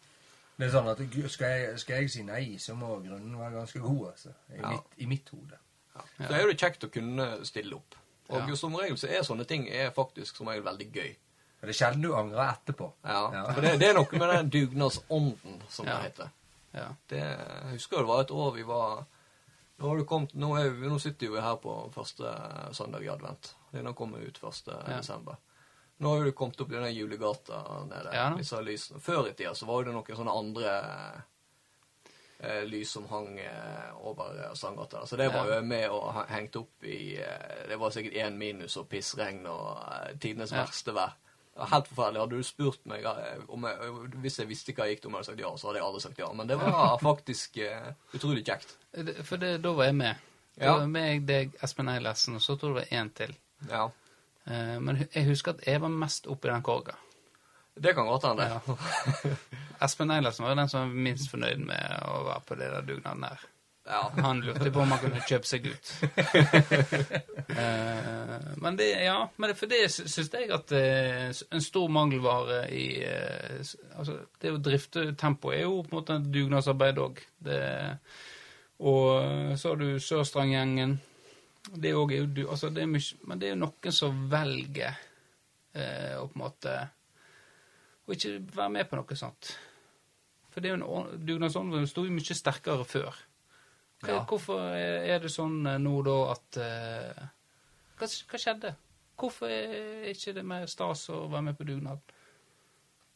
Det 0.57 0.65
er 0.67 0.71
sånn 0.71 0.87
at 0.87 1.01
skal 1.31 1.49
jeg, 1.51 1.79
skal 1.79 1.95
jeg 1.99 2.09
si 2.09 2.23
nei, 2.23 2.43
så 2.63 2.75
må 2.79 2.93
grunnen 3.03 3.37
være 3.39 3.51
ganske 3.59 3.79
god, 3.83 4.07
altså. 4.13 4.29
I, 4.53 4.61
Ja. 4.61 4.69
mitt, 4.71 4.95
i 4.97 5.05
mitt 5.05 5.29
hode. 5.29 5.57
Ja. 5.95 6.27
Så 6.27 6.33
er 6.33 6.47
det 6.47 6.57
kjekt 6.59 6.83
å 6.87 6.89
kunne 6.91 7.45
stille 7.45 7.75
opp. 7.75 7.95
Og 8.29 8.49
Ja. 8.49 8.55
som 8.55 8.73
regel 8.75 8.97
så 8.97 9.07
er 9.11 9.21
sånne 9.23 9.45
ting 9.47 9.67
er 9.69 9.91
faktisk 9.91 10.35
som 10.37 10.47
regel 10.47 10.63
veldig 10.63 10.91
gøy. 10.93 11.15
Det 11.61 11.69
er 11.69 11.73
sjelden 11.73 12.01
du 12.01 12.13
angrer 12.15 12.53
etterpå. 12.53 12.91
Ja, 13.03 13.31
Ja. 13.33 13.43
For 13.53 13.61
det, 13.61 13.79
det 13.79 13.89
er 13.89 13.93
noe 13.93 14.07
med 14.11 14.29
den 14.29 14.49
dugnadsånden, 14.49 15.61
som 15.69 15.85
Ja. 15.87 15.97
det 15.97 16.03
heter. 16.03 16.29
ja. 16.73 16.87
Det, 17.09 17.17
jeg 17.19 17.71
husker 17.71 17.97
det 17.97 18.07
var 18.07 18.21
et 18.21 18.31
år 18.31 18.51
vi 18.55 18.63
var 18.63 19.05
Nå, 19.77 19.87
har 19.89 19.97
du 19.99 20.05
kommet, 20.07 20.33
nå, 20.39 20.53
er 20.55 20.71
nå 20.87 20.97
sitter 21.03 21.33
vi 21.33 21.41
her 21.43 21.57
på 21.59 21.73
første 21.93 22.31
søndag 22.77 23.03
i 23.03 23.09
advent. 23.11 23.49
Denne 23.73 23.91
kommer 23.93 24.23
ut 24.23 24.37
1. 24.39 24.69
Ja. 24.71 24.97
desember. 24.97 25.35
Nå 25.97 26.09
har 26.13 26.25
jo 26.25 26.31
kommet 26.35 26.59
opp 26.63 26.71
i 26.71 26.75
denne 26.75 26.91
julegata 26.95 27.59
nede. 27.87 28.11
Ja 28.15 28.29
disse 28.37 28.59
lysene. 28.63 28.99
Før 29.03 29.27
i 29.29 29.33
tida 29.35 29.53
så 29.55 29.67
var 29.67 29.83
det 29.87 29.93
noen 29.95 30.17
sånne 30.19 30.33
andre 30.35 30.71
eh, 32.39 32.63
lys 32.67 32.91
som 32.91 33.05
hang 33.11 33.37
eh, 33.39 33.91
over 34.07 34.39
eh, 34.45 34.53
Sandgata. 34.59 35.05
Så 35.07 35.15
det 35.19 35.29
var 35.33 35.47
Ja. 35.51 35.55
jo 35.59 35.65
med 35.67 35.89
og 35.89 36.23
hengt 36.29 36.55
opp 36.55 36.83
i 36.83 37.17
eh, 37.19 37.67
Det 37.69 37.77
var 37.79 37.91
sikkert 37.95 38.13
én 38.25 38.35
minus 38.39 38.77
og 38.77 38.89
pissregn 38.91 39.45
og 39.47 39.83
eh, 39.91 40.15
tidenes 40.19 40.51
verste 40.55 40.91
vær. 40.95 41.15
Helt 41.55 41.87
forferdelig. 41.87 42.19
Hadde 42.19 42.35
du 42.39 42.43
spurt 42.43 42.81
meg 42.89 43.05
eh, 43.07 43.43
om 43.47 43.63
jeg, 43.63 43.91
hvis 44.23 44.39
jeg 44.41 44.49
visste 44.49 44.73
hva 44.75 44.87
jeg 44.89 44.97
gikk 44.97 45.03
til 45.05 45.09
om 45.11 45.15
jeg 45.15 45.21
hadde 45.23 45.29
sagt 45.31 45.43
ja, 45.45 45.51
så 45.57 45.67
hadde 45.69 45.79
jeg 45.79 45.85
aldri 45.87 46.01
sagt 46.03 46.19
ja. 46.19 46.29
Men 46.35 46.49
det 46.51 46.57
var 46.59 46.97
faktisk 47.09 47.59
uh, 47.63 47.91
utrolig 48.17 48.43
kjekt. 48.47 48.73
For 49.23 49.39
det, 49.39 49.53
da 49.63 49.71
var 49.77 49.87
jeg 49.91 49.95
med. 50.01 50.25
Da 50.57 50.65
Ja. 50.65 50.73
var 50.81 50.87
meg, 50.91 51.23
deg, 51.27 51.55
Espen 51.63 51.89
Eilertsen, 51.91 52.35
og 52.35 52.43
så 52.43 52.55
tror 52.59 52.77
jeg 52.79 52.85
det 52.89 52.91
var 52.91 53.01
én 53.03 53.13
til. 53.21 53.33
Ja. 53.71 53.85
Uh, 54.47 54.75
Men 54.83 54.99
jeg 55.05 55.25
husker 55.29 55.55
at 55.55 55.63
jeg 55.67 55.81
var 55.83 55.91
mest 55.95 56.27
oppi 56.31 56.51
den 56.51 56.61
korga. 56.63 56.95
Det 57.75 57.91
kan 57.95 58.07
godt 58.07 58.23
hende. 58.27 58.45
Ja. 58.51 58.75
Espen 59.87 60.11
Eilertsen 60.15 60.45
var 60.47 60.55
den 60.55 60.69
som 60.71 60.85
var 60.89 61.01
minst 61.07 61.31
fornøyd 61.31 61.59
med 61.67 61.97
å 62.07 62.21
være 62.29 62.43
på 62.47 62.55
det 62.59 62.69
der 62.71 62.85
dugnaden 62.87 63.25
der. 63.27 63.47
Ja. 63.85 64.11
Han 64.25 64.41
lurte 64.41 64.71
på 64.73 64.81
om 64.81 64.91
han 64.95 65.01
kunne 65.03 65.21
kjøpe 65.29 65.45
seg 65.45 65.67
ut. 65.69 65.89
uh, 67.53 68.55
men 68.63 68.79
det, 68.79 68.87
ja, 69.05 69.17
men 69.37 69.51
det, 69.51 69.57
for 69.59 69.69
det 69.69 69.83
sy- 69.93 70.07
syns 70.09 70.31
jeg 70.33 70.49
at 70.55 70.73
uh, 70.73 71.29
en 71.53 71.61
stor 71.61 71.91
mangelvare 71.93 72.63
i 72.73 72.85
uh, 73.05 73.59
Altså, 73.95 74.17
det 74.41 74.55
å 74.55 74.61
drifte 74.63 75.11
tempoet 75.19 75.59
er 75.59 75.67
jo 75.67 75.83
på 75.85 75.93
en 75.93 75.99
måte 75.99 76.17
et 76.17 76.31
dugnadsarbeid 76.33 77.03
òg. 77.05 77.21
Og 78.83 79.23
eh, 79.23 79.55
så 79.55 79.69
har 79.71 79.77
du 79.79 79.99
Sørstranggjengen. 80.03 80.97
Det 81.75 81.89
er 81.89 81.95
jo 81.95 82.25
du 82.27 82.41
Altså, 82.49 82.69
det 82.69 82.83
er 82.83 82.89
mye 82.91 83.15
Men 83.25 83.39
det 83.39 83.47
er 83.47 83.53
jo 83.55 83.61
noen 83.63 83.95
som 83.95 84.17
velger 84.29 84.97
eh, 85.73 86.17
å 86.19 86.27
på 86.27 86.35
en 86.37 86.43
måte 86.43 86.73
Å 88.05 88.13
ikke 88.13 88.33
være 88.53 88.73
med 88.75 88.89
på 88.89 88.99
noe 88.99 89.17
sånt. 89.17 89.53
For 90.53 90.61
det 90.61 90.69
er 90.69 90.75
jo 90.75 90.99
en 90.99 91.23
dugnadsånd 91.25 91.73
som 91.73 91.87
sto 91.89 92.03
jo 92.05 92.13
mye 92.13 92.37
sterkere 92.37 92.85
før. 92.87 93.15
Hva, 94.05 94.17
Ja. 94.19 94.25
Hvorfor 94.29 94.65
er 94.75 95.23
det 95.23 95.31
sånn 95.33 95.61
eh, 95.67 95.79
nå 95.81 95.95
da 96.05 96.17
at 96.33 96.59
uh, 96.61 97.23
hva, 97.99 98.09
hva 98.09 98.41
skjedde? 98.41 98.75
Hvorfor 99.15 99.51
er 99.51 100.09
ikke 100.11 100.35
det 100.35 100.43
mer 100.47 100.67
stas 100.67 101.07
å 101.13 101.25
være 101.31 101.49
med 101.49 101.59
på 101.59 101.67
dugnad? 101.67 102.15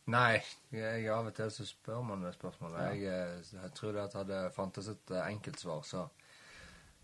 Nei, 0.10 0.40
jeg, 0.74 1.04
av 1.14 1.28
og 1.30 1.36
til 1.38 1.52
så 1.54 1.66
spør 1.68 2.00
man 2.06 2.24
det 2.26 2.32
spørsmålet. 2.34 2.80
Jeg, 2.96 3.12
eh, 3.12 3.52
jeg 3.60 3.74
tror 3.78 3.94
det 3.94 4.06
at 4.08 4.16
hadde 4.18 4.40
fantes 4.56 4.88
et 4.90 5.12
enkelt 5.12 5.28
enkeltsvar, 5.36 5.84
så, 5.86 6.08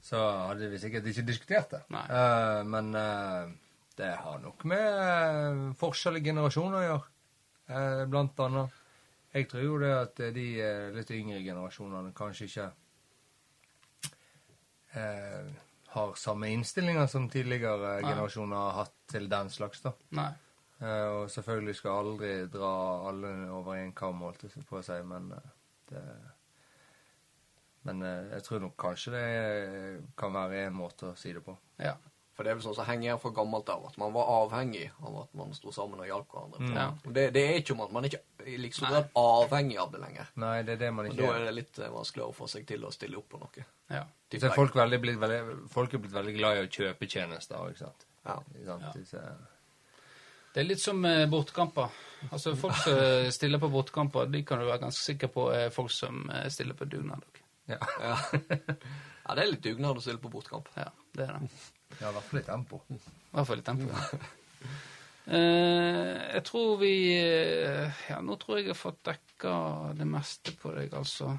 så 0.01 0.23
hadde 0.49 0.71
vi 0.71 0.79
sikkert 0.81 1.11
ikke 1.11 1.27
diskutert 1.27 1.75
det. 1.75 1.83
Eh, 1.91 2.61
men 2.71 2.95
uh, 2.97 3.51
det 3.99 4.15
har 4.23 4.39
nok 4.41 4.65
med 4.67 4.87
uh, 4.87 5.67
forskjellige 5.79 6.31
generasjoner 6.31 6.79
å 6.79 6.87
gjøre, 6.87 7.13
eh, 7.69 8.01
blant 8.09 8.41
annet. 8.47 8.81
Jeg 9.35 9.47
tror 9.51 9.63
jo 9.63 9.77
det 9.79 9.91
at 9.91 10.19
de 10.35 10.45
eh, 10.63 10.89
litt 10.95 11.11
yngre 11.11 11.41
generasjonene 11.43 12.13
kanskje 12.15 12.47
ikke 12.47 12.67
eh, 14.95 15.53
har 15.95 16.15
samme 16.19 16.49
innstillinger 16.51 17.07
som 17.07 17.29
tidligere 17.31 18.01
Nei. 18.01 18.09
generasjoner 18.09 18.55
har 18.55 18.81
hatt 18.81 18.95
til 19.11 19.29
den 19.31 19.51
slags, 19.53 19.83
da. 19.85 19.93
Nei. 20.17 20.31
Eh, 20.83 21.07
og 21.07 21.29
selvfølgelig 21.31 21.75
skal 21.79 22.01
aldri 22.01 22.31
dra 22.51 22.71
alle 23.09 23.29
over 23.55 23.77
en 23.79 23.93
kam, 23.95 24.23
holdt 24.25 24.43
jeg 24.43 24.65
på 24.67 24.81
å 24.81 24.83
si, 24.83 24.97
men 25.07 25.31
eh, 25.31 25.53
det 25.91 26.01
Men 27.85 28.01
eh, 28.01 28.31
jeg 28.33 28.43
tror 28.47 28.59
nok 28.63 28.75
kanskje 28.81 29.11
det 29.13 29.25
kan 30.17 30.33
være 30.33 30.65
en 30.65 30.73
måte 30.73 31.11
å 31.11 31.15
si 31.15 31.31
det 31.33 31.43
på. 31.45 31.53
Ja. 31.77 31.93
For 32.35 32.43
det 32.43 32.51
er 32.51 32.57
vel 32.57 32.65
sånn 32.65 32.75
som 32.75 32.87
henger 32.89 33.05
igjen 33.05 33.19
fra 33.21 33.31
gammelt 33.37 33.69
av, 33.71 33.85
at 33.87 33.99
man 34.01 34.11
var 34.15 34.31
avhengig 34.41 34.89
av 34.99 35.21
at 35.21 35.35
man 35.37 35.53
sto 35.55 35.71
sammen 35.71 36.01
og 36.01 36.09
hjalp 36.09 36.33
hverandre. 36.33 36.65
Mm. 36.65 36.73
Ja. 36.75 36.87
Det, 37.05 37.29
det 37.37 37.43
er 37.45 37.61
ikke 37.61 37.75
om 37.77 37.85
at 37.85 37.93
man 37.95 38.09
ikke 38.09 38.23
liksom 38.45 38.85
Nei. 38.85 38.91
grad 38.93 39.07
avhengig 39.21 39.77
av 39.81 39.91
det 39.93 40.01
lenger. 40.03 40.29
Nei, 40.41 40.55
det 40.67 40.75
er 40.75 40.81
det 40.83 40.91
man 40.93 41.09
Og 41.09 41.17
da 41.17 41.31
er 41.33 41.45
det 41.47 41.55
litt 41.55 41.79
eh, 41.79 41.91
vanskeligere 41.93 42.33
å 42.33 42.37
få 42.37 42.47
seg 42.51 42.67
til 42.69 42.85
å 42.85 42.91
stille 42.93 43.17
opp 43.19 43.29
på 43.33 43.41
noe. 43.41 43.65
ja. 43.89 44.05
Så 44.35 44.49
er 44.49 44.55
folk, 44.57 44.73
veldig 44.75 44.97
blitt 44.99 45.19
veldig, 45.21 45.67
folk 45.71 45.93
er 45.93 46.01
blitt 46.03 46.15
veldig 46.15 46.33
glad 46.35 46.57
i 46.57 46.63
å 46.65 46.71
kjøpe 46.77 47.07
tjenester, 47.07 47.69
ikke 47.71 47.85
sant? 47.85 48.05
Ja. 48.25 48.39
Ikke 48.51 48.65
sant? 48.67 49.13
Ja. 49.13 49.35
Det 50.55 50.63
er 50.63 50.67
litt 50.67 50.81
som 50.81 51.05
eh, 51.07 51.23
bortekamper. 51.31 51.93
Altså, 52.31 52.55
folk 52.59 52.75
som 52.81 53.31
stiller 53.31 53.61
på 53.61 53.69
bortekamper, 53.71 54.27
de 54.31 54.41
kan 54.47 54.59
du 54.59 54.65
være 54.67 54.81
ganske 54.87 55.03
sikker 55.03 55.31
på 55.31 55.49
er 55.55 55.71
folk 55.75 55.93
som 55.93 56.25
eh, 56.33 56.47
stiller 56.51 56.75
på 56.79 56.87
dugnad. 56.89 57.23
Ja. 57.69 57.79
Ja. 58.01 58.17
ja, 59.25 59.35
det 59.35 59.41
er 59.43 59.49
litt 59.49 59.63
dugnad 59.65 59.97
å 59.97 60.03
stille 60.03 60.21
på 60.21 60.31
bortkamp. 60.33 60.67
Ja, 60.77 60.89
det 61.15 61.25
er 61.29 61.37
det. 61.39 61.49
ja, 61.99 62.09
i 62.09 62.13
hvert 62.17 62.27
fall 62.29 62.41
i 62.41 62.45
tempo. 62.49 62.81
I 62.89 62.99
hvert 63.37 63.49
fall 63.49 63.63
i 63.63 63.65
tempo. 63.71 63.89
Eh, 63.89 64.27
jeg 65.25 66.43
tror 66.45 66.77
vi 66.77 66.93
eh, 67.17 68.01
Ja, 68.11 68.19
nå 68.21 68.35
tror 68.37 68.59
jeg 68.59 68.67
jeg 68.67 68.75
har 68.75 68.77
fått 68.77 69.01
dekka 69.07 69.53
det 69.97 70.05
meste 70.09 70.53
på 70.59 70.73
deg, 70.75 70.93
altså. 70.93 71.31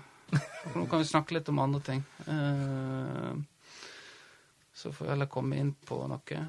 Nå 0.74 0.86
kan 0.90 0.98
vi 0.98 1.06
snakke 1.06 1.36
litt 1.36 1.48
om 1.52 1.62
andre 1.62 1.80
ting. 1.86 2.02
Eh, 2.26 3.32
så 4.74 4.92
får 4.92 5.06
jeg 5.06 5.12
heller 5.14 5.30
komme 5.30 5.60
inn 5.62 5.72
på 5.86 6.00
noe. 6.10 6.42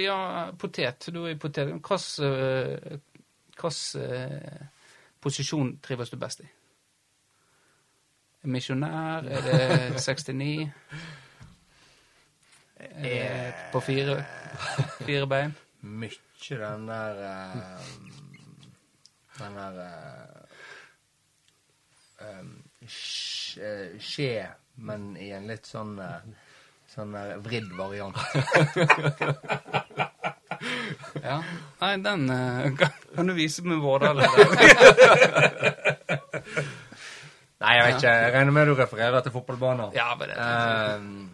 Ja, 0.00 0.18
potet. 0.56 1.08
Du 1.12 1.24
er 1.24 1.34
i 1.34 1.40
potet. 1.40 1.72
Hvilken 1.72 3.00
posisjon 5.20 5.74
trives 5.84 6.12
du 6.12 6.16
best 6.20 6.44
i? 6.44 6.48
Misjonær? 8.48 9.26
Er 9.28 9.44
det 9.44 10.00
69? 10.00 10.70
Er 12.80 13.04
det 13.04 13.54
på 13.72 13.80
fire, 13.84 14.24
fire 15.04 15.26
bein? 15.28 15.56
Mykje 16.40 16.56
den 16.56 16.86
der 16.88 17.14
uh, 17.20 17.80
Den 19.38 19.56
der 19.56 19.74
uh, 22.20 22.28
um, 22.40 22.64
skje, 22.88 24.46
men 24.76 25.16
i 25.20 25.28
en 25.36 25.44
litt 25.50 25.68
sånn 25.68 25.98
uh, 26.00 26.24
Sånn 26.88 27.12
der 27.12 27.36
vridd 27.44 27.68
variant. 27.76 28.16
Ja. 31.20 31.36
Nei, 31.80 31.96
den 32.04 32.26
kan, 32.76 33.26
du 33.26 33.32
vise 33.36 33.62
med 33.64 33.78
Vårdal. 33.80 34.18
Nei, 37.60 37.72
jeg 37.76 37.84
vet 37.84 37.94
ikke. 37.94 38.12
Jeg 38.12 38.32
regner 38.34 38.52
med 38.52 38.68
du 38.68 38.74
refererer 38.76 39.24
til 39.24 39.32
fotballbaner. 39.34 39.88
Ja, 39.96 40.10
men 40.18 40.28
det 40.28 40.36
Ehm, 40.40 41.30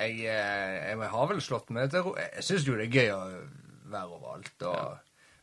jeg, 0.00 0.12
eh, 0.24 0.90
jeg 0.90 1.10
har 1.14 1.26
vel 1.30 1.40
slått 1.44 1.70
med 1.76 1.90
til 1.92 2.04
ro 2.04 2.14
Jeg 2.16 2.44
syns 2.44 2.68
jo 2.68 2.76
det 2.78 2.86
er 2.88 2.94
gøy 3.00 3.10
å 3.14 3.20
være 3.92 4.16
overalt. 4.16 4.62
Og, 4.70 4.98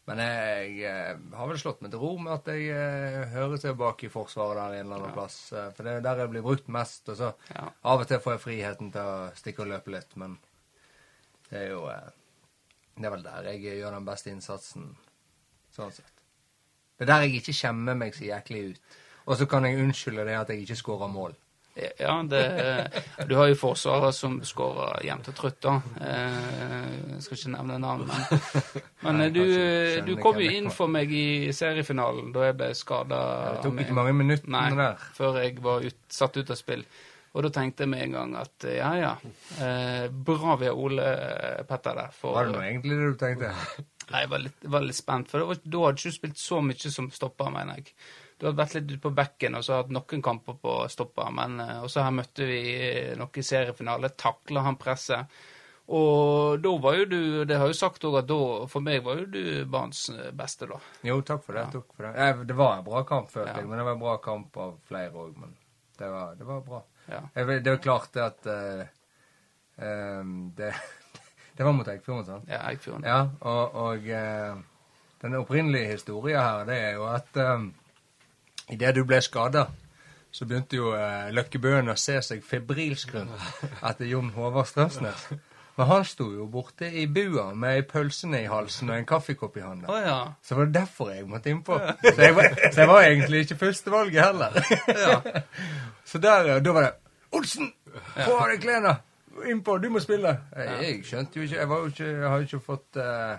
Men 0.07 0.19
jeg, 0.23 0.67
jeg, 0.79 1.15
har 1.35 1.47
vel 1.49 1.57
slått 1.59 1.81
meg 1.83 1.91
til 1.91 1.99
ro 1.99 2.13
med 2.17 2.31
at 2.31 2.45
jeg 2.53 2.69
eh, 2.71 3.25
hører 3.33 3.57
tilbake 3.59 4.05
i 4.07 4.11
Forsvaret 4.13 4.55
der 4.55 4.77
en 4.77 4.85
eller 4.85 5.01
annen 5.01 5.15
plass. 5.17 5.51
eh, 5.51 5.65
For 5.75 5.83
det 5.83 5.95
er 5.97 6.05
der 6.05 6.21
jeg 6.23 6.31
blir 6.31 6.45
brukt 6.45 6.69
mest. 6.71 7.09
Og 7.11 7.17
så 7.19 7.33
Ja. 7.51 7.65
av 7.83 7.99
og 8.03 8.07
til 8.07 8.21
får 8.23 8.37
jeg 8.37 8.43
friheten 8.45 8.91
til 8.93 9.01
å 9.01 9.31
stikke 9.35 9.65
og 9.65 9.67
løpe 9.73 9.91
litt, 9.91 10.15
men 10.15 10.37
det 11.49 11.59
er 11.65 11.69
jo 11.73 11.89
eh, 11.91 12.07
Det 12.97 13.05
er 13.05 13.11
vel 13.13 13.23
der 13.27 13.43
jeg 13.51 13.61
gjør 13.81 13.91
den 13.93 14.05
beste 14.07 14.31
innsatsen, 14.31 14.87
sånn 15.75 15.91
sett. 15.91 16.13
Det 16.97 17.03
er 17.05 17.11
der 17.11 17.25
jeg 17.27 17.35
ikke 17.41 17.53
skjemmer 17.53 17.93
meg 17.99 18.15
så 18.15 18.23
jæklig 18.25 18.63
ut. 18.71 18.79
Og 19.27 19.37
så 19.37 19.45
kan 19.45 19.65
jeg 19.67 19.77
unnskylde 19.83 20.23
det 20.25 20.33
at 20.39 20.49
jeg 20.49 20.63
ikke 20.63 20.79
skårer 20.79 21.11
mål. 21.11 21.35
Ja, 21.99 22.13
det, 22.25 22.39
du 23.29 23.35
har 23.37 23.47
jo 23.51 23.57
forsvarere 23.59 24.09
som 24.15 24.39
skårer 24.45 25.03
jevnt 25.05 25.27
og 25.31 25.35
trutt, 25.37 25.57
da. 25.61 25.75
Eh, 26.01 26.87
Jeg 27.17 27.25
skal 27.25 27.37
ikke 27.37 27.51
nevne 27.53 27.77
navn, 27.83 28.07
men, 28.09 29.11
men 29.17 29.33
du, 29.35 29.41
du 30.07 30.13
kom 30.21 30.39
jo 30.41 30.49
inn 30.53 30.71
for 30.73 30.89
meg 30.91 31.11
i 31.13 31.51
seriefinalen 31.55 32.31
da 32.35 32.47
jeg 32.49 32.57
ble 32.59 32.71
skada. 32.77 33.19
Det 33.57 33.67
tok 33.67 33.83
ikke 33.85 33.97
mange 33.99 34.15
minuttene 34.17 34.63
der. 34.79 35.05
før 35.17 35.39
jeg 35.43 35.59
var 35.65 35.85
ut, 35.85 35.99
satt 36.13 36.37
ut 36.41 36.49
av 36.53 36.59
spill. 36.59 36.85
Og 37.37 37.43
da 37.45 37.51
tenkte 37.53 37.85
jeg 37.85 37.91
med 37.91 38.01
en 38.07 38.15
gang 38.15 38.31
at 38.39 38.65
eh, 38.65 38.79
ja, 38.79 38.91
ja, 38.97 39.11
eh, 39.61 40.07
bra 40.09 40.55
vi 40.57 40.69
har 40.71 40.77
Ole 40.79 41.05
Petter 41.69 41.97
der. 41.99 42.13
For, 42.17 42.33
Var 42.39 42.47
det 42.49 42.55
nå 42.55 42.63
egentlig 42.65 42.97
det 42.97 43.11
du 43.11 43.17
tenkte? 43.21 43.51
Nei, 44.07 44.21
jeg 44.23 44.31
var 44.31 44.41
litt, 44.45 44.63
var 44.73 44.85
litt 44.87 44.97
spent, 44.97 45.29
for 45.29 45.43
var, 45.51 45.59
da 45.61 45.81
hadde 45.83 45.99
du 45.99 46.07
ikke 46.07 46.15
spilt 46.15 46.39
så 46.41 46.61
mye 46.63 46.89
som 46.93 47.11
stopper, 47.13 47.51
mener 47.53 47.81
jeg. 47.83 47.93
Du 48.37 48.45
hadde 48.45 48.57
vært 48.59 48.75
litt 48.77 48.91
ute 48.91 49.01
på 49.01 49.13
bekken 49.17 49.57
og 49.57 49.63
så 49.65 49.79
hatt 49.79 49.89
noen 49.93 50.21
kamper 50.21 50.57
på 50.61 50.73
stopper, 50.93 51.31
men 51.33 51.59
også 51.59 51.83
og 51.87 51.93
så 51.93 52.03
her 52.05 52.17
møtte 52.19 52.45
vi 52.45 52.59
eh, 52.75 53.13
noe 53.17 53.33
i 53.33 53.45
seriefinale, 53.45 54.11
takla 54.13 54.61
han 54.67 54.77
presset. 54.77 55.39
Og 55.87 56.59
da 56.59 56.71
var 56.83 56.97
jo 56.97 57.05
du 57.07 57.45
Det 57.47 57.55
har 57.55 57.69
jo 57.71 57.75
sagt 57.77 58.03
òg 58.03 58.17
at 58.19 58.27
da, 58.27 58.37
for 58.67 58.83
meg 58.83 58.99
var 59.05 59.21
jo 59.21 59.25
du 59.31 59.39
banens 59.71 60.09
eh, 60.11 60.31
beste, 60.35 60.67
da. 60.67 60.77
Jo, 61.07 61.21
takk 61.25 61.45
for 61.45 61.55
det. 61.57 61.63
Takk 61.73 61.95
for 61.95 62.03
det. 62.09 62.11
Jeg, 62.19 62.47
det 62.49 62.57
var 62.59 62.77
en 62.77 62.85
bra 62.89 63.03
kamp, 63.07 63.31
følte 63.31 63.53
Ja. 63.53 63.57
jeg. 63.61 63.69
Men 63.71 63.79
det 63.79 63.85
var 63.87 63.95
en 63.95 64.03
bra 64.03 64.17
kamp 64.25 64.57
av 64.65 64.75
flere 64.89 65.13
òg. 65.23 65.33
Men 65.39 65.55
det 65.97 66.11
var, 66.11 66.35
det 66.35 66.49
var 66.49 66.61
bra. 66.67 66.83
Ja. 67.07 67.21
Jeg, 67.39 67.63
det 67.63 67.71
er 67.71 67.81
klart 67.81 68.11
det 68.13 68.25
at 68.25 68.49
uh, 68.51 68.83
um, 69.79 70.35
det, 70.59 70.73
det 71.57 71.63
var 71.65 71.73
mot 71.79 71.87
Eikfjorden, 71.87 72.25
sant? 72.27 72.51
Ja, 72.51 72.61
Eikfjorden. 72.69 73.07
Ja, 73.07 73.21
og, 73.39 73.79
og 73.87 74.11
uh, 74.11 74.59
den 75.23 75.39
opprinnelige 75.39 75.93
historien 75.95 76.43
her, 76.43 76.65
det 76.67 76.81
er 76.83 76.97
jo 76.99 77.07
at 77.09 77.39
um, 77.55 77.69
idet 78.71 78.95
du 78.95 79.03
ble 79.07 79.19
skada, 79.23 79.67
så 80.31 80.45
begynte 80.45 80.77
jo 80.77 80.93
eh, 80.95 81.29
Løkkebøen 81.33 81.89
å 81.89 81.97
se 81.97 82.19
seg 82.21 82.43
febrilsk 82.45 83.13
rundt 83.15 83.61
etter 83.81 84.09
Jon 84.09 84.33
Håvard 84.35 84.67
Strømsnes. 84.69 85.29
Men 85.77 85.89
han 85.91 86.05
sto 86.09 86.25
jo 86.33 86.47
borte 86.49 86.87
i 86.89 87.03
bua 87.05 87.51
med 87.53 87.75
ei 87.77 87.83
pølsene 87.85 88.39
i 88.41 88.49
halsen 88.49 88.89
og 88.89 88.97
en 88.97 89.05
kaffekopp 89.05 89.59
i 89.59 89.65
hånda. 89.65 89.89
Oh, 89.93 89.99
ja. 90.01 90.19
Så 90.41 90.57
var 90.57 90.69
det 90.69 90.79
derfor 90.79 91.11
jeg 91.13 91.27
måtte 91.29 91.51
innpå. 91.53 91.77
Så 92.01 92.15
jeg 92.17 92.33
var, 92.35 92.47
så 92.65 92.81
jeg 92.81 92.89
var 92.89 93.01
egentlig 93.05 93.41
ikke 93.45 93.59
førstevalget 93.61 94.23
heller. 94.25 94.57
Ja. 94.87 95.19
Så 96.07 96.21
der, 96.23 96.55
eh, 96.55 96.63
da 96.63 96.73
var 96.73 96.87
det 96.87 96.93
Olsen! 97.37 97.69
Få 98.15 98.37
av 98.39 98.47
deg 98.53 98.61
klærne! 98.63 98.95
Innpå, 99.51 99.77
du 99.83 99.89
må 99.93 99.99
spille! 100.01 100.31
Jeg, 100.55 100.77
jeg 100.81 101.01
skjønte 101.05 101.37
jo 101.37 101.45
ikke 101.45 101.57
Jeg, 101.59 101.69
var 101.69 101.83
jo 101.83 101.91
ikke, 101.91 102.05
jeg 102.07 102.29
har 102.31 102.37
jo 102.37 102.47
ikke 102.47 102.63
fått 102.63 102.99
eh, 103.03 103.33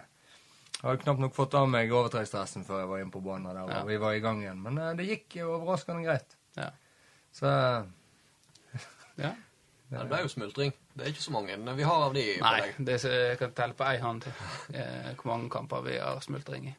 Jeg 0.78 0.86
har 0.86 0.94
jo 0.94 1.02
knapt 1.02 1.22
nok 1.24 1.34
fått 1.34 1.56
av 1.58 1.66
meg 1.70 1.90
overtrekksdressen 1.90 2.62
før 2.66 2.84
jeg 2.84 2.90
var 2.92 3.00
inne 3.02 3.14
på 3.14 3.22
banen 3.24 3.50
der, 3.50 3.80
og 3.82 3.88
vi 3.88 3.96
var 3.98 4.14
i 4.14 4.22
gang 4.22 4.44
igjen. 4.44 4.60
Men 4.62 4.78
uh, 4.78 4.92
det 4.94 5.08
gikk 5.08 5.40
overraskende 5.42 6.04
greit. 6.06 6.36
Ja. 6.54 6.70
Så 7.34 7.50
ja. 9.24 9.32
Ja, 9.88 10.02
det 10.02 10.08
ble 10.10 10.20
jo 10.20 10.28
smultring. 10.30 10.74
Det 10.92 11.06
er 11.06 11.14
ikke 11.14 11.24
så 11.24 11.32
mange 11.32 11.56
vi 11.78 11.86
har 11.86 12.04
av 12.08 12.14
de 12.14 12.24
på 12.36 12.44
Nei, 12.44 12.60
deg. 12.60 12.80
det 12.84 12.98
er 12.98 13.16
jeg 13.30 13.40
kan 13.40 13.54
telle 13.56 13.76
på 13.78 13.86
ei 13.88 13.96
hånd 14.02 14.26
eh, 14.28 15.10
hvor 15.14 15.30
mange 15.30 15.48
kamper 15.52 15.84
vi 15.86 15.96
har 15.96 16.20
smultring 16.20 16.68
i. 16.68 16.74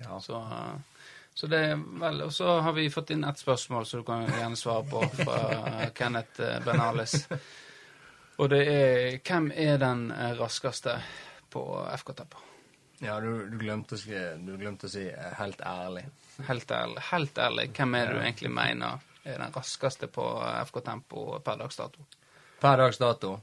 ja. 0.00 0.16
Så, 0.24 0.40
eh, 0.40 1.04
så 1.34 1.46
det 1.46 1.58
er 1.68 1.76
vel 1.76 2.22
Og 2.24 2.32
så 2.32 2.56
har 2.64 2.72
vi 2.72 2.88
fått 2.90 3.12
inn 3.14 3.24
ett 3.24 3.38
spørsmål 3.38 3.86
som 3.86 4.00
du 4.00 4.06
kan 4.06 4.24
gjerne 4.26 4.56
svare 4.56 4.86
på 4.88 5.02
fra 5.20 5.90
Kenneth 5.94 6.40
eh, 6.40 6.58
Benales. 6.64 7.28
Og 8.38 8.48
det 8.50 8.64
er 8.72 9.20
Hvem 9.20 9.52
er 9.54 9.78
den 9.82 10.10
eh, 10.10 10.32
raskeste 10.40 10.96
på 11.50 11.64
FK 11.96 12.14
Teppa? 12.20 12.44
ja 12.98 13.20
du, 13.22 13.46
du, 13.46 13.58
glemte 13.58 13.94
å 13.94 14.14
du 14.42 14.56
glemte 14.58 14.88
å 14.88 14.92
si 14.92 15.04
eh, 15.08 15.34
helt 15.38 15.60
ærlig. 15.62 16.04
Helt 16.48 16.70
ærlig, 16.70 17.02
helt 17.10 17.38
ærlig, 17.38 17.68
hvem 17.76 17.94
er 17.94 18.06
det 18.08 18.16
du 18.16 18.22
egentlig 18.22 18.50
mener 18.54 19.04
er 19.24 19.38
den 19.42 19.54
raskeste 19.54 20.08
på 20.10 20.24
FK 20.70 20.80
Tempo 20.86 21.28
per 21.44 21.60
dags 21.60 21.78
dato? 21.78 22.06
Per 22.58 22.80
dags 22.80 22.98
dato 22.98 23.36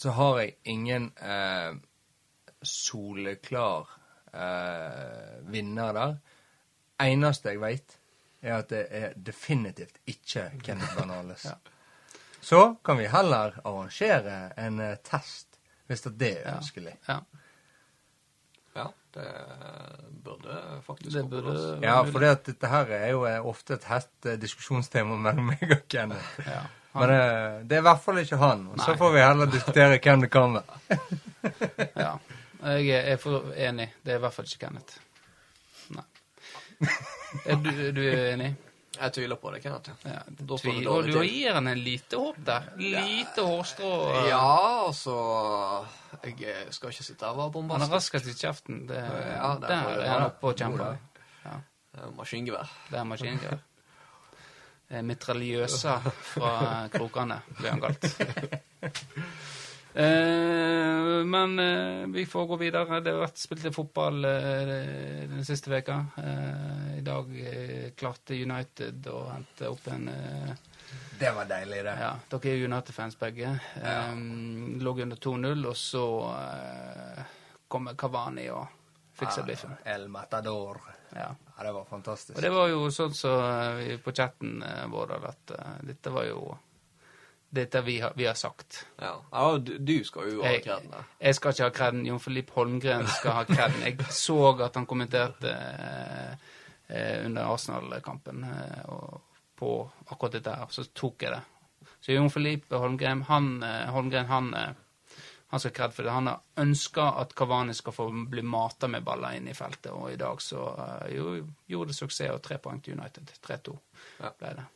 så 0.00 0.12
har 0.16 0.38
jeg 0.40 0.54
ingen 0.72 1.10
eh, 1.20 1.74
soleklar 2.62 3.88
eh, 4.32 5.40
vinner 5.52 5.92
der. 5.96 6.14
Eneste 7.00 7.52
jeg 7.52 7.60
veit, 7.60 7.96
er 8.40 8.54
at 8.62 8.70
det 8.72 8.86
er 8.96 9.12
definitivt 9.16 10.00
ikke 10.08 10.50
Kenneth 10.64 10.96
Banales. 10.96 11.46
Ja. 11.50 11.58
Så 12.40 12.76
kan 12.84 12.96
vi 12.96 13.04
heller 13.12 13.58
arrangere 13.68 14.54
en 14.56 14.80
eh, 14.80 14.96
test, 15.04 15.49
hvis 15.90 16.06
det 16.06 16.30
er 16.30 16.42
Ja. 16.46 16.56
ønskelig. 16.60 16.96
Ja, 17.08 17.18
Ja, 18.76 18.84
det 19.14 19.26
burde 20.24 20.56
faktisk 20.86 21.10
det 21.16 21.24
burde 21.30 21.54
Ja, 21.82 21.96
for 22.06 22.22
det 22.22 22.44
dette 22.46 22.68
her 22.70 22.92
er 22.94 23.08
jo 23.10 23.24
eh, 23.26 23.40
ofte 23.46 23.74
et 23.74 23.84
hett 23.90 24.26
eh, 24.30 24.36
diskusjonstema 24.38 25.16
mellom 25.18 25.48
meg 25.50 25.64
og 25.74 25.82
Kenneth. 25.90 26.36
Ja. 26.46 26.60
Men 26.94 27.08
det, 27.10 27.18
det 27.70 27.76
er 27.76 27.82
i 27.82 27.86
hvert 27.86 28.00
fall 28.02 28.18
ikke 28.22 28.36
han. 28.38 28.62
Og 28.72 28.78
så 28.82 28.94
får 28.98 29.12
vi 29.14 29.20
heller 29.22 29.50
diskutere 29.50 29.98
hvem 30.02 30.22
det 30.24 30.30
kan 30.30 30.54
være. 30.58 30.98
Ja. 31.96 32.12
Jeg 32.60 32.72
er, 32.72 32.78
jeg 32.78 33.12
er 33.12 33.16
for 33.22 33.52
enig. 33.56 33.86
Det 34.04 34.12
er 34.14 34.18
i 34.18 34.22
hvert 34.24 34.34
fall 34.34 34.44
ikke 34.48 34.66
Kenneth. 34.66 34.96
Nei. 35.94 36.04
Er 37.46 37.60
du, 37.62 37.70
du 37.94 38.00
er 38.06 38.32
enig? 38.34 38.50
Jeg 39.00 39.12
tviler 39.16 39.38
på 39.40 39.50
det, 39.54 39.62
Kenneth. 39.64 39.90
Ja, 40.04 40.18
det 40.28 40.46
tvil. 40.60 40.82
dårlig 40.84 40.88
Og 40.92 41.06
du 41.06 41.12
til. 41.12 41.28
gir 41.30 41.54
henne 41.56 41.72
en 41.72 41.80
lite 41.84 42.18
håp 42.20 42.40
der. 42.44 42.66
Lite 42.76 43.44
hårstrå. 43.46 43.92
Ja, 44.28 44.40
altså 44.86 45.14
Jeg 46.24 46.36
eh, 46.52 46.66
skal 46.70 46.92
ikke 46.92 47.06
sitte 47.06 47.24
her 47.24 47.32
og 47.32 47.54
være 47.54 47.64
Han 47.72 47.86
er 47.86 47.94
raskest 47.94 48.28
i 48.28 48.34
kjeften. 48.36 48.82
Det, 48.90 49.00
Ja, 49.00 49.54
det 49.56 49.70
er 49.70 49.88
der 49.88 50.04
er 50.04 50.12
han 50.12 50.26
oppe 50.28 50.52
og 50.52 50.56
kjemper. 50.56 50.98
Det 51.90 52.04
er 52.04 52.12
Maskingevær. 52.14 52.68
Det 52.90 52.98
er 52.98 53.04
maskingevær. 53.04 53.58
Eh, 54.90 55.02
Mitraljøsa 55.02 55.96
fra 56.34 56.52
krokene, 56.92 57.40
ble 57.58 57.70
han 57.70 57.80
kalt. 57.80 58.06
Eh, 59.94 61.24
men 61.24 61.58
eh, 61.58 62.06
vi 62.06 62.26
får 62.26 62.46
gå 62.46 62.56
videre. 62.56 63.00
Det 63.00 63.10
har 63.10 63.24
vært 63.24 63.40
spilt 63.42 63.64
litt 63.66 63.74
fotball 63.74 64.24
eh, 64.24 64.74
den 65.30 65.44
siste 65.46 65.72
veka. 65.72 65.96
Eh, 66.22 66.98
I 67.00 67.04
dag 67.06 67.32
eh, 67.42 67.88
klarte 67.98 68.38
United 68.38 69.08
å 69.10 69.24
hente 69.32 69.70
opp 69.70 69.88
en 69.90 70.06
eh, 70.12 70.52
Det 71.18 71.32
var 71.36 71.50
deilig, 71.50 71.82
det. 71.88 71.96
Ja, 72.00 72.12
dere 72.30 72.54
er 72.54 72.64
United-fans 72.70 73.18
begge. 73.18 73.56
Eh, 73.82 74.14
lå 74.78 74.94
under 75.02 75.16
2-0, 75.16 75.66
og 75.72 75.76
så 75.76 76.06
kommer 77.70 77.98
Kavani 77.98 78.48
og 78.54 78.66
fikser 79.18 79.46
biffen. 79.46 79.74
El 79.84 80.08
Matador. 80.08 80.80
Ja. 81.10 81.32
Ja, 81.60 81.64
det 81.66 81.74
var 81.76 81.84
fantastisk. 81.84 82.36
Og 82.38 82.42
det 82.42 82.50
var 82.54 82.70
jo 82.70 82.86
sånn 82.94 83.12
som 83.14 83.42
vi 83.82 83.98
på 84.00 84.14
chatten 84.16 84.62
vår, 84.88 85.16
at 85.28 85.52
dette 85.84 86.12
var 86.14 86.24
jo 86.30 86.44
dette 87.50 87.80
vi 87.82 87.96
har, 88.00 88.12
vi 88.16 88.26
har 88.26 88.34
sagt. 88.38 88.86
Ja, 89.02 89.16
ja 89.32 89.46
du, 89.58 89.96
skal 90.04 90.30
jo 90.32 90.42
ha 90.44 90.52
kreden 90.62 90.92
Jeg, 90.94 91.06
Jeg 91.20 91.34
skal 91.38 91.54
ikke 91.54 91.64
ha 91.66 91.74
kreden. 91.74 92.04
Jon 92.06 92.20
Filip 92.22 92.50
Holmgren 92.54 93.06
skal 93.10 93.40
ha 93.40 93.44
kreden. 93.48 93.82
Jeg 93.86 94.06
så 94.14 94.38
at 94.64 94.78
han 94.78 94.86
kommenterte 94.86 95.54
eh, 96.86 97.26
under 97.26 97.50
Arsenal-kampen 97.50 98.44
eh, 98.44 98.84
på 99.58 99.72
akkurat 100.06 100.38
dette 100.38 100.54
her, 100.56 100.70
så 100.70 100.86
tok 100.94 101.26
jeg 101.26 101.34
det. 101.34 101.42
Så 102.00 102.14
Jon 102.14 102.30
Filip 102.32 102.70
Holmgren, 102.72 103.22
han, 103.28 103.62
eh, 103.62 103.90
Holmgren, 103.92 104.26
han, 104.30 104.54
eh, 104.54 104.70
han 105.50 105.60
skal 105.60 105.70
ha 105.70 105.76
kred 105.76 105.94
for 105.94 106.06
det. 106.06 106.10
Han 106.16 106.30
har 106.30 106.40
ønska 106.56 107.10
at 107.20 107.34
Kavani 107.34 107.74
skal 107.74 107.92
få 107.92 108.08
bli 108.30 108.42
mata 108.42 108.88
med 108.88 109.04
baller 109.04 109.36
inn 109.36 109.48
i 109.50 109.54
feltet, 109.54 109.90
og 109.92 110.12
i 110.12 110.16
dag 110.16 110.40
så 110.42 110.68
eh, 110.86 111.16
jo, 111.18 111.34
gjorde 111.66 111.92
det 111.92 111.98
suksess 111.98 112.30
og 112.30 112.42
tre 112.46 112.58
poeng 112.62 112.80
til 112.80 112.94
United. 112.98 113.34
3-2 113.42 113.76
Ja. 114.22 114.30
ble 114.38 114.54
det. 114.60 114.66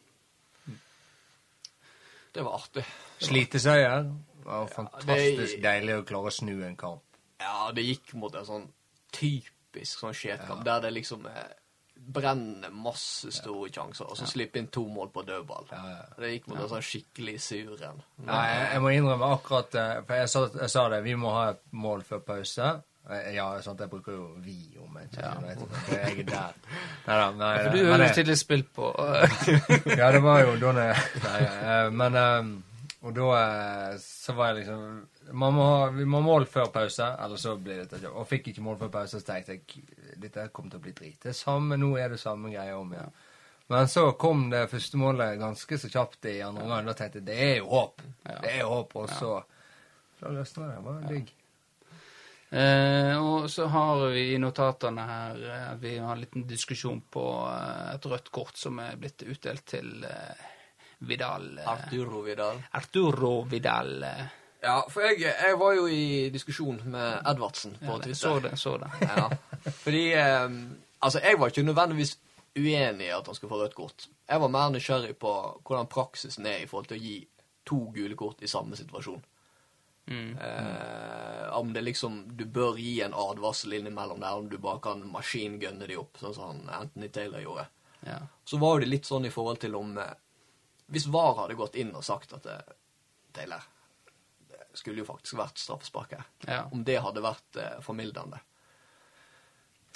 Det 2.35 2.43
var 2.43 2.59
artig. 2.59 2.85
Sliteseier. 3.23 4.03
Det 4.05 4.47
var 4.49 4.67
fantastisk 4.73 5.57
det- 5.57 5.63
deilig 5.65 5.99
å 6.01 6.07
klare 6.09 6.31
å 6.31 6.35
snu 6.35 6.57
en 6.67 6.77
kamp. 6.77 7.03
Ja, 7.41 7.71
det 7.75 7.85
gikk 7.87 8.15
mot 8.21 8.35
en 8.35 8.45
sånn 8.47 8.65
typisk 9.15 10.01
sånn 10.03 10.15
skjetkamp, 10.17 10.65
der 10.67 10.81
det 10.85 10.91
liksom 10.97 11.27
eh, 11.31 11.53
brenner 11.97 12.71
masse 12.75 13.31
store 13.33 13.71
sjanser, 13.73 14.09
og 14.11 14.17
så 14.19 14.27
slipper 14.29 14.61
inn 14.61 14.69
to 14.75 14.83
mål 14.91 15.09
på 15.15 15.23
dødball. 15.27 15.69
Ja, 15.71 15.83
ja. 15.93 16.03
Det 16.19 16.33
gikk 16.35 16.49
mot 16.51 16.59
en 16.61 16.69
sånn 16.75 16.83
skikkelig 16.85 17.37
sur 17.41 17.83
en. 17.87 18.03
Nei, 18.27 18.41
jeg, 18.51 18.67
jeg 18.73 18.83
må 18.85 18.93
innrømme 18.97 19.31
akkurat 19.37 19.71
det, 19.73 19.87
For 20.09 20.15
jeg 20.25 20.29
sa, 20.35 20.45
jeg 20.61 20.71
sa 20.75 20.89
det, 20.93 21.03
vi 21.07 21.15
må 21.15 21.31
ha 21.37 21.45
et 21.55 21.63
mål 21.73 22.03
før 22.03 22.25
pause. 22.27 22.73
Ja, 23.35 23.51
at 23.59 23.67
jeg 23.81 23.91
bruker 23.91 24.13
jo 24.17 24.27
vi 24.41 24.55
om 24.81 24.95
Ikke, 25.03 25.21
ja. 25.21 25.33
for 25.59 25.95
Jeg 25.95 26.19
er 26.23 26.29
der. 26.31 26.55
Neida, 27.07 27.27
nei, 27.37 27.51
For 27.63 27.75
du 27.77 27.81
har 27.91 27.99
jo 27.99 28.05
jeg- 28.05 28.15
tidligere 28.15 28.41
spilt 28.41 28.71
på 28.73 28.93
Ja, 30.01 30.13
det 30.15 30.23
var 30.25 30.41
jo 30.41 30.55
da 30.63 30.71
jeg 30.81 30.97
Nei, 31.27 31.91
men 31.93 32.17
eh, 32.17 32.49
Og 33.05 33.13
da 33.19 33.27
eh, 33.43 33.99
så 34.01 34.33
var 34.39 34.53
jeg 34.55 34.63
liksom 34.63 34.87
man 35.37 35.55
må 35.57 35.67
ha, 35.69 35.85
Vi 35.93 36.05
må 36.09 36.19
ha 36.23 36.25
mål 36.31 36.47
før 36.49 36.67
pause, 36.73 37.11
eller 37.25 37.37
så 37.41 37.55
blir 37.61 37.83
dette 37.83 37.97
ikke 38.01 38.15
Og 38.17 38.27
fikk 38.29 38.49
ikke 38.55 38.65
mål 38.65 38.81
før 38.81 38.89
pause, 38.97 39.21
så 39.21 39.29
tenkte 39.35 39.59
jeg 39.59 39.85
dette 40.25 40.49
kommer 40.53 40.71
til 40.73 40.81
å 40.81 40.85
bli 40.85 40.93
drit. 40.97 41.17
Det 41.23 41.31
er 41.35 41.37
samme, 41.37 41.77
Nå 41.81 41.95
er 42.01 42.09
det 42.13 42.21
samme 42.21 42.49
greia 42.53 42.77
om 42.79 42.93
igjen. 42.93 43.13
Men 43.73 43.89
så 43.89 44.07
kom 44.21 44.47
det 44.53 44.67
første 44.71 44.97
målet 45.01 45.39
ganske 45.41 45.79
så 45.81 45.89
kjapt 45.93 46.29
i 46.31 46.39
andre 46.45 46.63
omgang. 46.65 46.87
Da 46.89 46.93
tenkte 46.97 47.21
jeg 47.21 47.27
det 47.29 47.39
er 47.51 47.55
jo 47.59 47.69
håp. 47.73 48.03
Ja. 48.29 48.37
Det 48.45 48.51
er 48.53 48.61
jo 48.63 48.69
håp. 48.75 48.97
Og 49.01 49.09
så 49.13 49.31
Da 50.21 50.33
løsna 50.33 50.69
det. 50.69 50.77
Det 50.77 50.85
var 50.89 51.09
digg. 51.13 51.33
Eh, 52.55 53.17
og 53.19 53.51
så 53.51 53.67
har 53.67 54.05
vi 54.15 54.29
i 54.35 54.39
notatene 54.39 55.05
her 55.09 55.41
eh, 55.51 55.71
vi 55.81 55.97
har 55.99 56.13
en 56.15 56.21
liten 56.23 56.45
diskusjon 56.47 57.01
på 57.11 57.25
eh, 57.51 57.95
et 57.97 58.07
rødt 58.07 58.31
kort 58.31 58.61
som 58.61 58.79
er 58.79 58.95
blitt 59.01 59.25
utdelt 59.27 59.65
til 59.73 60.05
eh, 60.07 60.45
Vidal. 61.09 61.49
Eh, 61.59 61.67
Arturo 61.73 62.23
Vidal. 62.23 62.63
Arturo 62.71 63.35
Vidal. 63.51 64.03
Eh, 64.03 64.25
Ja, 64.65 64.79
for 64.89 65.05
jeg, 65.05 65.19
jeg 65.21 65.57
var 65.61 65.75
jo 65.77 65.83
i 65.93 66.31
diskusjon 66.33 66.79
med 66.89 67.27
Edvardsen 67.29 67.75
på 67.83 67.99
ja, 67.99 67.99
Twitter. 68.07 68.17
så 68.17 68.39
det, 68.41 68.55
så 68.57 68.79
det. 68.81 68.89
Ja, 69.11 69.27
fordi 69.83 70.05
Altså, 71.05 71.21
jeg 71.21 71.37
var 71.37 71.51
ikke 71.53 71.63
nødvendigvis 71.63 72.15
uenig 72.57 73.07
i 73.11 73.13
at 73.13 73.27
han 73.27 73.35
skulle 73.37 73.51
få 73.51 73.59
rødt 73.61 73.75
kort. 73.75 74.07
Jeg 74.29 74.41
var 74.41 74.49
mer 74.49 74.71
nysgjerrig 74.73 75.17
på 75.21 75.33
hvordan 75.67 75.87
praksisen 75.93 76.47
er 76.47 76.63
i 76.63 76.67
forhold 76.71 76.87
til 76.89 76.97
å 76.97 77.03
gi 77.03 77.17
to 77.69 77.81
gule 77.93 78.17
kort 78.17 78.41
i 78.41 78.49
samme 78.49 78.77
situasjon. 78.79 79.21
Mm. 80.07 80.37
Eh, 80.39 81.49
om 81.59 81.73
det 81.73 81.81
liksom 81.81 82.37
Du 82.37 82.45
bør 82.45 82.77
gi 82.77 83.01
en 83.01 83.15
advarsel 83.17 83.73
innimellom 83.73 84.21
der, 84.21 84.35
om 84.37 84.49
du 84.53 84.59
bare 84.59 84.79
kan 84.85 85.01
maskingunne 85.09 85.87
de 85.89 85.97
opp, 85.97 86.19
sånn 86.21 86.35
som 86.37 86.61
Anthony 86.69 87.09
Taylor 87.09 87.41
gjorde. 87.41 87.67
Ja. 88.05 88.19
Så 88.45 88.59
var 88.61 88.75
jo 88.75 88.81
det 88.85 88.91
litt 88.91 89.07
sånn 89.09 89.25
i 89.25 89.31
forhold 89.33 89.61
til 89.65 89.75
om 89.75 89.97
eh, 89.99 90.13
Hvis 90.93 91.07
VAR 91.09 91.39
hadde 91.39 91.55
gått 91.57 91.75
inn 91.81 91.95
og 91.97 92.05
sagt 92.05 92.33
at 92.37 92.45
eh, 92.47 92.61
Taylor 93.33 93.63
det 94.51 94.67
skulle 94.79 94.99
jo 95.01 95.05
faktisk 95.09 95.39
vært 95.39 95.57
straffespark 95.63 96.11
her. 96.13 96.25
Ja. 96.47 96.65
Om 96.73 96.83
det 96.85 96.99
hadde 97.01 97.23
vært 97.25 97.57
eh, 97.57 97.81
formildende. 97.81 98.41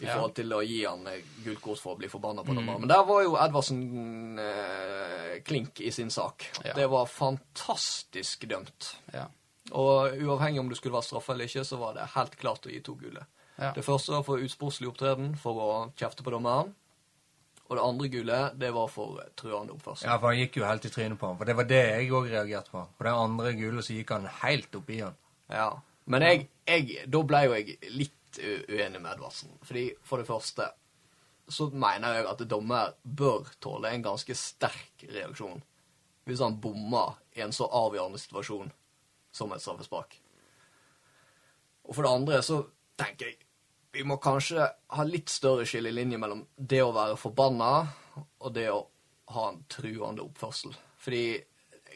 I 0.00 0.06
Ja. 0.06 0.14
forhold 0.14 0.34
til 0.38 0.52
å 0.54 0.62
gi 0.62 0.84
han 0.86 1.04
eh, 1.10 1.20
gult 1.44 1.60
kort 1.60 1.80
for 1.82 1.96
å 1.96 1.98
bli 1.98 2.08
forbanna 2.08 2.44
på 2.46 2.52
Mm. 2.54 2.56
dommeren. 2.62 2.80
Men 2.80 2.88
der 2.88 3.04
var 3.04 3.22
jo 3.24 3.36
Edvardsen 3.36 4.40
klink 5.44 5.80
i 5.80 5.90
sin 5.90 6.10
sak. 6.10 6.46
Det 6.74 6.86
var 6.86 7.06
fantastisk 7.06 8.46
dømt. 8.48 8.96
Ja. 9.12 9.26
Og 9.76 10.16
uavhengig 10.16 10.60
om 10.60 10.68
du 10.70 10.76
skulle 10.78 10.96
være 10.96 11.08
straffe 11.10 11.34
eller 11.34 11.48
ikke, 11.48 11.64
så 11.64 11.78
var 11.80 11.96
det 11.96 12.10
helt 12.14 12.36
klart 12.40 12.66
å 12.66 12.72
gi 12.72 12.80
to 12.84 12.94
gule. 13.00 13.24
Ja. 13.58 13.72
Det 13.74 13.84
første 13.84 14.14
var 14.14 14.24
for 14.26 14.42
utsportslig 14.44 14.88
opptreden, 14.88 15.32
for 15.38 15.60
å 15.60 15.70
kjefte 15.98 16.24
på 16.24 16.32
dommeren. 16.32 16.70
Og 17.68 17.76
det 17.76 17.84
andre 17.84 18.08
gule, 18.08 18.38
det 18.56 18.70
var 18.72 18.88
for 18.88 19.18
truende 19.36 19.74
oppførsel. 19.74 20.08
Ja, 20.08 20.16
for 20.16 20.30
han 20.30 20.40
gikk 20.40 20.56
jo 20.56 20.64
helt 20.64 20.86
i 20.88 20.92
trynet 20.92 21.20
på 21.20 21.28
han. 21.28 21.36
For 21.36 21.50
det 21.50 21.56
var 21.58 21.68
det 21.68 21.82
jeg 21.82 22.12
òg 22.16 22.30
reagerte 22.30 22.72
på. 22.72 22.84
På 22.96 23.04
den 23.04 23.18
andre 23.26 23.52
gule 23.58 23.84
så 23.84 23.96
gikk 23.96 24.14
han 24.14 24.28
helt 24.40 24.78
oppi 24.78 25.02
han. 25.02 25.18
Ja. 25.52 25.68
Men 26.08 26.24
jeg, 26.24 26.46
jeg, 26.64 27.02
da 27.12 27.20
ble 27.28 27.42
jo 27.44 27.58
jeg 27.58 27.76
litt 27.92 28.38
uenig 28.38 29.02
med 29.02 29.10
Edvardsen. 29.12 29.52
Fordi 29.68 29.90
for 30.06 30.22
det 30.22 30.28
første 30.30 30.70
så 31.48 31.68
mener 31.72 32.18
jeg 32.18 32.28
at 32.28 32.44
dommer 32.48 32.94
bør 33.02 33.52
tåle 33.60 33.92
en 33.92 34.04
ganske 34.04 34.36
sterk 34.36 35.04
reaksjon 35.08 35.60
hvis 36.28 36.42
han 36.44 36.58
bommer 36.60 37.16
i 37.38 37.40
en 37.40 37.54
så 37.56 37.64
avgjørende 37.72 38.20
situasjon 38.20 38.68
som 39.38 39.54
et 39.54 39.62
straffespark. 39.62 40.18
Og 41.88 41.94
for 41.94 42.04
det 42.04 42.12
andre 42.12 42.40
så 42.44 42.62
tenker 42.98 43.30
jeg 43.30 43.44
vi 43.96 44.04
må 44.04 44.18
kanskje 44.20 44.66
ha 44.68 45.04
litt 45.08 45.30
større 45.32 45.64
skillelinje 45.66 46.18
mellom 46.20 46.42
det 46.56 46.82
å 46.84 46.92
være 46.92 47.16
forbanna 47.18 47.70
og 48.18 48.50
det 48.54 48.66
å 48.70 48.82
ha 49.32 49.46
en 49.48 49.62
truende 49.70 50.24
oppførsel. 50.26 50.74
Fordi 51.00 51.38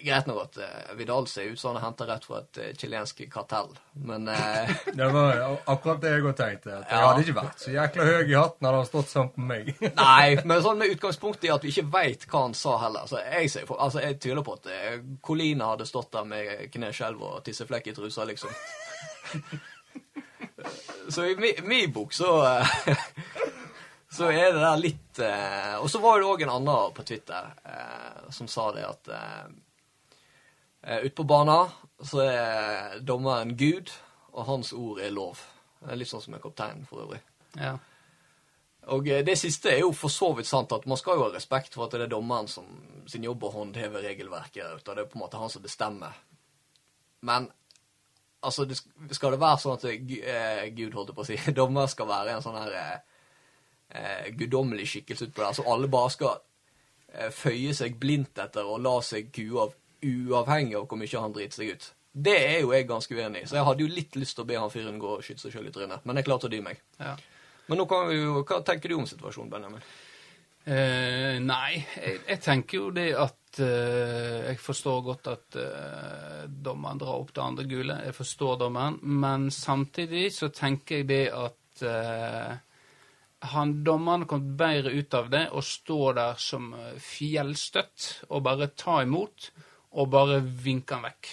Greit 0.05 0.27
nok 0.27 0.41
at 0.45 0.57
uh, 0.59 0.95
Vidal 0.99 1.27
ser 1.31 1.51
ut 1.53 1.61
som 1.61 1.71
han 1.73 1.79
er 1.81 1.85
henta 1.87 2.07
rett 2.09 2.25
fra 2.27 2.41
et 2.43 2.59
uh, 2.59 2.69
chilensk 2.81 3.21
kartell, 3.33 3.71
men 4.09 4.29
uh, 4.29 4.73
Det 4.99 5.09
var 5.15 5.43
akkurat 5.71 6.01
det 6.03 6.13
jeg 6.17 6.25
òg 6.27 6.37
tenkte. 6.39 6.75
At 6.81 6.91
jeg 6.91 6.99
Ja. 6.99 7.07
hadde 7.09 7.25
ikke 7.27 7.37
vært 7.41 7.63
så 7.65 7.75
jækla 7.77 8.07
høy 8.09 8.23
i 8.33 8.37
hatten 8.39 8.67
hadde 8.69 8.81
han 8.83 8.89
stått 8.91 9.13
sammen 9.13 9.33
på 9.37 9.47
meg. 9.53 9.73
Nei, 10.03 10.29
men 10.45 10.63
sånn 10.67 10.79
med 10.83 10.93
utgangspunkt 10.97 11.45
i 11.47 11.53
at 11.55 11.63
vi 11.67 11.73
ikke 11.75 11.87
veit 11.95 12.27
hva 12.31 12.45
han 12.49 12.55
sa 12.59 12.77
heller. 12.85 13.07
Så 13.11 13.23
jeg, 13.23 13.51
ser, 13.55 13.71
altså, 13.79 14.03
jeg 14.05 14.19
tviler 14.23 14.43
på 14.47 14.59
at 14.59 14.71
Colina 15.25 15.73
hadde 15.75 15.87
stått 15.89 16.11
der 16.19 16.25
med 16.29 16.67
kneskjelv 16.75 17.23
og 17.31 17.43
tisseflekk 17.47 17.93
i 17.93 17.97
trusa, 18.01 18.25
liksom. 18.29 18.51
Så 21.09 21.25
i 21.25 21.37
mi- 21.37 21.61
min 21.63 21.93
bok 21.93 22.13
så 22.13 22.29
Så 24.13 24.25
er 24.31 24.53
det 24.53 24.61
der 24.61 24.77
litt 24.81 25.19
eh, 25.25 25.75
Og 25.83 25.89
så 25.91 25.99
var 26.03 26.21
det 26.21 26.29
òg 26.29 26.43
en 26.45 26.53
annen 26.53 26.93
på 26.95 27.05
Twitter 27.09 27.49
eh, 27.65 28.31
som 28.35 28.49
sa 28.49 28.69
det 28.77 28.85
at 28.87 29.09
eh, 29.09 29.47
eh, 30.83 31.05
Ute 31.07 31.15
på 31.17 31.27
banen 31.29 31.71
så 32.03 32.25
er 32.25 33.01
dommeren 33.07 33.57
Gud, 33.57 33.93
og 34.33 34.47
hans 34.49 34.73
ord 34.73 35.01
er 35.01 35.15
lov. 35.15 35.41
Det 35.83 35.97
litt 35.99 36.11
sånn 36.11 36.23
som 36.23 36.35
en 36.35 36.43
kaptein, 36.43 36.85
for 36.89 37.05
øvrig. 37.05 37.21
Ja. 37.59 37.77
Og 38.91 39.09
eh, 39.09 39.23
det 39.27 39.39
siste 39.39 39.71
er 39.71 39.83
jo 39.85 39.93
for 39.95 40.11
så 40.11 40.33
vidt 40.37 40.51
sant, 40.51 40.73
at 40.75 40.87
man 40.91 40.99
skal 40.99 41.19
jo 41.19 41.27
ha 41.29 41.33
respekt 41.35 41.75
for 41.77 41.87
at 41.87 41.95
det 41.95 42.09
er 42.09 42.15
dommeren 42.15 42.51
som 42.51 42.67
sin 43.11 43.25
jobb 43.27 43.45
å 43.47 43.55
håndheve 43.55 44.03
regelverket. 44.03 44.83
Det 44.85 44.95
er 44.97 45.11
på 45.11 45.19
en 45.19 45.25
måte 45.25 45.41
han 45.41 45.51
som 45.53 45.63
bestemmer. 45.63 46.17
Men 47.23 47.49
altså, 48.43 48.65
det, 48.65 48.79
skal 49.15 49.35
det 49.35 49.43
være 49.43 49.61
sånn 49.63 49.77
at 49.77 49.87
eh, 49.91 50.15
eh, 50.19 50.65
Gud, 50.75 50.95
holdt 50.97 51.13
jeg 51.13 51.19
på 51.19 51.25
å 51.25 51.29
si, 51.31 51.39
dommer 51.61 51.91
skal 51.91 52.11
være 52.11 52.37
en 52.37 52.45
sånn 52.45 52.59
her 52.59 52.79
eh, 52.79 52.97
eh, 53.99 54.33
guddommelig 54.39 54.89
skikkelse 54.93 55.31
utpå 55.31 55.45
der, 55.45 55.59
så 55.59 55.67
alle 55.71 55.91
bare 55.93 56.15
skal 56.15 56.35
eh, 57.13 57.31
føye 57.35 57.75
seg 57.77 57.99
blindt 58.03 58.43
etter 58.43 58.67
og 58.67 58.83
la 58.85 58.97
seg 59.07 59.31
kue 59.35 59.63
av, 59.67 59.77
uavhengig 60.03 60.79
av 60.79 60.87
hvor 60.91 61.01
mye 61.01 61.25
han 61.25 61.35
driter 61.35 61.63
seg 61.63 61.75
ut. 61.75 61.91
Det 62.13 62.37
er 62.37 62.59
jo 62.61 62.73
jeg 62.75 62.89
ganske 62.89 63.17
uenig 63.17 63.45
i, 63.45 63.49
så 63.49 63.57
jeg 63.57 63.67
hadde 63.69 63.85
jo 63.87 63.93
litt 63.93 64.17
lyst 64.21 64.37
til 64.37 64.45
å 64.45 64.49
be 64.51 64.59
han 64.61 64.73
fyren 64.73 64.99
gå 65.01 65.15
og 65.17 65.23
skyte 65.25 65.47
seg 65.47 65.55
sjøl 65.55 65.71
i 65.71 65.75
trynet, 65.75 66.05
men 66.05 66.19
jeg 66.21 66.29
klarte 66.29 66.51
å 66.51 66.53
dy 66.53 66.61
meg. 66.65 66.83
ja. 67.01 67.17
Men 67.71 67.79
nå 67.79 67.85
kan 67.89 68.09
vi 68.11 68.17
jo, 68.19 68.41
hva 68.43 68.59
tenker 68.67 68.91
du 68.91 68.97
om 68.99 69.07
situasjonen, 69.07 69.49
Benjamin? 69.49 69.85
Eh, 70.63 71.39
nei, 71.43 71.79
jeg, 71.97 72.19
jeg 72.29 72.41
tenker 72.43 72.79
jo 72.79 72.91
det 72.95 73.09
at 73.19 73.59
eh, 73.59 74.51
Jeg 74.53 74.61
forstår 74.63 75.01
godt 75.03 75.31
at 75.33 75.57
eh, 75.59 76.45
dommeren 76.47 77.01
drar 77.01 77.23
opp 77.23 77.33
det 77.35 77.43
andre 77.43 77.65
gule. 77.67 77.97
Jeg 78.07 78.15
forstår 78.15 78.61
dommeren. 78.61 78.99
Men 79.03 79.49
samtidig 79.51 80.29
så 80.37 80.53
tenker 80.55 81.01
jeg 81.01 81.09
det 81.11 81.25
at 81.35 81.83
eh, 81.89 82.53
han 83.55 83.75
dommeren 83.83 84.29
kommet 84.31 84.55
bedre 84.59 84.95
ut 84.95 85.19
av 85.19 85.33
det 85.33 85.49
og 85.51 85.67
står 85.67 86.19
der 86.21 86.39
som 86.39 86.71
eh, 86.79 86.95
fjellstøtt 87.03 88.29
og 88.31 88.45
bare 88.47 88.71
ta 88.79 89.01
imot 89.03 89.51
og 89.93 90.09
bare 90.13 90.41
vinke 90.41 90.95
han 90.97 91.05
vekk. 91.07 91.33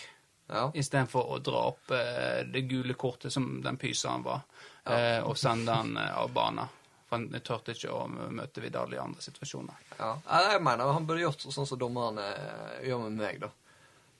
Ja. 0.49 0.66
Istedenfor 0.74 1.30
å 1.30 1.38
dra 1.45 1.62
opp 1.70 1.91
eh, 1.93 2.41
det 2.49 2.64
gule 2.70 2.95
kortet 2.97 3.34
som 3.34 3.60
den 3.62 3.78
pysa 3.78 4.10
han 4.16 4.24
var, 4.26 4.41
eh, 4.89 5.20
og 5.22 5.38
sende 5.38 5.76
han 5.78 5.95
eh, 5.97 6.18
av 6.18 6.32
banen. 6.34 6.72
For 7.10 7.18
han 7.18 7.41
turte 7.45 7.74
ikke 7.74 7.93
å 7.93 8.03
møte 8.10 8.62
Vidal 8.62 8.93
i 8.93 8.99
andre 9.01 9.22
situasjoner. 9.22 9.78
ja. 9.97 10.10
Jeg 10.30 10.62
mener 10.62 10.91
han 10.93 11.05
burde 11.10 11.24
gjort 11.24 11.45
sånn 11.45 11.66
som 11.70 11.80
dommeren 11.82 12.18
eh, 12.22 12.84
gjør 12.89 13.05
med 13.07 13.18
meg, 13.22 13.39
da. 13.45 13.51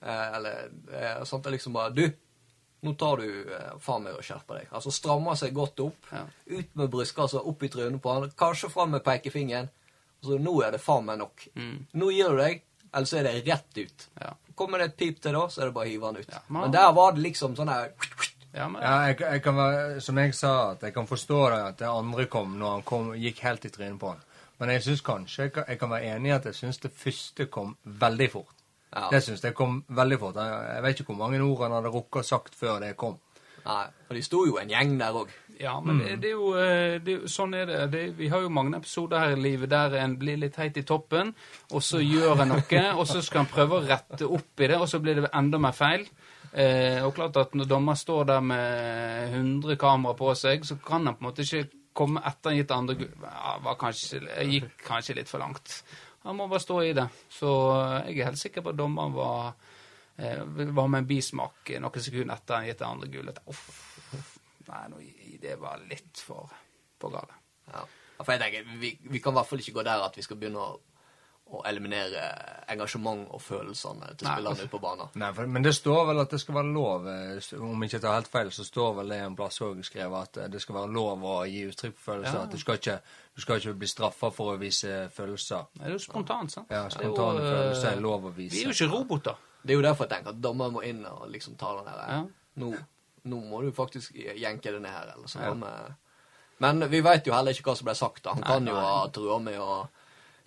Eh, 0.02 0.38
eller 0.38 0.70
eh, 0.94 1.18
at 1.22 1.34
jeg 1.34 1.56
liksom 1.58 1.74
bare 1.76 1.92
Du, 1.98 2.06
nå 2.86 2.94
tar 2.96 3.20
du 3.20 3.50
faen 3.84 4.06
meg 4.06 4.16
og 4.16 4.24
skjerper 4.24 4.62
deg. 4.62 4.70
Altså 4.72 4.94
strammer 4.96 5.36
seg 5.36 5.54
godt 5.58 5.82
opp. 5.84 6.06
Ja. 6.14 6.24
Ut 6.56 6.78
med 6.80 6.94
brystkassa, 6.94 7.42
opp 7.42 7.66
i 7.66 7.70
trynet 7.74 8.02
på 8.02 8.14
han. 8.14 8.30
Kanskje 8.40 8.70
fram 8.72 8.94
med 8.96 9.04
pekefingeren. 9.04 9.68
Så 10.24 10.38
nå 10.40 10.54
er 10.64 10.78
det 10.78 10.80
faen 10.84 11.06
meg 11.10 11.20
nok. 11.20 11.44
Mm. 11.58 11.76
Nå 12.00 12.10
gir 12.16 12.32
du 12.32 12.40
deg, 12.40 12.64
eller 12.94 13.06
så 13.06 13.18
er 13.20 13.24
det 13.24 13.48
rett 13.48 13.78
ut. 13.78 14.08
Ja. 14.22 14.34
Kommer 14.56 14.78
det 14.82 14.86
et 14.92 14.98
pip 14.98 15.22
til 15.22 15.34
da, 15.34 15.46
så 15.48 15.62
er 15.62 15.66
det 15.70 15.74
bare 15.76 15.88
å 15.88 15.92
hive 15.92 16.06
han 16.10 16.18
ut. 16.18 16.30
Ja, 16.32 16.40
men- 16.50 16.62
Men 16.62 16.72
der 16.72 16.92
var 16.94 17.12
det 17.14 17.22
liksom 17.24 17.56
sånn 17.56 17.70
her 17.72 17.92
Ja, 18.54 18.68
men, 18.68 18.82
Ja, 18.82 19.06
jeg, 19.08 19.20
jeg 19.20 19.44
kan 19.44 19.56
være, 19.56 20.02
Som 20.02 20.18
jeg 20.18 20.34
sa, 20.34 20.72
at 20.72 20.82
jeg 20.82 20.94
kan 20.94 21.06
forstå 21.08 21.50
det 21.52 21.60
at 21.68 21.78
det 21.78 21.88
andre 21.88 22.26
kom 22.26 22.58
når 22.58 22.72
han 22.72 22.82
kom, 22.82 23.12
gikk 23.14 23.40
helt 23.40 23.66
i 23.66 23.70
trynet 23.70 24.00
på 24.00 24.08
han. 24.10 24.22
Men 24.60 24.70
jeg 24.70 24.82
syns 24.84 25.02
kanskje 25.02 25.44
jeg 25.44 25.54
kan, 25.54 25.64
jeg 25.68 25.80
kan 25.80 25.90
være 25.90 26.16
enig 26.16 26.28
i 26.28 26.36
at 26.36 26.44
jeg 26.46 26.54
syns 26.56 26.80
det 26.80 26.92
første 26.92 27.46
kom 27.50 27.78
veldig 27.86 28.32
fort. 28.32 28.56
Ja. 28.94 29.08
Det 29.12 29.22
syns 29.24 29.42
jeg 29.44 29.54
kom 29.56 29.84
veldig 29.90 30.20
fort. 30.20 30.36
Jeg, 30.36 30.76
jeg 30.76 30.84
vet 30.84 31.00
ikke 31.00 31.14
hvor 31.14 31.30
mange 31.30 31.40
ord 31.42 31.62
han 31.62 31.72
hadde 31.72 31.94
rukket 31.94 32.24
å 32.24 32.26
sagt 32.26 32.56
før 32.56 32.80
det 32.82 32.98
kom. 32.98 33.20
Nei, 33.66 33.86
for 34.08 34.14
de 34.16 34.22
sto 34.24 34.46
jo 34.48 34.58
en 34.58 34.68
gjeng 34.70 34.98
der 34.98 35.14
òg. 35.14 35.30
Ja, 35.60 35.74
men 35.84 35.98
det, 36.00 36.16
det, 36.24 36.30
er 36.30 36.38
jo, 36.38 36.50
eh, 36.56 36.94
det 37.04 37.16
Sånn 37.32 37.54
er 37.58 37.66
det. 37.68 37.80
det. 37.92 38.04
Vi 38.16 38.30
har 38.32 38.46
jo 38.46 38.52
mange 38.54 38.78
episoder 38.78 39.20
her 39.20 39.34
i 39.36 39.42
livet 39.44 39.72
der 39.74 39.98
en 40.00 40.16
blir 40.22 40.40
litt 40.40 40.56
heit 40.56 40.78
i 40.80 40.86
toppen, 40.88 41.34
og 41.76 41.84
så 41.84 42.00
gjør 42.00 42.46
en 42.46 42.54
noe, 42.54 42.84
og 42.96 43.04
så 43.10 43.20
skal 43.26 43.44
en 43.44 43.52
prøve 43.52 43.76
å 43.76 43.84
rette 43.84 44.28
opp 44.28 44.64
i 44.64 44.70
det, 44.72 44.78
og 44.80 44.88
så 44.88 45.02
blir 45.04 45.20
det 45.20 45.34
enda 45.36 45.60
mer 45.60 45.76
feil. 45.76 46.08
Eh, 46.50 47.04
og 47.04 47.12
klart 47.18 47.38
at 47.38 47.60
når 47.60 47.68
dommer 47.70 48.00
står 48.00 48.32
der 48.32 48.40
med 48.42 49.36
100 49.36 49.76
kamera 49.84 50.16
på 50.18 50.32
seg, 50.40 50.64
så 50.66 50.80
kan 50.80 51.06
han 51.06 51.20
på 51.20 51.26
en 51.26 51.30
måte 51.30 51.44
ikke 51.44 51.68
komme 52.00 52.24
etter 52.26 52.54
en 52.54 52.62
gitt 52.62 52.72
andre 52.72 52.96
ja, 53.04 53.76
kanskje, 53.84 54.24
gikk 54.48 54.72
kanskje 54.88 55.20
litt 55.20 55.30
for 55.30 55.44
langt. 55.44 55.82
Han 56.24 56.40
må 56.40 56.48
bare 56.48 56.64
stå 56.64 56.82
i 56.88 56.96
det. 56.96 57.10
Så 57.36 57.52
jeg 58.08 58.16
er 58.16 58.32
helt 58.32 58.40
sikker 58.40 58.64
på 58.64 58.72
at 58.72 58.80
dommeren 58.80 59.12
var, 59.14 59.54
eh, 60.16 60.40
var 60.72 60.88
med 60.88 61.04
en 61.04 61.12
bismak 61.12 61.76
noen 61.76 62.04
sekunder 62.08 62.40
etter 62.40 62.62
han 62.62 62.72
gitt 62.72 62.80
det 62.80 62.92
andre 62.96 63.12
gullet. 63.12 63.44
Uff, 63.52 63.66
uff. 64.16 64.36
Nei, 64.70 64.84
nå, 64.92 65.00
det 65.42 65.56
var 65.62 65.82
litt 65.90 66.20
for, 66.26 66.50
for 67.00 67.14
gale. 67.16 67.34
Ja. 67.74 67.86
For 68.20 68.34
jeg 68.36 68.42
tenker, 68.42 68.72
vi, 68.82 68.94
vi 69.14 69.20
kan 69.24 69.32
i 69.34 69.40
hvert 69.40 69.48
fall 69.48 69.60
ikke 69.64 69.78
gå 69.80 69.84
der 69.88 70.02
at 70.04 70.18
vi 70.20 70.24
skal 70.26 70.38
begynne 70.42 70.60
å, 70.60 70.74
å 71.50 71.62
eliminere 71.66 72.20
engasjement 72.70 73.24
og 73.34 73.40
følelsene 73.42 74.10
til 74.20 74.28
Nei, 74.28 74.34
spillerne 74.36 74.66
ute 74.66 74.72
på 74.74 74.82
banen. 74.84 75.08
Nei, 75.18 75.30
for, 75.34 75.48
Men 75.50 75.64
det 75.66 75.72
står 75.78 76.04
vel 76.12 76.20
at 76.22 76.34
det 76.36 76.40
skal 76.44 76.58
være 76.60 76.74
lov. 76.76 77.08
eh, 77.10 77.40
Om 77.58 77.86
ikke 77.88 77.96
jeg 77.98 78.04
tar 78.04 78.18
helt 78.20 78.30
feil, 78.30 78.52
så 78.54 78.66
står 78.68 78.92
vel 79.00 79.14
det 79.16 79.22
en 79.26 79.38
plass 79.40 79.62
òg 79.66 79.80
skrevet 79.88 80.20
at 80.28 80.42
eh, 80.44 80.50
det 80.54 80.62
skal 80.62 80.78
være 80.82 80.92
lov 81.00 81.24
å 81.26 81.38
gi 81.50 81.64
uttrykk 81.72 81.96
for 81.98 82.12
følelser. 82.12 82.38
Ja. 82.38 82.44
At 82.46 82.54
du 82.54 82.62
skal 82.62 82.78
ikke, 82.82 82.98
du 83.40 83.42
skal 83.46 83.64
ikke 83.64 83.74
bli 83.82 83.90
straffa 83.96 84.30
for 84.36 84.54
å 84.54 84.60
vise 84.62 85.00
følelser. 85.16 85.72
Det 85.80 85.88
er 85.88 85.96
jo 85.96 86.04
spontant, 86.04 86.54
sant? 86.54 86.70
Ja, 86.76 86.84
Det 86.92 87.00
er 87.02 87.08
jo, 87.08 87.16
Spontane 87.16 87.42
eh, 87.48 87.50
følelser 87.56 87.92
er 87.96 88.04
lov 88.06 88.30
å 88.30 88.36
vise. 88.36 88.54
Vi 88.58 88.66
er 88.66 88.70
jo 88.74 88.76
ikke 88.78 88.92
roboter. 88.94 89.42
Det 89.64 89.74
er 89.74 89.80
jo 89.80 89.88
derfor 89.88 90.06
jeg 90.06 90.14
tenker 90.18 90.36
at 90.36 90.44
dommer 90.44 90.70
må 90.76 90.84
inn 90.88 91.02
og 91.08 91.26
liksom 91.34 91.56
ta 91.60 91.72
den 91.80 91.88
der 91.90 92.06
Ja. 92.14 92.22
nå, 92.62 92.74
nå 93.30 93.40
må 93.50 93.62
du 93.66 93.72
faktisk 93.76 94.14
jenke 94.36 94.72
det 94.76 94.82
ned 94.82 94.92
her, 94.92 95.14
eller 95.16 95.28
så 95.32 95.40
Ja. 95.46 95.54
må 95.54 95.66
vi 95.66 95.94
Men 96.62 96.90
vi 96.92 97.00
vet 97.02 97.26
jo 97.28 97.32
heller 97.34 97.52
ikke 97.56 97.70
hva 97.72 97.76
som 97.78 97.86
ble 97.86 97.96
sagt. 97.96 98.24
da. 98.24 98.34
Han 98.34 98.42
Nei, 98.42 98.48
kan 98.48 98.66
jo 98.68 98.74
ha 98.76 99.08
trua 99.16 99.40
med 99.40 99.60
å 99.60 99.88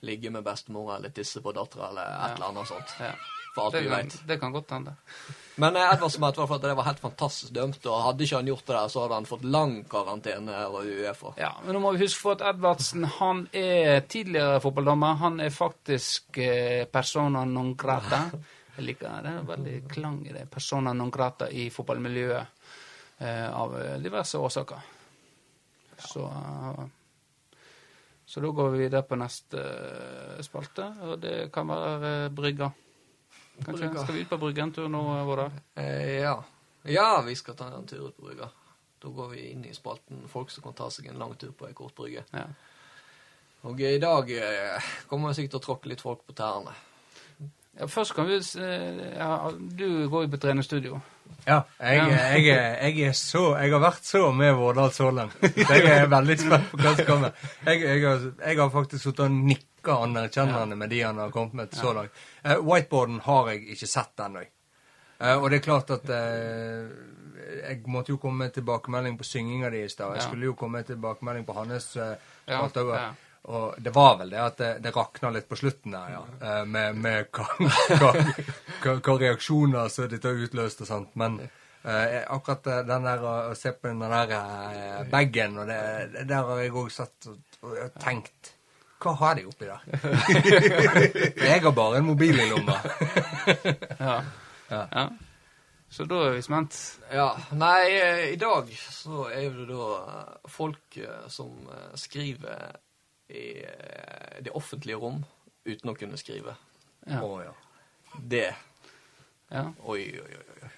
ligge 0.02 0.30
med 0.30 0.44
bestemora 0.44 0.96
eller 0.98 1.08
tisse 1.14 1.40
på 1.40 1.52
dattera 1.54 1.88
eller 1.88 2.02
et 2.02 2.08
Ja. 2.28 2.34
eller 2.34 2.46
annet 2.50 2.68
sånt. 2.68 2.92
Ja. 3.00 3.12
for 3.54 3.64
alt 3.66 3.72
Det 3.74 3.82
vi 3.82 3.88
kan, 3.88 3.98
vet. 4.08 4.26
det 4.26 4.40
kan 4.40 4.52
godt 4.52 4.70
hende. 4.70 4.92
Men 5.56 5.76
Edvard 5.76 6.10
som 6.10 6.20
mente 6.22 6.40
at 6.42 6.62
det 6.62 6.74
var 6.76 6.84
helt 6.84 7.00
fantastisk 7.00 7.52
dømt, 7.52 7.84
og 7.86 8.02
hadde 8.02 8.24
ikke 8.24 8.36
han 8.36 8.46
gjort 8.46 8.64
det 8.66 8.76
der, 8.76 8.88
så 8.88 9.00
hadde 9.02 9.14
han 9.14 9.26
fått 9.26 9.44
lang 9.44 9.84
karantene 9.84 10.54
over 10.68 10.84
Uefa. 10.88 11.34
Ja, 11.36 11.50
men 11.62 11.74
nå 11.74 11.80
må 11.82 11.92
vi 11.92 11.98
huske 12.06 12.22
på 12.22 12.30
at 12.32 12.40
Edvardsen 12.54 13.04
han 13.04 13.48
er 13.52 14.00
tidligere 14.08 14.58
fotballdommer. 14.60 15.16
Han 15.18 15.38
er 15.40 15.50
faktisk 15.50 16.38
eh, 16.38 16.84
persona 16.86 17.44
non 17.44 17.74
grata. 17.76 18.30
Jeg 18.78 18.84
liker 18.86 19.08
det. 19.08 19.22
Det 19.22 19.38
er 19.38 19.56
veldig 19.56 19.88
klang 19.90 20.26
i 20.26 20.32
det. 20.32 20.50
Persona 20.50 20.94
non 20.94 21.10
grata 21.10 21.50
i 21.50 21.68
fotballmiljøet 21.68 22.40
eh, 22.40 22.46
av 23.52 23.76
eh, 23.80 23.98
diverse 24.02 24.38
årsaker. 24.38 24.90
Så 26.02 26.26
Så 28.32 28.40
da 28.40 28.48
går 28.48 28.70
vi 28.70 28.78
videre 28.78 29.02
på 29.02 29.16
neste 29.20 29.60
eh, 29.60 30.38
spalte, 30.40 30.86
og 31.04 31.18
det 31.20 31.50
kan 31.52 31.68
være 31.68 32.12
eh, 32.24 32.30
brygga. 32.32 32.70
Kanskje, 33.58 33.88
Brygga. 33.88 34.02
skal 34.02 34.14
vi 34.14 34.22
ut 34.22 34.30
på 34.30 34.38
brygga 34.40 34.62
en 34.62 34.72
tur 34.72 34.88
nå, 34.88 35.02
Vårdal? 35.28 35.50
Eh, 35.76 36.22
ja. 36.22 36.38
ja, 36.88 37.08
vi 37.26 37.34
skal 37.36 37.58
ta 37.58 37.66
en 37.68 37.84
tur 37.86 38.06
ut 38.08 38.16
på 38.16 38.30
brygga. 38.30 38.48
Da 39.02 39.10
går 39.12 39.28
vi 39.34 39.42
inn 39.50 39.66
i 39.68 39.74
spalten 39.76 40.22
folk 40.32 40.50
som 40.50 40.64
kan 40.64 40.78
ta 40.78 40.88
seg 40.90 41.10
en 41.10 41.20
lang 41.20 41.34
tur 41.36 41.52
på 41.52 41.68
ei 41.68 41.76
kort 41.76 41.92
brygge. 41.98 42.24
Ja. 42.32 42.46
Og 43.68 43.84
i 43.84 43.98
dag 44.00 44.32
kommer 45.10 45.30
jeg 45.30 45.42
sikkert 45.42 45.52
til 45.52 45.60
å 45.60 45.66
tråkke 45.66 45.92
litt 45.92 46.02
folk 46.02 46.24
på 46.26 46.34
tærne. 46.38 46.72
Ja. 47.78 47.86
Først 47.88 48.14
kan 48.14 48.28
vi 48.28 48.36
eh, 48.36 49.16
ja, 49.16 49.50
Du 49.78 50.08
går 50.08 50.26
jo 50.26 50.30
på 50.32 50.40
trenerstudio. 50.40 51.00
Ja, 51.46 51.62
jeg, 51.80 52.02
jeg, 52.12 52.44
jeg, 52.46 53.08
er 53.08 53.14
så 53.18 53.56
Jeg 53.58 53.72
har 53.72 53.80
vært 53.82 54.04
så 54.06 54.28
med 54.36 54.52
Vårdal 54.54 54.92
så 54.94 55.08
lenge. 55.10 55.50
Så 55.66 55.78
jeg 55.78 55.88
er 55.90 56.10
veldig 56.10 56.36
spent 56.38 56.68
på 56.70 56.78
hva 56.78 56.92
som 56.98 57.08
kommer. 57.08 57.32
Jeg, 57.66 57.80
jeg, 57.82 58.02
har, 58.04 58.26
jeg 58.44 58.60
har 58.60 58.70
faktisk 58.70 59.02
sittet 59.02 59.24
og 59.26 59.40
nikka 59.48 59.96
anerkjennende 60.04 60.78
med 60.78 60.92
de 60.92 61.00
han 61.02 61.18
har 61.18 61.32
kommet 61.34 61.56
med 61.58 61.74
så 61.74 61.94
langt. 61.96 62.20
Uh, 62.44 62.60
whiteboarden 62.62 63.18
har 63.24 63.50
jeg 63.50 63.64
ikke 63.74 63.90
sett 63.90 64.22
ennå. 64.22 64.44
Uh, 65.18 65.34
og 65.40 65.48
det 65.50 65.58
er 65.58 65.66
klart 65.66 65.90
at 65.94 66.06
uh, 66.12 66.86
Jeg 67.62 67.82
måtte 67.90 68.14
jo 68.14 68.20
komme 68.22 68.44
med 68.44 68.54
tilbakemelding 68.54 69.18
på 69.18 69.26
synginga 69.26 69.72
di 69.74 69.82
i 69.82 69.90
stad. 69.90 70.14
Jeg 70.14 70.28
skulle 70.28 70.46
jo 70.46 70.54
komme 70.54 70.78
med 70.78 70.92
tilbakemelding 70.92 71.46
på 71.48 71.58
hans 71.58 71.96
uh, 71.96 72.14
Ja, 72.46 72.62
ja. 72.68 73.10
Og 73.42 73.74
det 73.82 73.90
var 73.90 74.20
vel 74.20 74.30
det 74.30 74.38
at 74.38 74.60
det, 74.60 74.70
det 74.84 74.92
rakna 74.94 75.32
litt 75.34 75.48
på 75.50 75.58
slutten 75.58 75.96
der, 75.96 76.12
ja. 76.14 76.22
Eh, 76.46 76.64
med 76.64 76.98
med 77.02 77.32
hva, 77.34 77.46
hva, 77.98 78.12
hva, 78.84 78.92
hva 78.94 79.16
reaksjoner 79.18 79.88
som 79.90 80.06
dette 80.10 80.30
har 80.30 80.44
utløst 80.44 80.84
og 80.84 80.86
sånt. 80.86 81.16
Men 81.18 81.40
eh, 81.42 82.20
akkurat 82.30 82.68
eh, 82.70 82.84
den 82.86 83.08
der 83.08 83.24
å 83.26 83.32
se 83.58 83.72
på 83.74 83.90
den 83.90 84.04
der 84.06 84.34
eh, 84.36 85.00
bagen, 85.10 85.58
og 85.58 85.66
det, 85.66 85.78
det 86.14 86.28
der 86.30 86.46
har 86.52 86.62
jeg 86.62 86.76
òg 86.84 86.92
satt 86.94 87.26
og, 87.32 87.40
og 87.66 87.98
tenkt 88.02 88.52
Hva 89.02 89.16
har 89.18 89.34
de 89.34 89.48
oppi 89.50 89.66
der? 89.66 89.82
Jeg 91.50 91.58
har 91.64 91.74
bare 91.74 91.98
en 91.98 92.06
mobil 92.06 92.38
i 92.38 92.46
lomma. 92.52 92.78
Ja. 93.98 94.16
Ja. 94.70 94.84
ja. 94.86 95.08
Så 95.92 96.06
da 96.08 96.20
er 96.28 96.36
vi 96.36 96.44
spent. 96.46 96.76
Ja, 97.10 97.26
nei, 97.58 97.90
eh, 97.98 98.22
i 98.30 98.38
dag 98.38 98.70
så 98.78 99.26
er 99.34 99.50
det 99.58 99.66
da 99.74 99.88
folk 100.48 101.00
som 101.34 101.66
skriver 101.98 102.78
i 103.32 103.46
eh, 103.64 104.42
det 104.44 104.52
offentlige 104.58 104.98
rom 105.00 105.22
uten 105.64 105.90
å 105.92 105.96
kunne 105.98 106.18
skrive. 106.20 106.54
Ja. 107.06 107.22
Å, 107.24 107.32
ja. 107.46 107.54
Det 108.20 108.46
Ja. 109.52 109.66
Oi, 109.84 110.04
oi, 110.20 110.36
oi. 110.38 110.44
oi. 110.62 110.70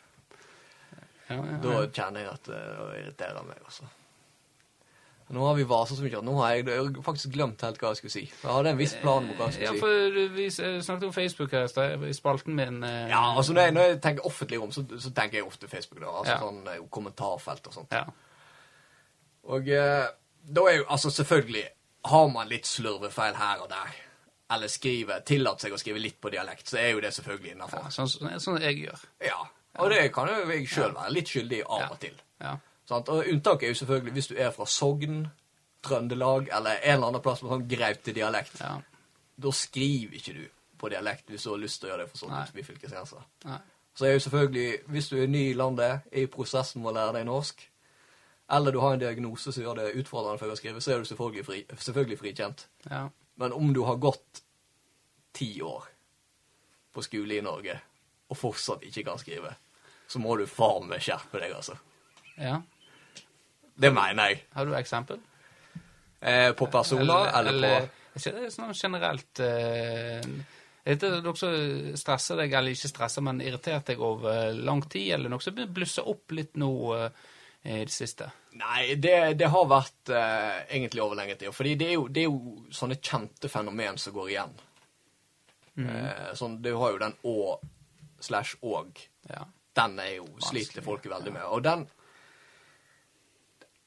Ja, 1.31 1.37
ja, 1.37 1.59
Da 1.63 1.75
kjenner 1.89 2.21
jeg 2.25 2.33
at 2.33 2.49
eh, 2.49 2.73
det 2.91 3.03
irriterer 3.05 3.45
meg, 3.49 3.61
også. 3.67 3.87
Nå 5.35 5.41
har 5.47 5.55
vi 5.57 5.65
vasa 5.65 5.97
så 5.97 6.03
mye 6.05 6.19
at 6.19 6.25
nå 6.27 6.35
har 6.37 6.51
jeg, 6.53 6.67
jeg 6.69 6.83
har 6.85 7.05
faktisk 7.07 7.31
glemt 7.33 7.63
helt 7.65 7.79
hva 7.81 7.95
jeg 7.95 8.01
skulle 8.03 8.13
si. 8.13 8.25
Jeg 8.29 8.51
hadde 8.53 8.75
en 8.75 8.79
viss 8.79 8.93
plan 9.01 9.25
på 9.31 9.37
hva 9.39 9.47
jeg 9.55 9.63
Ja, 9.65 9.71
skulle 9.73 9.79
si. 9.81 10.59
for 10.61 10.67
vi 10.75 10.83
snakket 10.85 11.07
om 11.09 11.15
Facebook 11.17 11.55
her 11.57 11.65
i 11.65 11.71
stad, 11.73 12.05
i 12.05 12.13
spalten 12.13 12.55
min. 12.59 12.83
eh, 12.85 13.09
Ja, 13.09 13.23
altså 13.37 13.55
når 13.57 13.63
jeg, 13.63 13.73
når 13.73 13.89
jeg 13.89 14.01
tenker 14.05 14.27
offentlig 14.29 14.61
rom, 14.61 14.73
så, 14.77 14.85
så 15.01 15.11
tenker 15.17 15.39
jeg 15.41 15.47
ofte 15.49 15.69
Facebook. 15.73 16.01
da, 16.05 16.13
altså 16.19 16.35
Ja. 16.35 16.41
sånn 16.45 16.61
eh, 16.69 16.85
kommentarfelt 16.91 17.67
og 17.67 17.73
sånt. 17.79 17.93
Ja. 17.97 18.05
Og 19.49 19.69
eh, 19.69 20.05
da 20.45 20.67
er 20.71 20.77
jo 20.83 20.85
altså 20.93 21.11
selvfølgelig 21.11 21.65
Har 22.05 22.29
man 22.29 22.49
litt 22.51 22.67
slurvefeil 22.69 23.37
her 23.39 23.63
og 23.65 23.71
der, 23.71 23.95
eller 24.55 24.69
skriver, 24.69 25.23
tillater 25.25 25.67
seg 25.67 25.77
å 25.77 25.81
skrive 25.81 26.03
litt 26.03 26.19
på 26.21 26.31
dialekt, 26.35 26.69
så 26.69 26.79
er 26.81 26.91
jo 26.93 27.01
det 27.01 27.15
selvfølgelig 27.17 27.51
ja 27.51 27.55
innafor. 27.55 27.87
sånn, 27.95 28.11
sånn, 28.13 28.35
sånn 28.41 28.61
jeg 28.63 28.83
gjør. 28.85 29.05
Ja. 29.25 29.39
Og 29.83 29.91
det 29.91 30.03
kan 30.15 30.29
jo 30.31 30.43
jeg 30.51 30.69
sjøl 30.71 30.93
være 30.95 31.15
litt 31.17 31.33
skyldig 31.33 31.63
i 31.63 31.65
av 31.65 31.87
og 31.89 31.99
til. 32.03 32.19
Ja. 32.45 32.53
Sant? 32.87 33.09
Og 33.09 33.27
unntaket 33.33 33.67
er 33.67 33.73
jo 33.73 33.79
selvfølgelig 33.81 34.13
hvis 34.19 34.29
du 34.31 34.35
er 34.37 34.53
fra 34.55 34.67
Sogn, 34.69 35.25
Trøndelag 35.85 36.49
eller 36.55 36.79
en 36.81 36.95
eller 36.95 37.11
annen 37.11 37.23
plass 37.25 37.43
med 37.43 37.53
sånn 37.53 37.69
greipte 37.69 38.15
dialekt. 38.17 38.61
ja. 38.61 38.77
Da 39.35 39.51
skriver 39.51 40.15
ikke 40.15 40.33
du 40.37 40.45
på 40.79 40.89
dialekt 40.93 41.31
hvis 41.33 41.43
du 41.43 41.51
har 41.51 41.59
lyst 41.59 41.81
til 41.81 41.89
å 41.89 41.91
gjøre 41.91 42.05
det 42.05 42.11
for 42.13 42.31
Nei. 42.31 42.45
Sogn 42.45 42.59
byfylkesgrense. 42.61 43.23
Nei. 43.51 43.59
Så 43.99 44.07
er 44.07 44.13
jo 44.13 44.21
selvfølgelig, 44.23 44.79
hvis 44.95 45.09
du 45.11 45.17
er 45.23 45.31
ny 45.31 45.43
i 45.51 45.57
landet, 45.59 46.05
er 46.13 46.27
i 46.27 46.31
prosessen 46.31 46.83
med 46.83 46.93
å 46.93 46.95
lære 46.95 47.17
deg 47.19 47.27
norsk, 47.27 47.65
eller 48.57 48.73
du 48.73 48.81
har 48.83 48.95
en 48.95 49.03
diagnose 49.03 49.53
som 49.53 49.65
gjør 49.65 49.81
det 49.81 49.91
utfordrende 50.01 50.41
for 50.41 50.49
deg 50.49 50.57
å 50.57 50.61
skrive, 50.61 50.83
så 50.85 50.95
er 50.95 51.03
du 51.03 51.09
selvfølgelig, 51.09 51.45
fri, 51.47 51.61
selvfølgelig 51.89 52.21
frikjent. 52.21 52.67
Ja. 52.91 53.07
Men 53.43 53.55
om 53.57 53.73
du 53.75 53.83
har 53.89 53.99
gått 54.03 54.43
ti 55.35 55.51
år 55.63 55.89
på 56.95 57.03
skole 57.03 57.39
i 57.39 57.45
Norge 57.45 57.75
og 58.31 58.39
fortsatt 58.39 58.87
ikke 58.87 59.05
kan 59.09 59.19
skrive, 59.21 59.51
så 60.07 60.21
må 60.23 60.37
du 60.39 60.47
faen 60.49 60.87
meg 60.91 61.03
skjerpe 61.03 61.43
deg, 61.43 61.57
altså. 61.57 61.77
ja. 62.39 62.61
Det 63.75 63.91
mener 63.91 64.31
jeg. 64.31 64.45
Har 64.55 64.69
du 64.69 64.75
eksempel? 64.79 65.19
Eh, 66.21 66.53
på 66.55 66.67
personer 66.71 67.33
eller, 67.41 67.65
på 67.65 67.71
Jeg 68.15 68.23
ser 68.23 68.37
det 68.37 68.45
er 68.47 68.53
sånn 68.55 68.71
generelt 68.79 69.41
eh, 69.43 70.23
Er 70.87 71.01
det 71.03 71.11
noe 71.25 71.37
som 71.37 71.57
stresser 71.99 72.39
deg, 72.39 72.55
eller 72.55 72.77
ikke 72.77 72.93
stresser, 72.93 73.25
men 73.27 73.43
irritert 73.43 73.91
deg 73.91 74.01
over 74.01 74.55
lang 74.55 74.85
tid, 74.87 75.11
eller 75.17 75.33
noe 75.33 75.43
som 75.43 75.59
blusser 75.59 76.07
opp 76.09 76.33
litt 76.37 76.55
nå 76.61 76.71
eh, 76.95 77.25
i 77.65 77.81
det 77.85 77.93
siste? 77.93 78.29
Nei, 78.61 78.95
det, 79.01 79.35
det 79.41 79.49
har 79.51 79.67
vært 79.71 80.12
eh, 80.12 80.61
egentlig 80.77 81.03
over 81.03 81.19
lenge 81.19 81.39
tid. 81.41 81.51
Fordi 81.55 81.75
det 81.81 81.89
er, 81.89 81.97
jo, 81.97 82.07
det 82.12 82.25
er 82.25 82.29
jo 82.29 82.71
sånne 82.77 83.01
kjente 83.01 83.49
fenomen 83.49 83.99
som 83.99 84.15
går 84.15 84.31
igjen. 84.35 84.55
Eh, 85.75 86.33
sånn, 86.39 86.61
du 86.62 86.71
har 86.79 86.95
jo 86.95 87.01
den 87.03 87.17
å 87.27 87.37
slash 88.23 88.61
og. 88.62 89.01
Ja. 89.31 89.43
Den 89.75 89.99
er 89.99 90.17
jo 90.21 90.29
sliter 90.45 90.85
folk 90.87 91.07
veldig 91.11 91.35
med. 91.35 91.45
Og 91.51 91.62
den 91.65 91.87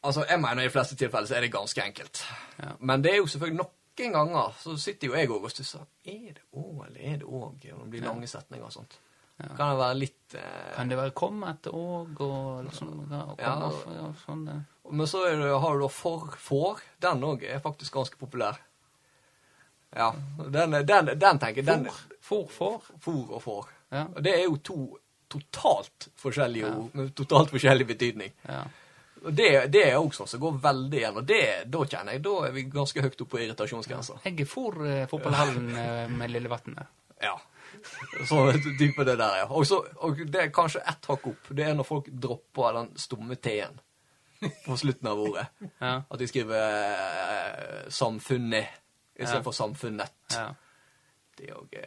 Altså, 0.07 0.21
jeg 0.29 0.39
mener 0.39 0.61
i 0.61 0.67
de 0.67 0.71
fleste 0.71 0.95
tilfeller 0.95 1.27
så 1.27 1.35
er 1.35 1.43
det 1.43 1.49
ganske 1.51 1.83
enkelt. 1.83 2.19
Ja. 2.61 2.75
Men 2.79 3.01
det 3.03 3.11
er 3.11 3.17
jo 3.17 3.25
selvfølgelig 3.27 3.57
noen 3.59 4.13
ganger 4.13 4.53
så 4.61 4.75
sitter 4.79 5.09
jo 5.09 5.15
jeg 5.17 5.31
òg 5.33 5.47
og 5.49 5.51
stusser. 5.51 5.87
Er 6.05 6.37
det 6.37 6.43
å, 6.53 6.63
eller 6.85 7.01
er 7.01 7.17
det 7.23 7.27
òg? 7.27 7.57
Det 7.65 7.89
blir 7.91 8.05
lange 8.05 8.29
setninger 8.29 8.69
og 8.69 8.71
sånt. 8.71 8.99
Kan 9.37 9.69
det 9.69 9.77
være 9.77 9.97
litt 9.99 10.33
eh, 10.35 10.69
Kan 10.75 10.89
det 10.89 10.97
være 10.97 11.13
komme 11.17 11.51
etter 11.53 11.75
òg, 11.77 12.21
og 12.25 12.63
liksom 12.65 12.93
ja, 13.11 13.19
og 13.29 13.41
Ja, 13.93 14.07
sånn 14.25 14.47
eh. 14.49 14.63
Men 14.89 15.07
så 15.07 15.25
det, 15.27 15.49
har 15.61 15.75
du 15.77 15.83
da 15.83 15.89
for 15.91 16.31
får. 16.41 16.81
Den 17.03 17.21
òg 17.27 17.43
er 17.45 17.59
faktisk 17.61 17.93
ganske 17.99 18.17
populær. 18.17 18.57
Ja. 19.95 20.13
Den, 20.37 20.71
den, 20.87 21.11
den 21.19 21.39
tenker 21.39 21.63
jeg 21.63 21.91
For, 22.21 22.47
for. 22.51 22.81
For 23.03 23.33
og 23.37 23.41
for. 23.43 23.69
Ja. 23.91 24.05
Og 24.15 24.23
det 24.23 24.33
er 24.35 24.43
jo 24.47 24.57
to 24.57 24.77
totalt 25.27 26.07
forskjellige 26.15 26.65
Ja. 26.67 26.73
ord 26.79 26.93
med 26.95 27.09
totalt 27.15 27.49
forskjellig 27.51 27.87
betydning. 27.87 28.31
Ja. 28.47 28.61
Og 29.25 29.33
det, 29.35 29.49
det 29.73 29.81
er 29.89 29.97
også 29.97 30.23
sånn 30.23 30.29
som 30.31 30.39
går 30.45 30.59
veldig 30.63 30.99
igjen. 31.01 31.17
Og 31.19 31.25
det, 31.27 31.41
da 31.73 31.81
kjenner 31.83 32.15
jeg, 32.15 32.23
da 32.23 32.35
er 32.47 32.53
vi 32.55 32.63
ganske 32.71 33.01
høyt 33.03 33.21
oppe 33.25 33.33
på 33.35 33.41
irritasjonsgrensa. 33.43 34.19
Jeg 34.23 34.39
er 34.45 34.47
for 34.49 34.85
eh, 34.87 35.03
fotballhallen 35.11 35.67
eh, 35.75 36.03
med 36.13 36.31
Lillevatnet. 36.31 36.87
Ja. 37.23 37.33
Sånn 38.29 38.61
type 38.79 39.05
det 39.07 39.17
der, 39.19 39.41
ja. 39.43 39.47
Og, 39.49 39.65
så, 39.67 39.81
og 40.03 40.21
det 40.27 40.41
er 40.41 40.53
kanskje 40.55 40.81
ett 40.87 41.09
hakk 41.09 41.27
opp. 41.31 41.49
Det 41.55 41.65
er 41.67 41.75
når 41.77 41.87
folk 41.87 42.09
dropper 42.11 42.79
den 42.79 42.89
stumme 42.99 43.37
T-en 43.41 43.77
på 44.65 44.77
slutten 44.77 45.09
av 45.11 45.21
ordet. 45.23 45.47
Ja. 45.83 45.95
At 46.09 46.19
de 46.19 46.27
skriver 46.29 46.57
eh, 46.57 47.83
'samfunnet' 47.89 48.79
istedenfor 49.17 49.53
Ja. 49.53 49.57
'samfunnet'. 49.59 50.33
Ja. 50.33 50.47
Det 51.37 51.51
òg. 51.53 51.77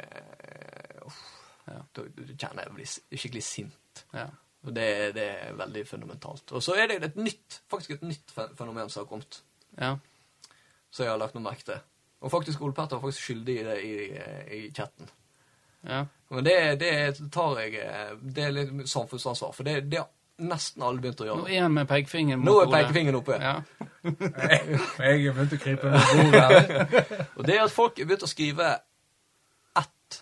Ja. 1.66 1.80
Da, 1.94 2.02
da 2.02 2.34
kjenner 2.34 2.66
jeg 2.66 2.74
blir 2.74 3.18
skikkelig 3.18 3.42
sint. 3.44 4.04
Ja. 4.14 4.28
Og 4.66 4.74
det, 4.76 5.14
det 5.16 5.24
er 5.24 5.54
veldig 5.56 5.86
fundamentalt. 5.88 6.52
Og 6.52 6.62
så 6.62 6.74
er 6.76 6.90
det 6.90 7.02
et 7.04 7.16
nytt, 7.16 7.62
faktisk 7.70 7.90
et 7.96 8.02
nytt 8.04 8.34
fenomen 8.58 8.90
som 8.90 9.04
har 9.04 9.08
kommet, 9.08 9.42
ja. 9.80 9.94
Så 10.90 11.04
jeg 11.04 11.12
har 11.12 11.20
lagt 11.22 11.36
noe 11.36 11.44
merke 11.44 11.64
til. 11.64 11.78
Og 12.20 12.32
faktisk 12.32 12.60
Ole 12.66 12.74
Petter 12.74 12.98
var 12.98 13.06
faktisk 13.06 13.28
skyldig 13.28 13.54
i 13.60 13.64
det 13.64 13.76
i, 13.86 13.92
i 14.58 14.60
chatten. 14.74 15.08
Ja. 15.86 16.06
Men 16.30 16.44
det, 16.46 16.56
det 16.78 17.30
tar 17.34 17.56
jeg 17.58 17.74
eh, 17.82 18.10
Det 18.22 18.42
er 18.44 18.52
litt 18.54 18.88
samfunnsansvar, 18.88 19.50
for 19.56 19.66
det, 19.66 19.80
det 19.90 19.98
har 19.98 20.08
nesten 20.40 20.82
alle 20.86 21.02
begynt 21.02 21.20
å 21.20 21.26
Nå 21.26 21.32
gjøre. 21.34 21.54
er 21.56 21.64
han 21.66 21.74
med 21.74 21.88
pekefingeren 21.90 22.44
Nå 22.46 22.54
er 22.62 22.70
pekefingeren 22.72 23.18
oppe. 23.18 23.36
Ja. 23.42 23.56
Jeg 25.00 25.24
har 25.26 25.34
begynt 25.36 25.56
å 25.56 25.58
krype 25.60 25.90
med 25.92 26.12
bordet. 26.14 27.00
Og 27.36 27.48
det 27.48 27.56
er 27.56 27.64
at 27.64 27.74
folk 27.74 27.98
har 27.98 28.08
begynt 28.08 28.24
å 28.24 28.30
skrive 28.30 28.70
ett 29.80 30.20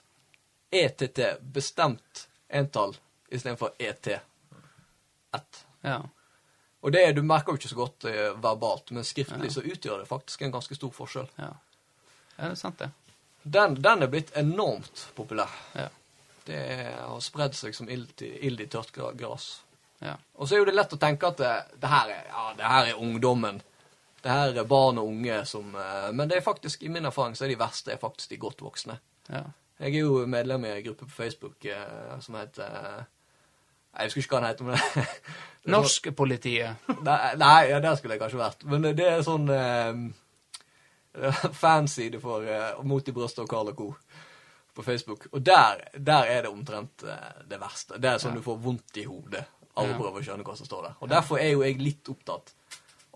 ETT, 0.80 1.20
bestemt 1.54 2.24
entall, 2.48 2.96
istedenfor 3.30 3.76
ET. 3.78 4.10
Ett. 5.36 5.64
ja. 5.86 6.00
Og 6.80 6.92
det, 6.94 7.00
du 7.16 7.22
merker 7.26 7.52
jo 7.52 7.58
ikke 7.58 7.70
så 7.72 7.76
godt 7.78 8.04
eh, 8.06 8.28
verbalt, 8.38 8.92
men 8.94 9.04
skriftlig 9.06 9.50
så 9.50 9.64
utgjør 9.66 10.04
det 10.04 10.06
faktisk 10.08 10.44
en 10.46 10.52
ganske 10.54 10.76
stor 10.78 10.92
forskjell. 10.94 11.26
Ja. 11.36 11.48
Ja, 12.38 12.44
det 12.44 12.52
er 12.52 12.60
sant, 12.60 12.78
det. 12.78 12.90
Den, 13.54 13.76
den 13.82 14.02
er 14.04 14.10
blitt 14.12 14.34
enormt 14.36 15.06
populær. 15.16 15.52
Ja. 15.78 15.88
Det 16.48 16.60
har 16.96 17.20
spredd 17.20 17.56
seg 17.56 17.74
som 17.76 17.88
ild 17.92 18.22
i, 18.24 18.30
ild 18.48 18.60
i 18.64 18.66
tørt 18.72 18.92
gress. 18.96 19.48
Ja. 20.00 20.14
Og 20.38 20.48
så 20.48 20.54
er 20.56 20.62
jo 20.62 20.68
det 20.68 20.76
lett 20.78 20.94
å 20.94 21.00
tenke 21.00 21.28
at 21.32 21.40
det, 21.42 21.52
det, 21.82 21.90
her, 21.90 22.12
er, 22.14 22.26
ja, 22.30 22.44
det 22.56 22.68
her 22.72 22.90
er 22.92 23.00
ungdommen. 23.02 23.60
Det 24.22 24.30
her 24.32 24.56
er 24.62 24.66
barn 24.70 24.98
og 24.98 25.10
unge 25.12 25.40
som 25.46 25.74
eh, 25.78 26.08
Men 26.16 26.30
det 26.30 26.38
er 26.40 26.44
faktisk, 26.46 26.82
i 26.82 26.90
min 26.90 27.06
erfaring 27.06 27.36
så 27.38 27.44
er 27.46 27.52
de 27.52 27.58
verste 27.60 27.92
er 27.94 28.00
faktisk 28.02 28.32
de 28.34 28.40
godt 28.48 28.64
voksne. 28.66 28.98
ja. 29.30 29.44
Jeg 29.78 29.94
er 29.94 30.00
jo 30.08 30.24
medlem 30.26 30.64
i 30.66 30.70
en 30.72 30.80
gruppe 30.88 31.06
på 31.06 31.14
Facebook 31.14 31.64
eh, 31.70 32.14
som 32.24 32.34
heter 32.34 32.64
eh, 32.66 33.04
Jeg 34.00 34.08
husker 34.08 34.24
ikke 34.24 34.32
hva 34.34 34.40
den 34.40 34.48
heter. 34.48 34.64
men 34.64 34.74
det 34.82 35.04
er 35.04 35.04
sånn- 35.04 35.70
Norskpolitiet. 35.76 36.88
Nei, 37.06 37.18
nei, 37.38 37.60
ja, 37.70 37.78
der 37.84 37.94
skulle 38.00 38.16
jeg 38.16 38.22
kanskje 38.24 38.40
vært. 38.40 38.64
Men 38.72 38.88
det 38.98 39.06
er 39.06 39.22
sånn 39.22 39.46
eh, 42.02 42.10
du 42.10 42.18
eh, 42.48 42.82
Mot 42.84 43.08
i 43.08 43.12
brystet 43.12 43.44
og 43.44 43.48
Carl 43.50 43.68
og 43.72 43.76
Co. 43.76 43.94
på 44.74 44.82
Facebook. 44.82 45.26
Og 45.32 45.42
der, 45.42 45.88
der 45.98 46.24
er 46.30 46.42
det 46.42 46.50
omtrent 46.50 47.02
eh, 47.02 47.42
det 47.48 47.58
verste. 47.60 47.98
Det 47.98 48.10
er 48.10 48.18
sånn 48.22 48.36
Ja. 48.36 48.38
du 48.38 48.42
får 48.46 48.58
vondt 48.62 48.96
i 48.96 49.04
hodet 49.04 49.44
av 49.78 49.88
å 49.90 49.96
prøve 49.98 50.20
å 50.20 50.22
skjønne 50.22 50.44
hva 50.46 50.56
som 50.56 50.66
står 50.66 50.82
der. 50.88 50.94
Og 51.00 51.08
derfor 51.08 51.38
er 51.38 51.52
jo 51.52 51.62
jeg 51.62 51.78
litt 51.82 52.08
opptatt 52.10 52.54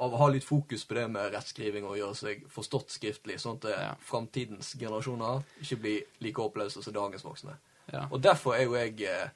av 0.03 0.15
å 0.15 0.19
ha 0.19 0.29
litt 0.33 0.45
fokus 0.45 0.85
på 0.89 0.95
det 0.95 1.07
med 1.11 1.33
rettskriving 1.35 1.85
og 1.87 1.99
gjøre 1.99 2.17
seg 2.19 2.45
forstått 2.51 2.91
skriftlig, 2.95 3.39
sånn 3.41 3.59
at 3.61 3.69
Ja. 3.71 3.81
ja. 3.89 3.95
framtidens 4.01 4.73
generasjoner 4.79 5.43
ikke 5.63 5.77
blir 5.83 6.03
like 6.21 6.43
oppløse 6.43 6.83
som 6.83 6.95
dagens 6.95 7.25
voksne. 7.25 7.57
Ja. 7.93 8.07
Og 8.11 8.23
derfor 8.23 8.55
er 8.57 8.65
jo 8.65 8.75
jeg 8.75 9.03
eh, 9.07 9.29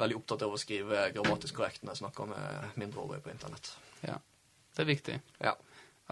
veldig 0.00 0.16
opptatt 0.16 0.42
av 0.42 0.52
å 0.52 0.60
skrive 0.60 1.10
grammatisk 1.14 1.54
korrekt 1.54 1.82
når 1.84 1.94
jeg 1.94 2.02
snakker 2.02 2.26
med 2.26 2.76
mindreårige 2.80 3.22
på 3.24 3.30
internett. 3.30 3.76
ja. 4.02 4.18
Det 4.74 4.82
er 4.82 4.86
viktig. 4.88 5.20
Ja. 5.38 5.52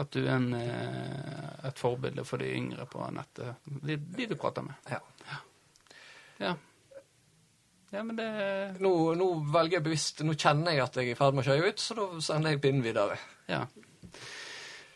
At 0.01 0.13
du 0.15 0.23
er 0.23 0.35
en, 0.39 0.53
eh, 0.57 1.69
et 1.69 1.79
forbilde 1.79 2.25
for 2.25 2.41
de 2.41 2.49
yngre 2.57 2.87
på 2.89 3.05
nettet. 3.13 3.65
De, 3.65 3.97
de 3.97 4.29
du 4.31 4.37
prater 4.41 4.65
med. 4.65 4.75
Ja. 4.91 5.01
Ja. 6.41 6.55
Ja, 7.93 8.03
men 8.03 8.17
det 8.17 8.27
Nå, 8.81 8.91
nå 9.21 9.27
velger 9.53 9.77
jeg 9.77 9.85
bevisst 9.85 10.23
Nå 10.25 10.33
kjenner 10.33 10.73
jeg 10.73 10.81
at 10.81 10.95
jeg 10.97 11.11
er 11.11 11.13
i 11.13 11.17
ferd 11.19 11.37
med 11.37 11.45
å 11.45 11.51
kjøre 11.51 11.69
ut, 11.69 11.83
så 11.83 11.97
da 11.99 12.07
sender 12.25 12.55
jeg 12.55 12.63
pinnen 12.65 12.85
videre. 12.85 13.19
Ja. 13.53 13.67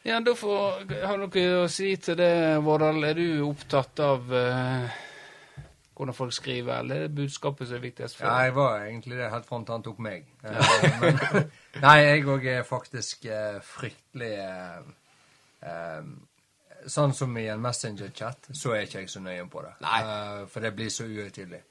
Ja, 0.06 0.20
da 0.24 0.32
får 0.38 0.86
Har 1.04 1.18
du 1.18 1.26
noe 1.26 1.44
å 1.60 1.68
si 1.72 1.90
til 2.00 2.16
det, 2.16 2.32
Vårdal? 2.64 3.02
Er 3.04 3.18
du 3.18 3.42
opptatt 3.50 4.00
av 4.00 4.32
eh, 4.32 5.02
hvordan 5.96 6.14
folk 6.14 6.32
skriver, 6.36 6.78
eller 6.78 6.94
er 6.96 7.06
det 7.08 7.14
budskapet 7.16 7.68
som 7.68 7.76
er 7.78 7.84
viktigst 7.86 8.16
for 8.18 8.26
Ja, 8.26 8.34
deg? 8.36 8.44
jeg 8.50 8.54
var 8.54 8.84
egentlig 8.84 9.16
det 9.18 9.30
helt 9.32 9.46
fram 9.48 9.64
til 9.64 9.72
han 9.78 9.82
tok 9.86 9.98
meg. 10.04 10.26
Eh, 10.44 10.72
Men, 11.00 11.20
nei, 11.86 11.96
jeg 12.04 12.24
òg 12.36 12.46
er 12.52 12.62
faktisk 12.68 13.24
eh, 13.32 13.60
fryktelig 13.64 14.32
eh, 14.38 14.90
eh, 15.62 16.02
Sånn 16.86 17.14
som 17.18 17.32
i 17.40 17.46
en 17.50 17.58
Messenger-chat, 17.64 18.50
så 18.54 18.74
er 18.76 18.84
ikke 18.86 19.00
jeg 19.00 19.08
så 19.10 19.18
nøye 19.24 19.48
på 19.50 19.62
det. 19.64 19.72
Nei. 19.82 19.96
Eh, 20.04 20.42
for 20.52 20.62
det 20.62 20.70
blir 20.76 20.92
så 20.94 21.02
uhøytidelig. 21.08 21.62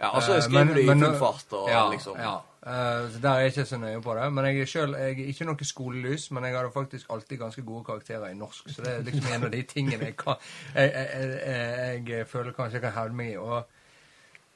Ja, 0.00 0.14
altså 0.14 0.32
jeg 0.32 0.38
Eh, 0.38 0.44
skriver 0.44 0.64
men- 0.64 0.74
du 0.74 0.80
i 0.80 1.10
full 1.10 1.18
fart 1.18 1.52
og 1.52 1.68
ja, 1.68 1.90
liksom 1.90 2.16
Ja. 2.18 2.36
Uh, 2.66 3.08
så 3.10 3.18
der 3.22 3.30
er 3.30 3.38
jeg 3.40 3.46
ikke 3.52 3.64
så 3.64 3.76
nøye 3.78 4.02
på 4.02 4.14
det. 4.14 4.32
Men 4.32 4.44
jeg 4.44 4.60
er 4.60 4.66
selv, 4.66 4.96
jeg 4.96 5.20
er 5.20 5.26
ikke 5.26 5.44
noe 5.44 5.64
skolelys, 5.64 6.30
men 6.30 6.44
jeg 6.44 6.56
hadde 6.56 6.70
faktisk 6.74 7.06
alltid 7.10 7.38
ganske 7.38 7.62
gode 7.62 7.84
karakterer 7.84 8.30
i 8.30 8.34
norsk. 8.34 8.68
Så 8.68 8.82
det 8.82 8.92
er 8.92 9.02
liksom 9.02 9.32
en 9.34 9.44
av 9.44 9.50
de 9.50 9.62
tingene 9.62 10.04
jeg 10.04 10.16
kan 10.16 10.34
Jeg, 10.74 10.92
jeg, 10.92 12.08
jeg, 12.08 12.26
føler 12.26 12.52
kanskje 12.52 12.72
jeg 12.72 12.82
kan 12.82 12.92
hevde 12.92 13.14
meg 13.14 13.30
i. 13.32 13.36
Og 13.36 13.68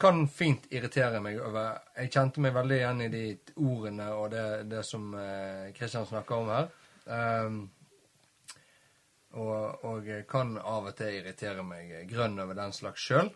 kan 0.00 0.28
fint 0.28 0.66
irritere 0.70 1.20
meg 1.20 1.38
over 1.40 1.78
Jeg 1.96 2.10
kjente 2.10 2.40
meg 2.40 2.54
veldig 2.54 2.76
igjen 2.76 3.00
i 3.00 3.08
de 3.08 3.38
ordene 3.56 4.08
og 4.12 4.30
det, 4.30 4.70
det 4.70 4.84
som 4.84 5.12
Kristian 5.12 5.72
Kristian 5.78 6.06
snakker 6.06 6.34
om 6.36 6.48
her. 6.48 6.68
Um, 7.06 7.70
og, 9.32 9.84
og 9.84 10.10
kan 10.28 10.58
av 10.58 10.90
og 10.90 10.96
til 10.96 11.14
irritere 11.20 11.62
meg 11.64 11.94
grønn 12.10 12.38
over 12.38 12.54
den 12.54 12.72
slags 12.72 13.00
sjøl. 13.00 13.30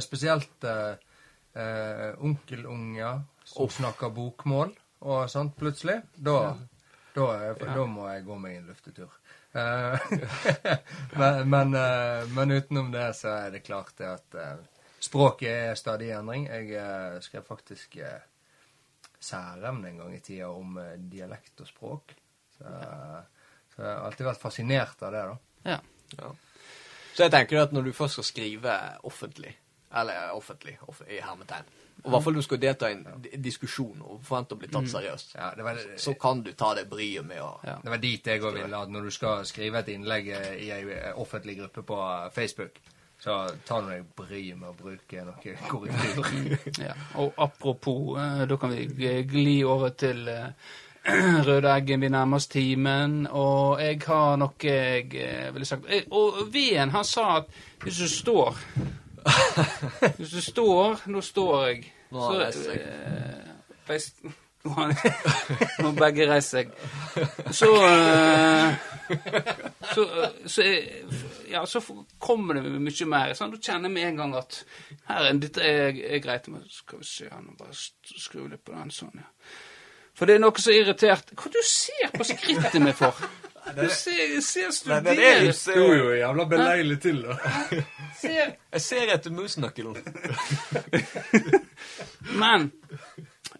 spesielt 0.00 0.64
uh, 0.64 0.94
onkelunger 2.18 3.22
som 3.44 3.68
snakker 3.68 4.10
bokmål 4.14 4.70
og 5.04 5.30
sånt 5.30 5.56
plutselig. 5.58 5.98
Da, 6.14 6.36
da, 7.14 7.26
er- 7.50 7.58
da 7.74 7.86
må 7.86 8.06
jeg 8.12 8.24
gå 8.24 8.36
meg 8.40 8.56
en 8.60 8.68
luftetur. 8.70 9.10
Eh, 9.52 9.98
men, 11.20 11.48
men, 11.52 11.74
eh, 11.76 12.22
men 12.32 12.54
utenom 12.56 12.92
det 12.94 13.08
så 13.18 13.34
er 13.44 13.50
det 13.56 13.64
klart 13.66 13.92
det 13.98 14.08
at 14.08 14.34
eh, 14.38 14.62
språket 15.02 15.50
er 15.72 15.74
stadig 15.76 16.08
i 16.08 16.14
endring. 16.16 16.46
Jeg 16.48 16.70
eh, 16.80 17.18
skrev 17.20 17.44
faktisk 17.48 17.98
særemne 19.22 19.88
en 19.92 19.98
gang 20.02 20.14
i 20.16 20.20
tida 20.24 20.48
om 20.50 20.78
eh, 20.80 20.94
dialekt 21.12 21.60
og 21.62 21.68
språk. 21.68 22.14
Så, 22.56 22.64
så 23.74 23.82
jeg 23.82 23.90
har 23.90 24.06
alltid 24.06 24.26
vært 24.30 24.42
fascinert 24.42 25.02
av 25.06 25.12
det, 25.14 25.26
da. 25.28 25.36
Ja. 25.74 25.78
Ja. 26.18 26.32
Så 27.12 27.26
jeg 27.26 27.32
tenker 27.34 27.60
at 27.66 27.72
når 27.76 27.90
du 27.90 27.92
først 27.96 28.16
skal 28.18 28.24
skrive 28.30 28.74
offentlig, 29.08 29.52
eller 29.94 30.30
offentlig, 30.34 30.78
offentlig 30.88 31.18
i 31.18 31.22
hermetegn, 31.22 31.64
og 32.02 32.06
i 32.08 32.10
hvert 32.14 32.24
fall 32.24 32.34
du 32.34 32.42
skal 32.42 32.58
delta 32.62 32.88
i 32.90 32.94
en 32.96 33.02
di- 33.22 33.36
diskusjon 33.44 34.00
og 34.02 34.22
forvente 34.26 34.54
å 34.56 34.58
bli 34.58 34.68
tatt 34.72 34.88
seriøst, 34.90 35.34
Ja, 35.38 35.50
det 35.56 35.64
var, 35.66 35.78
så 35.96 36.14
kan 36.18 36.40
du 36.42 36.52
ta 36.58 36.74
det 36.74 36.86
bryet 36.90 37.24
med 37.26 37.40
å 37.42 37.50
Ja. 37.64 37.76
det 37.82 37.90
var 37.90 37.98
dit 38.02 38.26
jeg 38.26 38.42
òg 38.42 38.54
ville 38.62 38.76
at 38.82 38.88
når 38.90 39.02
du 39.04 39.10
skal 39.10 39.44
skrive 39.46 39.78
et 39.78 39.88
innlegg 39.88 40.28
eh, 40.28 40.54
i 40.64 40.70
ei 40.70 40.82
eh, 40.90 41.12
offentlig 41.16 41.58
gruppe 41.58 41.82
på 41.82 41.98
eh, 42.00 42.30
Facebook, 42.34 42.80
så 43.22 43.36
ta 43.68 43.80
nå 43.80 43.88
deg 43.92 44.08
bryet 44.18 44.56
med 44.58 44.68
å 44.70 44.74
bruke 44.74 45.24
noe 45.24 45.56
korrektur. 45.70 46.56
Ja, 46.82 46.94
og 47.22 47.34
apropos, 47.38 48.16
eh, 48.18 48.46
da 48.50 48.56
kan 48.56 48.70
vi 48.74 49.22
gli 49.22 49.62
over 49.64 49.90
til 49.90 50.26
eh, 50.28 50.48
Røde 51.46 51.70
Eggen. 51.76 52.00
Vi 52.00 52.08
nærmer 52.08 52.36
oss 52.38 52.46
timen, 52.46 53.26
og 53.30 53.80
jeg 53.82 54.00
har 54.06 54.36
noe 54.38 54.54
jeg 54.62 55.14
eh, 55.18 55.48
ville 55.54 55.66
sagt. 55.66 55.86
Eh, 55.90 56.04
Og 56.10 56.42
Veen, 56.54 56.90
han 56.94 57.04
sa 57.04 57.36
at 57.40 57.48
hvis 57.84 57.98
du 57.98 58.08
står 58.08 58.58
Hvis 60.18 60.30
du 60.34 60.40
står 60.42 61.02
Nå 61.10 61.20
står 61.24 61.66
jeg. 61.68 61.92
Nå 62.12 62.20
har 62.26 62.34
jeg 62.34 62.42
reist 62.46 62.64
seg. 62.64 64.28
eh, 64.28 64.38
Nå 64.64 64.70
har 64.76 64.92
han- 64.92 65.96
begge 65.98 66.26
reist 66.30 66.52
seg. 66.54 66.68
Så 67.50 67.68
eh, 67.82 68.76
så, 69.92 70.04
eh, 70.06 70.28
så, 70.46 70.66
ja, 71.50 71.64
så 71.66 71.80
kommer 72.22 72.54
det 72.60 72.70
mye 72.70 73.08
mer. 73.10 73.34
Sånn, 73.34 73.50
Du 73.50 73.58
kjenner 73.58 73.90
med 73.90 74.06
en 74.12 74.20
gang 74.22 74.36
at 74.38 74.60
her, 75.08 75.24
er- 75.32 75.40
dette 75.42 75.64
er, 75.66 75.98
er 76.14 76.22
greit. 76.22 76.46
Men 76.52 76.62
skal 76.70 77.02
vi 77.02 77.08
se 77.10 77.26
her 77.32 77.42
nå, 77.42 77.56
bare 77.58 77.74
skru 77.74 78.46
litt 78.48 78.62
på 78.64 78.76
den 78.76 78.90
sånn, 78.94 79.18
ja. 79.18 79.26
For 80.14 80.28
det 80.28 80.34
er 80.36 80.42
noe 80.44 80.60
så 80.60 80.70
irritert 80.76 81.30
Hva 81.40 81.48
du 81.48 81.56
ser 81.64 82.10
på 82.12 82.24
skrittet 82.28 82.82
mitt 82.84 82.98
for? 83.00 83.16
Du 83.62 83.84
ser, 83.94 84.40
ser 84.42 84.72
Nei, 84.90 84.98
det 85.06 85.26
er 85.28 85.52
Sto 85.54 85.84
jo 85.94 86.08
jævla 86.16 86.44
beleilig 86.50 86.96
til, 87.04 87.20
da. 87.22 87.36
ser. 88.18 88.56
Jeg 88.74 88.82
ser 88.82 89.12
etter 89.14 89.30
musnøkkelen. 89.34 89.96
Men 92.42 92.66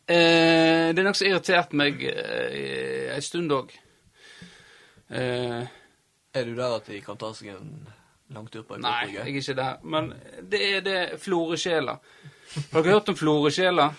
eh, 0.07 0.91
det 0.91 0.99
er 0.99 1.07
noe 1.07 1.15
som 1.15 1.27
har 1.27 1.33
irritert 1.37 1.75
meg 1.79 2.03
eh, 2.11 3.13
en 3.15 3.25
stund 3.25 3.55
òg. 3.55 3.73
Eh, 5.13 5.63
Er 6.35 6.47
du 6.49 6.55
der 6.57 6.77
at 6.79 6.87
de 6.89 7.01
kan 7.05 7.19
ta 7.21 7.33
seg 7.37 7.53
en 7.55 7.73
lang 8.33 8.47
tur 8.51 8.65
på 8.65 8.79
en 8.79 8.87
nei, 8.87 9.11
jeg 9.13 9.23
er 9.23 9.33
ikke 9.37 9.57
der. 9.59 9.81
Men 9.85 10.13
det 10.49 10.63
er 10.79 10.85
det 10.87 11.01
floresjela. 11.21 11.99
Har 12.73 12.83
dere 12.83 12.95
hørt 12.99 13.11
om 13.13 13.17
floresjela? 13.19 13.91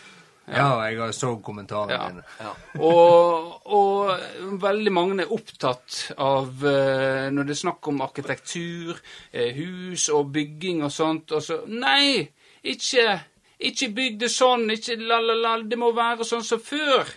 Ja, 0.47 0.81
jeg 0.89 1.13
så 1.15 1.35
kommentarene 1.39 1.93
Ja. 1.93 2.07
dine. 2.09 2.23
Ja. 2.39 2.51
Og, 2.83 3.61
og 3.65 4.59
veldig 4.61 4.91
mange 4.91 5.23
er 5.23 5.31
opptatt 5.31 6.11
av 6.17 6.65
eh, 6.67 7.29
Når 7.31 7.43
det 7.47 7.55
er 7.55 7.61
snakk 7.61 7.87
om 7.87 8.01
arkitektur, 8.03 8.99
eh, 9.31 9.53
hus 9.55 10.09
og 10.09 10.33
bygging 10.35 10.83
og 10.83 10.91
sånt 10.91 11.31
og 11.31 11.43
så, 11.43 11.61
Nei! 11.67 12.27
Ikke, 12.63 13.19
ikke 13.59 13.89
bygg 13.95 14.19
det 14.19 14.31
sånn! 14.31 14.69
Ikke 14.71 14.99
la-la-la! 14.99 15.61
Det 15.63 15.79
må 15.79 15.93
være 15.95 16.27
sånn 16.27 16.43
som 16.43 16.59
før! 16.59 17.07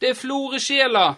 Det 0.00 0.10
er 0.12 0.18
floresjela! 0.18 1.14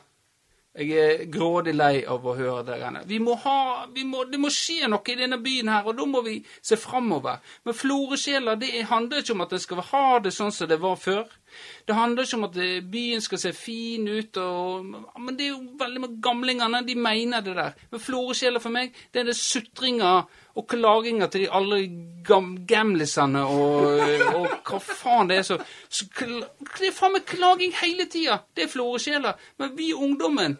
Jeg 0.79 0.91
er 0.95 1.23
grådig 1.27 1.73
lei 1.75 2.05
av 2.07 2.23
å 2.23 2.35
høre 2.39 2.63
det. 2.63 3.01
Vi 3.11 3.19
må 3.19 3.35
ha, 3.43 3.87
vi 3.91 4.05
må, 4.07 4.23
det 4.31 4.39
må 4.39 4.51
skje 4.53 4.87
noe 4.87 5.11
i 5.11 5.17
denne 5.19 5.41
byen 5.43 5.71
her, 5.73 5.89
og 5.91 5.97
da 5.99 6.05
må 6.07 6.21
vi 6.23 6.37
se 6.63 6.79
framover. 6.79 7.41
Men 7.67 7.75
floresjela 7.75 8.55
det 8.61 8.85
handler 8.87 9.25
ikke 9.25 9.35
om 9.35 9.43
at 9.43 9.57
det 9.57 9.61
skal 9.65 9.83
ha 9.89 10.05
det 10.23 10.31
sånn 10.37 10.55
som 10.55 10.71
det 10.71 10.79
var 10.79 10.95
før. 11.03 11.25
Det 11.87 11.97
handler 11.97 12.27
ikke 12.27 12.37
om 12.37 12.49
at 12.49 12.59
eh, 12.63 12.81
byen 12.93 13.23
skal 13.25 13.41
se 13.43 13.53
fin 13.57 14.09
ut, 14.09 14.37
og, 14.37 14.85
men 15.21 15.39
det 15.39 15.47
er 15.47 15.55
jo 15.55 15.63
veldig 15.81 16.03
med 16.05 16.19
gamlingene. 16.23 16.83
De 16.87 16.95
mener 16.95 17.45
det 17.45 17.57
der. 17.57 17.79
Men 17.91 18.03
floresjela 18.03 18.61
for 18.63 18.75
meg, 18.75 18.93
det 19.15 19.23
er 19.23 19.31
det 19.31 19.39
sutringa 19.39 20.13
og 20.59 20.67
klaginga 20.67 21.29
til 21.31 21.45
de 21.45 21.51
alle 21.55 21.79
gam 22.27 22.51
gamlisene 22.67 23.45
og, 23.47 24.01
og 24.35 24.47
hva 24.67 24.81
faen 24.83 25.31
det 25.31 25.39
er 25.39 25.45
så, 25.47 25.59
så 25.89 26.09
Det 26.19 26.89
er 26.89 26.95
faen 26.97 27.15
meg 27.15 27.27
klaging 27.29 27.75
hele 27.79 28.09
tida! 28.11 28.41
Det 28.57 28.67
er 28.67 28.73
floresjela. 28.73 29.37
Men 29.59 29.77
vi 29.79 29.93
ungdommen 29.95 30.59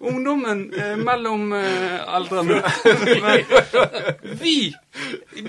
Ungdommen 0.00 0.62
eh, 0.72 0.96
mellom 0.96 1.52
eh, 1.52 1.98
aldrene 2.08 2.62
vi 4.42 4.56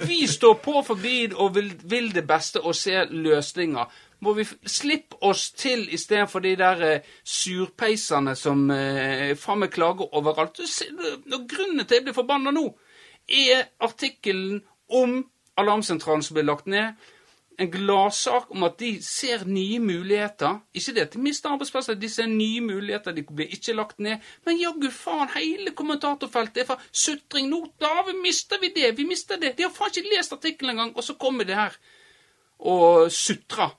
Vi 0.07 0.19
står 0.27 0.57
på 0.63 0.81
forbi 0.85 1.17
og 1.31 1.55
vil, 1.55 1.71
vil 1.83 2.11
det 2.15 2.25
beste 2.27 2.61
og 2.61 2.75
ser 2.75 3.13
løsninger. 3.13 3.85
Må 4.21 4.35
vi 4.37 4.45
slippe 4.69 5.17
oss 5.25 5.47
til 5.57 5.87
istedenfor 5.93 6.43
de 6.45 6.55
der 6.59 6.83
eh, 6.85 7.07
surpeisene 7.25 8.35
som 8.37 8.67
eh, 8.73 9.31
faen 9.39 9.63
meg 9.63 9.73
klager 9.73 10.13
overalt. 10.17 10.61
Og 10.61 11.47
grunnen 11.49 11.85
til 11.85 11.97
jeg 11.97 12.05
blir 12.05 12.17
forbanna 12.17 12.53
nå, 12.53 12.67
er 13.25 13.65
artikkelen 13.81 14.61
om 14.93 15.23
alarmsentralen 15.57 16.23
som 16.25 16.37
ble 16.37 16.45
lagt 16.45 16.69
ned. 16.69 16.93
en 17.61 17.69
gladsak 17.69 18.51
om 18.55 18.63
at 18.65 18.79
de 18.79 18.95
ser 19.05 19.43
nye 19.45 19.79
muligheter. 19.79 20.61
Ikke 20.73 20.93
det 20.95 21.01
at 21.01 21.13
de 21.13 21.19
mister 21.21 21.51
arbeidsplasser, 21.51 21.97
de 21.99 22.09
ser 22.09 22.29
nye 22.29 22.61
muligheter, 22.61 23.13
de 23.13 23.23
blir 23.23 23.51
ikke 23.53 23.75
lagt 23.77 23.99
ned. 23.99 24.23
Men 24.45 24.57
jaggu 24.57 24.89
faen, 24.89 25.29
hele 25.35 25.73
kommentatorfeltet 25.77 26.63
er 26.63 26.69
fra 26.71 26.79
sutring. 26.91 27.51
Nå 27.51 27.59
da 27.81 28.07
mister 28.23 28.61
vi 28.61 28.71
det, 28.75 28.95
vi 28.97 29.05
mister 29.05 29.37
det. 29.41 29.53
De 29.57 29.67
har 29.67 29.73
faen 29.75 29.93
ikke 29.93 30.15
lest 30.15 30.33
artikkelen 30.33 30.73
engang, 30.73 30.95
og 30.95 31.05
så 31.05 31.13
kommer 31.21 31.45
det 31.45 31.59
her 31.59 31.77
og 32.61 33.11
sutrer 33.11 33.75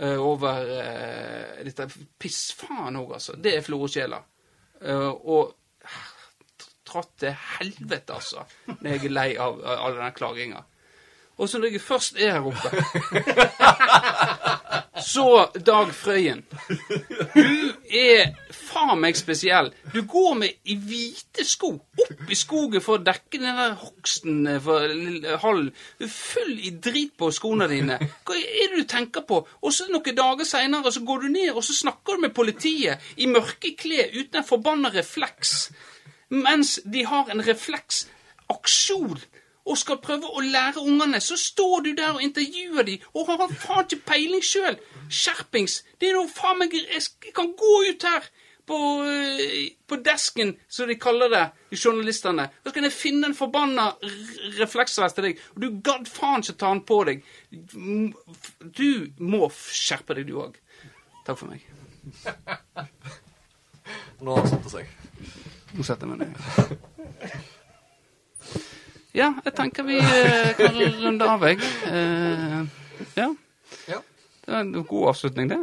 over 0.00 0.66
uh, 0.66 1.64
dette 1.64 1.86
piss. 2.18 2.52
Faen 2.56 2.96
òg, 2.98 3.16
altså. 3.18 3.36
Det 3.36 3.56
er 3.58 3.64
Florø-sjela. 3.66 4.22
Eh, 4.82 5.08
og 5.08 5.52
tratt 6.86 7.12
til 7.22 7.34
helvete, 7.58 8.14
altså, 8.14 8.44
når 8.80 8.90
jeg 8.90 9.04
er 9.06 9.14
lei 9.14 9.28
av 9.40 9.60
all 9.62 9.96
denne 9.96 10.12
klaginga. 10.16 10.62
Og 11.40 11.48
så 11.48 11.58
når 11.58 11.72
jeg 11.72 11.82
først 11.82 12.18
er 12.20 12.36
her 12.36 12.44
oppe 12.44 12.68
Så 15.06 15.50
Dag 15.66 15.90
Frøyen. 15.94 16.42
Du 17.34 17.72
er 17.90 18.32
faen 18.72 19.00
meg 19.00 19.16
spesiell. 19.18 19.70
Du 19.92 20.02
går 20.08 20.34
med 20.38 20.70
i 20.70 20.76
hvite 20.78 21.44
sko 21.46 21.72
opp 21.74 22.30
i 22.30 22.38
skogen 22.38 22.82
for 22.84 22.98
å 22.98 23.04
dekke 23.04 23.40
den 23.40 23.58
der 23.58 23.74
hogsten 23.80 24.46
for 24.64 24.86
hallen. 25.44 25.72
Du 25.98 26.06
er 26.06 26.12
full 26.12 26.54
i 26.56 26.72
drit 26.84 27.14
på 27.18 27.30
skoene 27.34 27.68
dine. 27.70 27.98
Hva 28.26 28.38
er 28.38 28.72
det 28.72 28.84
du 28.84 28.88
tenker 28.90 29.26
på? 29.28 29.42
Og 29.62 29.74
så 29.74 29.88
noen 29.90 30.18
dager 30.18 30.48
seinere 30.48 30.92
så 30.94 31.04
går 31.06 31.26
du 31.26 31.28
ned 31.34 31.52
og 31.52 31.64
så 31.66 31.76
snakker 31.76 32.16
du 32.16 32.26
med 32.26 32.36
politiet 32.36 33.12
i 33.16 33.28
mørke 33.30 33.74
klær 33.78 34.14
uten 34.14 34.40
en 34.40 34.48
forbanna 34.48 34.92
refleks. 34.94 35.70
Mens 36.32 36.78
de 36.88 37.04
har 37.04 37.28
en 37.30 37.44
refleksaksjon 37.44 39.20
og 39.62 39.78
skal 39.78 40.00
prøve 40.02 40.26
å 40.26 40.42
lære 40.42 40.82
ungene, 40.82 41.20
så 41.22 41.36
står 41.38 41.84
du 41.84 41.92
der 41.98 42.16
og 42.16 42.22
intervjuer 42.24 42.86
dem 42.86 43.04
og 43.14 43.28
har 43.30 43.52
faen 43.52 43.86
ikke 43.86 44.06
peiling 44.08 44.42
sjøl. 44.44 44.78
Skjerpings. 45.08 45.82
Det 46.00 46.10
er 46.10 46.18
noe 46.18 46.30
faen 46.30 46.58
meg 46.60 46.74
Jeg 46.74 47.34
kan 47.34 47.52
gå 47.58 47.74
ut 47.88 48.06
her 48.08 48.28
på, 48.66 48.78
øh, 49.04 49.68
på 49.86 49.96
desken, 50.04 50.56
som 50.68 50.88
de 50.88 50.94
kaller 51.00 51.28
det, 51.28 51.42
de 51.70 51.76
journalistene. 51.84 52.48
Da 52.64 52.70
skal 52.70 52.86
jeg 52.86 52.92
finne 52.94 53.26
en 53.30 53.36
forbanna 53.36 53.90
refleksvest 54.60 55.18
til 55.18 55.28
deg, 55.28 55.42
og 55.54 55.62
du 55.62 55.68
gadd 55.84 56.08
faen 56.10 56.44
ikke 56.44 56.58
ta 56.60 56.72
den 56.72 56.84
på 56.88 57.00
deg. 57.08 57.24
Du 58.78 58.90
må 59.18 59.50
skjerpe 59.50 60.14
deg, 60.18 60.28
du 60.30 60.38
òg. 60.44 60.58
Takk 61.26 61.38
for 61.38 61.50
meg. 61.50 61.66
Nå 64.22 64.34
har 64.34 64.44
han 64.44 64.50
satt 64.50 64.70
seg. 64.70 64.92
Nå 65.72 65.86
setter 65.86 66.06
jeg 66.06 66.14
meg 66.14 66.18
ned. 66.26 66.34
Ja, 69.12 69.34
jeg 69.44 69.52
tenker 69.52 69.84
vi 69.84 69.98
eh, 70.00 70.54
kan 70.56 70.78
runde 71.02 71.26
av, 71.28 71.42
jeg. 71.44 71.58
Eh, 71.84 72.62
ja. 73.18 73.26
Ja. 74.46 74.46
Det 74.46 74.52
var 74.52 74.60
en 74.60 74.84
god 74.84 75.08
avslutning, 75.08 75.48
det. 75.48 75.58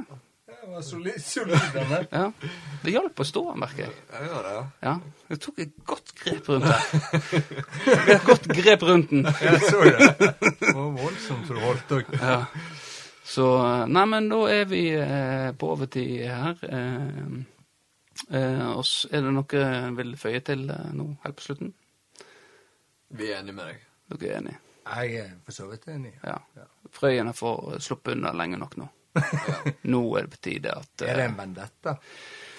Det 0.47 0.69
var 0.75 0.81
solid, 0.81 1.21
solid. 1.23 1.59
Ja. 2.11 2.31
Det 2.83 2.91
hjalp 2.93 3.19
å 3.19 3.25
stå, 3.27 3.43
merker 3.59 3.87
jeg. 3.87 3.95
Jeg 4.13 4.27
gjør 4.29 4.43
det, 4.47 4.51
ja. 4.55 4.65
Ja. 4.87 4.93
Jeg 5.29 5.39
tok 5.43 5.59
et 5.63 5.73
godt 5.85 6.13
grep 6.19 6.49
rundt 6.49 6.67
det. 6.69 7.41
Et 8.15 8.27
godt 8.27 8.47
grep 8.59 8.85
rundt 8.87 9.09
den. 9.13 9.25
Jeg 9.27 9.61
så 9.65 9.81
det. 9.83 10.11
Det 10.59 10.75
var 10.75 10.93
voldsomt 10.99 11.49
forholdt 11.49 11.95
òg. 11.99 12.13
Ja. 12.21 12.37
Så 13.29 13.45
Nei, 13.91 14.05
men 14.09 14.29
da 14.31 14.39
er 14.49 14.65
vi 14.71 14.83
eh, 14.95 15.51
på 15.59 15.73
overtid 15.75 16.23
her. 16.25 16.63
Eh, 16.65 17.35
eh, 18.39 18.63
oss, 18.73 19.03
er 19.11 19.21
det 19.27 19.35
noe 19.35 19.61
jeg 19.65 19.91
vil 19.99 20.15
føye 20.17 20.41
til 20.47 20.65
eh, 20.73 20.89
nå 20.97 21.11
helt 21.25 21.37
på 21.37 21.45
slutten? 21.49 21.75
Vi 23.19 23.29
er 23.29 23.41
enige 23.43 23.57
med 23.59 23.69
deg. 23.69 23.85
Dere 24.15 24.31
er 24.31 24.41
enige? 24.41 24.61
Jeg 24.89 25.21
er 25.21 25.35
for 25.45 25.55
så 25.55 25.67
vidt 25.69 25.87
enig. 25.93 26.15
Ja. 26.23 26.37
Frøyene 26.93 27.33
får 27.37 27.77
sluppe 27.83 28.15
unna 28.15 28.33
lenge 28.35 28.57
nok 28.61 28.77
nå. 28.81 28.89
Nå 29.93 30.01
er 30.17 30.27
det 30.27 30.35
på 30.35 30.43
tide 30.45 30.73
at 30.75 31.01
Er 31.01 31.17
det 31.17 31.23
eh, 31.23 31.31
en 31.31 31.37
vendetta 31.37 31.95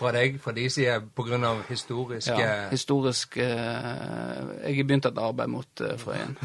fra 0.00 0.12
deg, 0.16 0.38
fra 0.40 0.52
de 0.56 0.64
sider, 0.72 1.02
på 1.14 1.26
av 1.36 1.60
historiske 1.68 2.36
ja, 2.38 2.52
historisk 2.72 3.36
eh, 3.36 4.38
Jeg 4.64 4.78
har 4.78 4.86
begynt 4.88 5.08
et 5.10 5.20
arbeid 5.20 5.52
mot 5.52 5.82
uh, 5.84 5.96
Frøyen. 6.00 6.36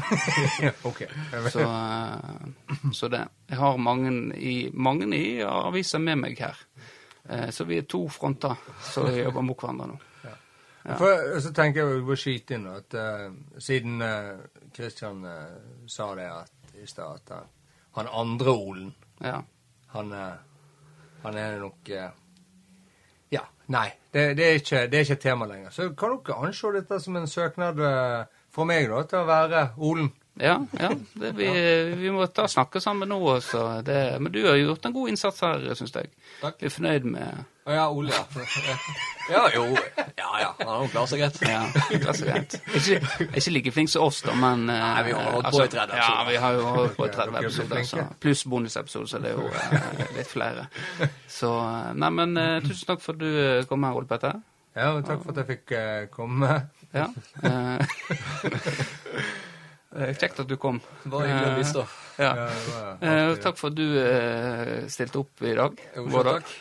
OK. 0.88 1.06
Så, 1.52 1.64
eh, 1.64 2.90
så 2.92 3.08
det. 3.08 3.22
Jeg 3.48 3.58
har 3.58 3.76
mange 3.80 4.12
i, 4.36 4.70
mange 4.74 5.08
i 5.16 5.40
aviser 5.40 6.02
med 6.04 6.20
meg 6.20 6.38
her. 6.44 6.60
Eh, 7.28 7.48
så 7.50 7.64
vi 7.64 7.80
er 7.80 7.88
to 7.88 8.04
fronter 8.12 8.60
som 8.84 9.08
jobber 9.08 9.46
mot 9.46 9.58
hverandre 9.58 9.88
nå. 9.94 9.98
Ja. 10.26 10.98
For, 11.00 11.40
så 11.42 11.50
tenker 11.56 11.82
jeg 11.82 12.04
å 12.04 12.18
skyte 12.20 12.58
inn 12.58 12.68
at 12.70 12.94
uh, 12.94 13.32
siden 13.58 14.04
Kristian 14.76 15.24
sa 15.88 16.10
det 16.14 16.30
i 16.82 16.86
stad, 16.86 17.20
at 17.24 17.46
han, 17.96 18.08
andre 18.12 18.50
Olen, 18.50 18.94
Ja. 19.20 19.42
han, 19.86 20.12
eh, 20.12 20.32
han 21.22 21.36
er 21.36 21.58
nok 21.58 21.88
eh, 21.88 22.10
Ja, 23.30 23.40
nei. 23.66 23.88
Det, 24.12 24.34
det, 24.36 24.44
er 24.44 24.60
ikke, 24.60 24.82
det 24.86 24.98
er 24.98 25.04
ikke 25.04 25.22
tema 25.22 25.46
lenger. 25.46 25.70
Så 25.70 25.88
kan 25.98 26.18
dere 26.24 26.36
anse 26.46 26.72
dette 26.76 27.00
som 27.00 27.16
en 27.16 27.26
søknad 27.26 27.80
eh, 27.80 28.28
fra 28.52 28.64
meg 28.68 28.88
da, 28.92 29.02
til 29.08 29.22
å 29.22 29.26
være 29.28 29.64
Olen. 29.78 30.12
Ja, 30.36 30.58
ja 30.78 30.90
det, 31.16 31.32
vi, 31.38 31.48
vi 31.96 32.12
må 32.12 32.26
ta 32.28 32.44
snakke 32.48 32.80
sammen 32.84 33.08
nå. 33.08 33.18
Også. 33.32 33.64
Det, 33.84 34.20
men 34.20 34.32
du 34.32 34.42
har 34.44 34.60
gjort 34.60 34.84
en 34.86 34.92
god 34.92 35.08
innsats 35.14 35.40
her, 35.40 35.64
syns 35.74 35.96
jeg. 35.96 36.12
Takk. 36.42 36.60
Vi 36.60 36.68
er 36.68 36.74
fornøyd 36.76 37.08
med 37.16 37.44
Å 37.66 37.74
ja, 37.74 37.84
Ole, 37.90 38.12
ja. 38.14 38.74
Ja, 39.26 39.40
jo. 39.50 39.64
Ja, 40.14 40.28
ja. 40.38 40.50
Han 40.60 40.68
har 40.70 40.82
jo 40.84 40.90
klart 40.92 41.10
seg 41.10 41.18
greit. 41.18 41.38
Ja, 41.42 41.64
det 41.90 42.12
seg 42.14 42.28
greit. 42.30 42.52
Ikke, 42.78 42.98
ikke 43.40 43.52
like 43.56 43.72
flink 43.74 43.90
som 43.90 44.04
oss, 44.06 44.20
da, 44.22 44.36
men 44.38 44.68
eh, 44.70 44.82
Nei, 44.84 45.00
vi 45.08 45.14
har 45.16 45.32
holdt 45.34 45.48
på 45.50 45.64
i 45.64 45.70
30 45.72 45.98
Ja, 45.98 46.12
vi 46.28 46.36
har 46.44 46.54
jo 46.54 46.66
holdt 46.76 46.94
på 46.94 47.08
i 47.08 47.10
30 47.10 47.32
dere 47.34 47.40
er 47.42 47.48
episoder, 47.48 47.80
så, 47.88 48.04
pluss 48.22 48.44
bonusepisode, 48.46 49.10
så 49.10 49.18
det 49.24 49.32
er 49.32 49.40
jo 49.40 49.48
eh, 49.50 50.04
litt 50.14 50.30
flere. 50.30 50.68
Så 51.26 51.50
eh, 51.58 51.88
Nei, 51.98 52.10
men 52.20 52.38
eh, 52.38 52.60
tusen 52.68 52.86
takk 52.92 53.02
for 53.02 53.18
at 53.18 53.24
du 53.24 53.26
eh, 53.32 53.64
kom 53.66 53.88
her, 53.88 53.98
Ole 53.98 54.10
Petter. 54.14 54.38
Ja, 54.76 54.92
og 54.92 55.02
takk 55.08 55.24
for 55.24 55.34
at 55.34 55.42
jeg 55.42 55.48
fikk 55.56 55.74
eh, 55.74 56.06
komme. 56.14 56.52
Ja. 56.94 57.08
eh, 57.42 57.82
eh, 60.06 60.14
Kjekt 60.20 60.38
at 60.44 60.46
du 60.46 60.54
kom. 60.60 60.78
Bare 61.02 61.32
hyggelig 61.32 61.50
å 61.50 61.58
bistå. 61.58 61.84
Ja. 62.22 62.30
Ja, 62.38 62.46
Eh, 63.02 63.34
takk 63.42 63.58
for 63.58 63.74
at 63.74 63.76
du 63.82 63.98
eh, 64.00 64.86
stilte 64.92 65.24
opp 65.24 65.42
i 65.42 65.56
dag. 65.58 65.82
Jo, 65.98 66.06
dag. 66.30 66.54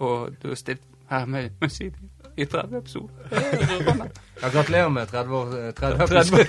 Og 0.00 0.32
du 0.42 0.48
har 0.48 0.58
stilt 0.58 0.82
her 1.10 1.26
med, 1.26 1.50
med 1.60 1.72
Sidi 1.72 2.08
i 2.40 2.44
30 2.46 2.78
episoder. 2.78 3.08
Er 3.30 3.80
rørende. 3.84 4.10
Ja, 4.40 4.48
gratulerer 4.48 4.88
med 4.88 5.06
30, 5.10 5.34
år, 5.36 5.50
eh, 5.58 5.72
30, 5.76 6.04
episoder, 6.04 6.44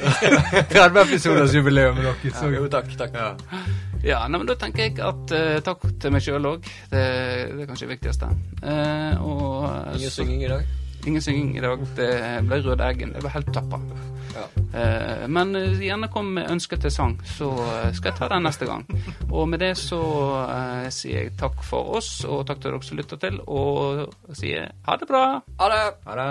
30 0.71 1.01
episoders 1.01 1.55
jubileum 1.55 1.95
med 1.97 2.05
dere. 2.07 2.33
Så, 2.37 2.51
Jo, 2.53 2.67
takk. 2.71 2.93
takk. 2.97 3.17
ja. 3.17 3.33
Ja, 4.03 4.21
nei, 4.27 4.39
men 4.39 4.47
da 4.49 4.55
tenker 4.57 4.87
jeg 4.87 4.95
at 5.05 5.33
uh, 5.35 5.57
takk 5.65 5.83
til 6.01 6.13
meg 6.15 6.23
sjøl 6.25 6.47
òg. 6.49 6.69
Det, 6.89 7.01
det 7.51 7.65
er 7.65 7.67
kanskje 7.69 7.85
det 7.89 7.91
viktigste. 7.97 8.29
Uh, 8.63 9.19
og 9.21 9.67
eh, 9.67 9.99
Ingen 9.99 10.15
synging 10.15 10.45
i 10.45 10.49
dag. 10.49 10.71
Ingen 11.05 11.21
synging 11.25 11.51
i 11.57 11.61
dag. 11.65 11.83
Det 11.97 12.09
ble 12.47 12.61
Rød 12.65 12.81
Eggen. 12.87 13.13
Det 13.17 13.21
var 13.25 13.35
helt 13.35 13.53
tappa. 13.53 13.81
Ja. 14.35 14.45
Eh, 14.79 15.27
men 15.27 15.55
eh, 15.55 15.79
gjerne 15.83 16.09
kom 16.11 16.33
med 16.37 16.49
ønske 16.51 16.79
til 16.81 16.93
sang, 16.93 17.17
så 17.35 17.51
eh, 17.51 17.89
skal 17.97 18.11
jeg 18.11 18.19
ta 18.19 18.29
den 18.31 18.45
neste 18.47 18.67
gang. 18.69 18.85
Og 19.29 19.47
med 19.51 19.63
det 19.63 19.73
så 19.79 20.01
eh, 20.47 20.89
sier 20.93 21.25
jeg 21.25 21.37
takk 21.39 21.63
for 21.67 21.97
oss, 21.99 22.13
og 22.25 22.45
takk 22.49 22.61
til 22.63 22.71
dere 22.71 22.85
som 22.87 23.01
lytter 23.01 23.21
til, 23.21 23.41
og 23.47 24.37
sier 24.37 24.71
ha 24.87 24.99
det 25.01 25.09
bra. 25.09 25.25
Ha 25.59 25.73
det! 25.73 25.83
Ha 26.07 26.21
det. 26.21 26.29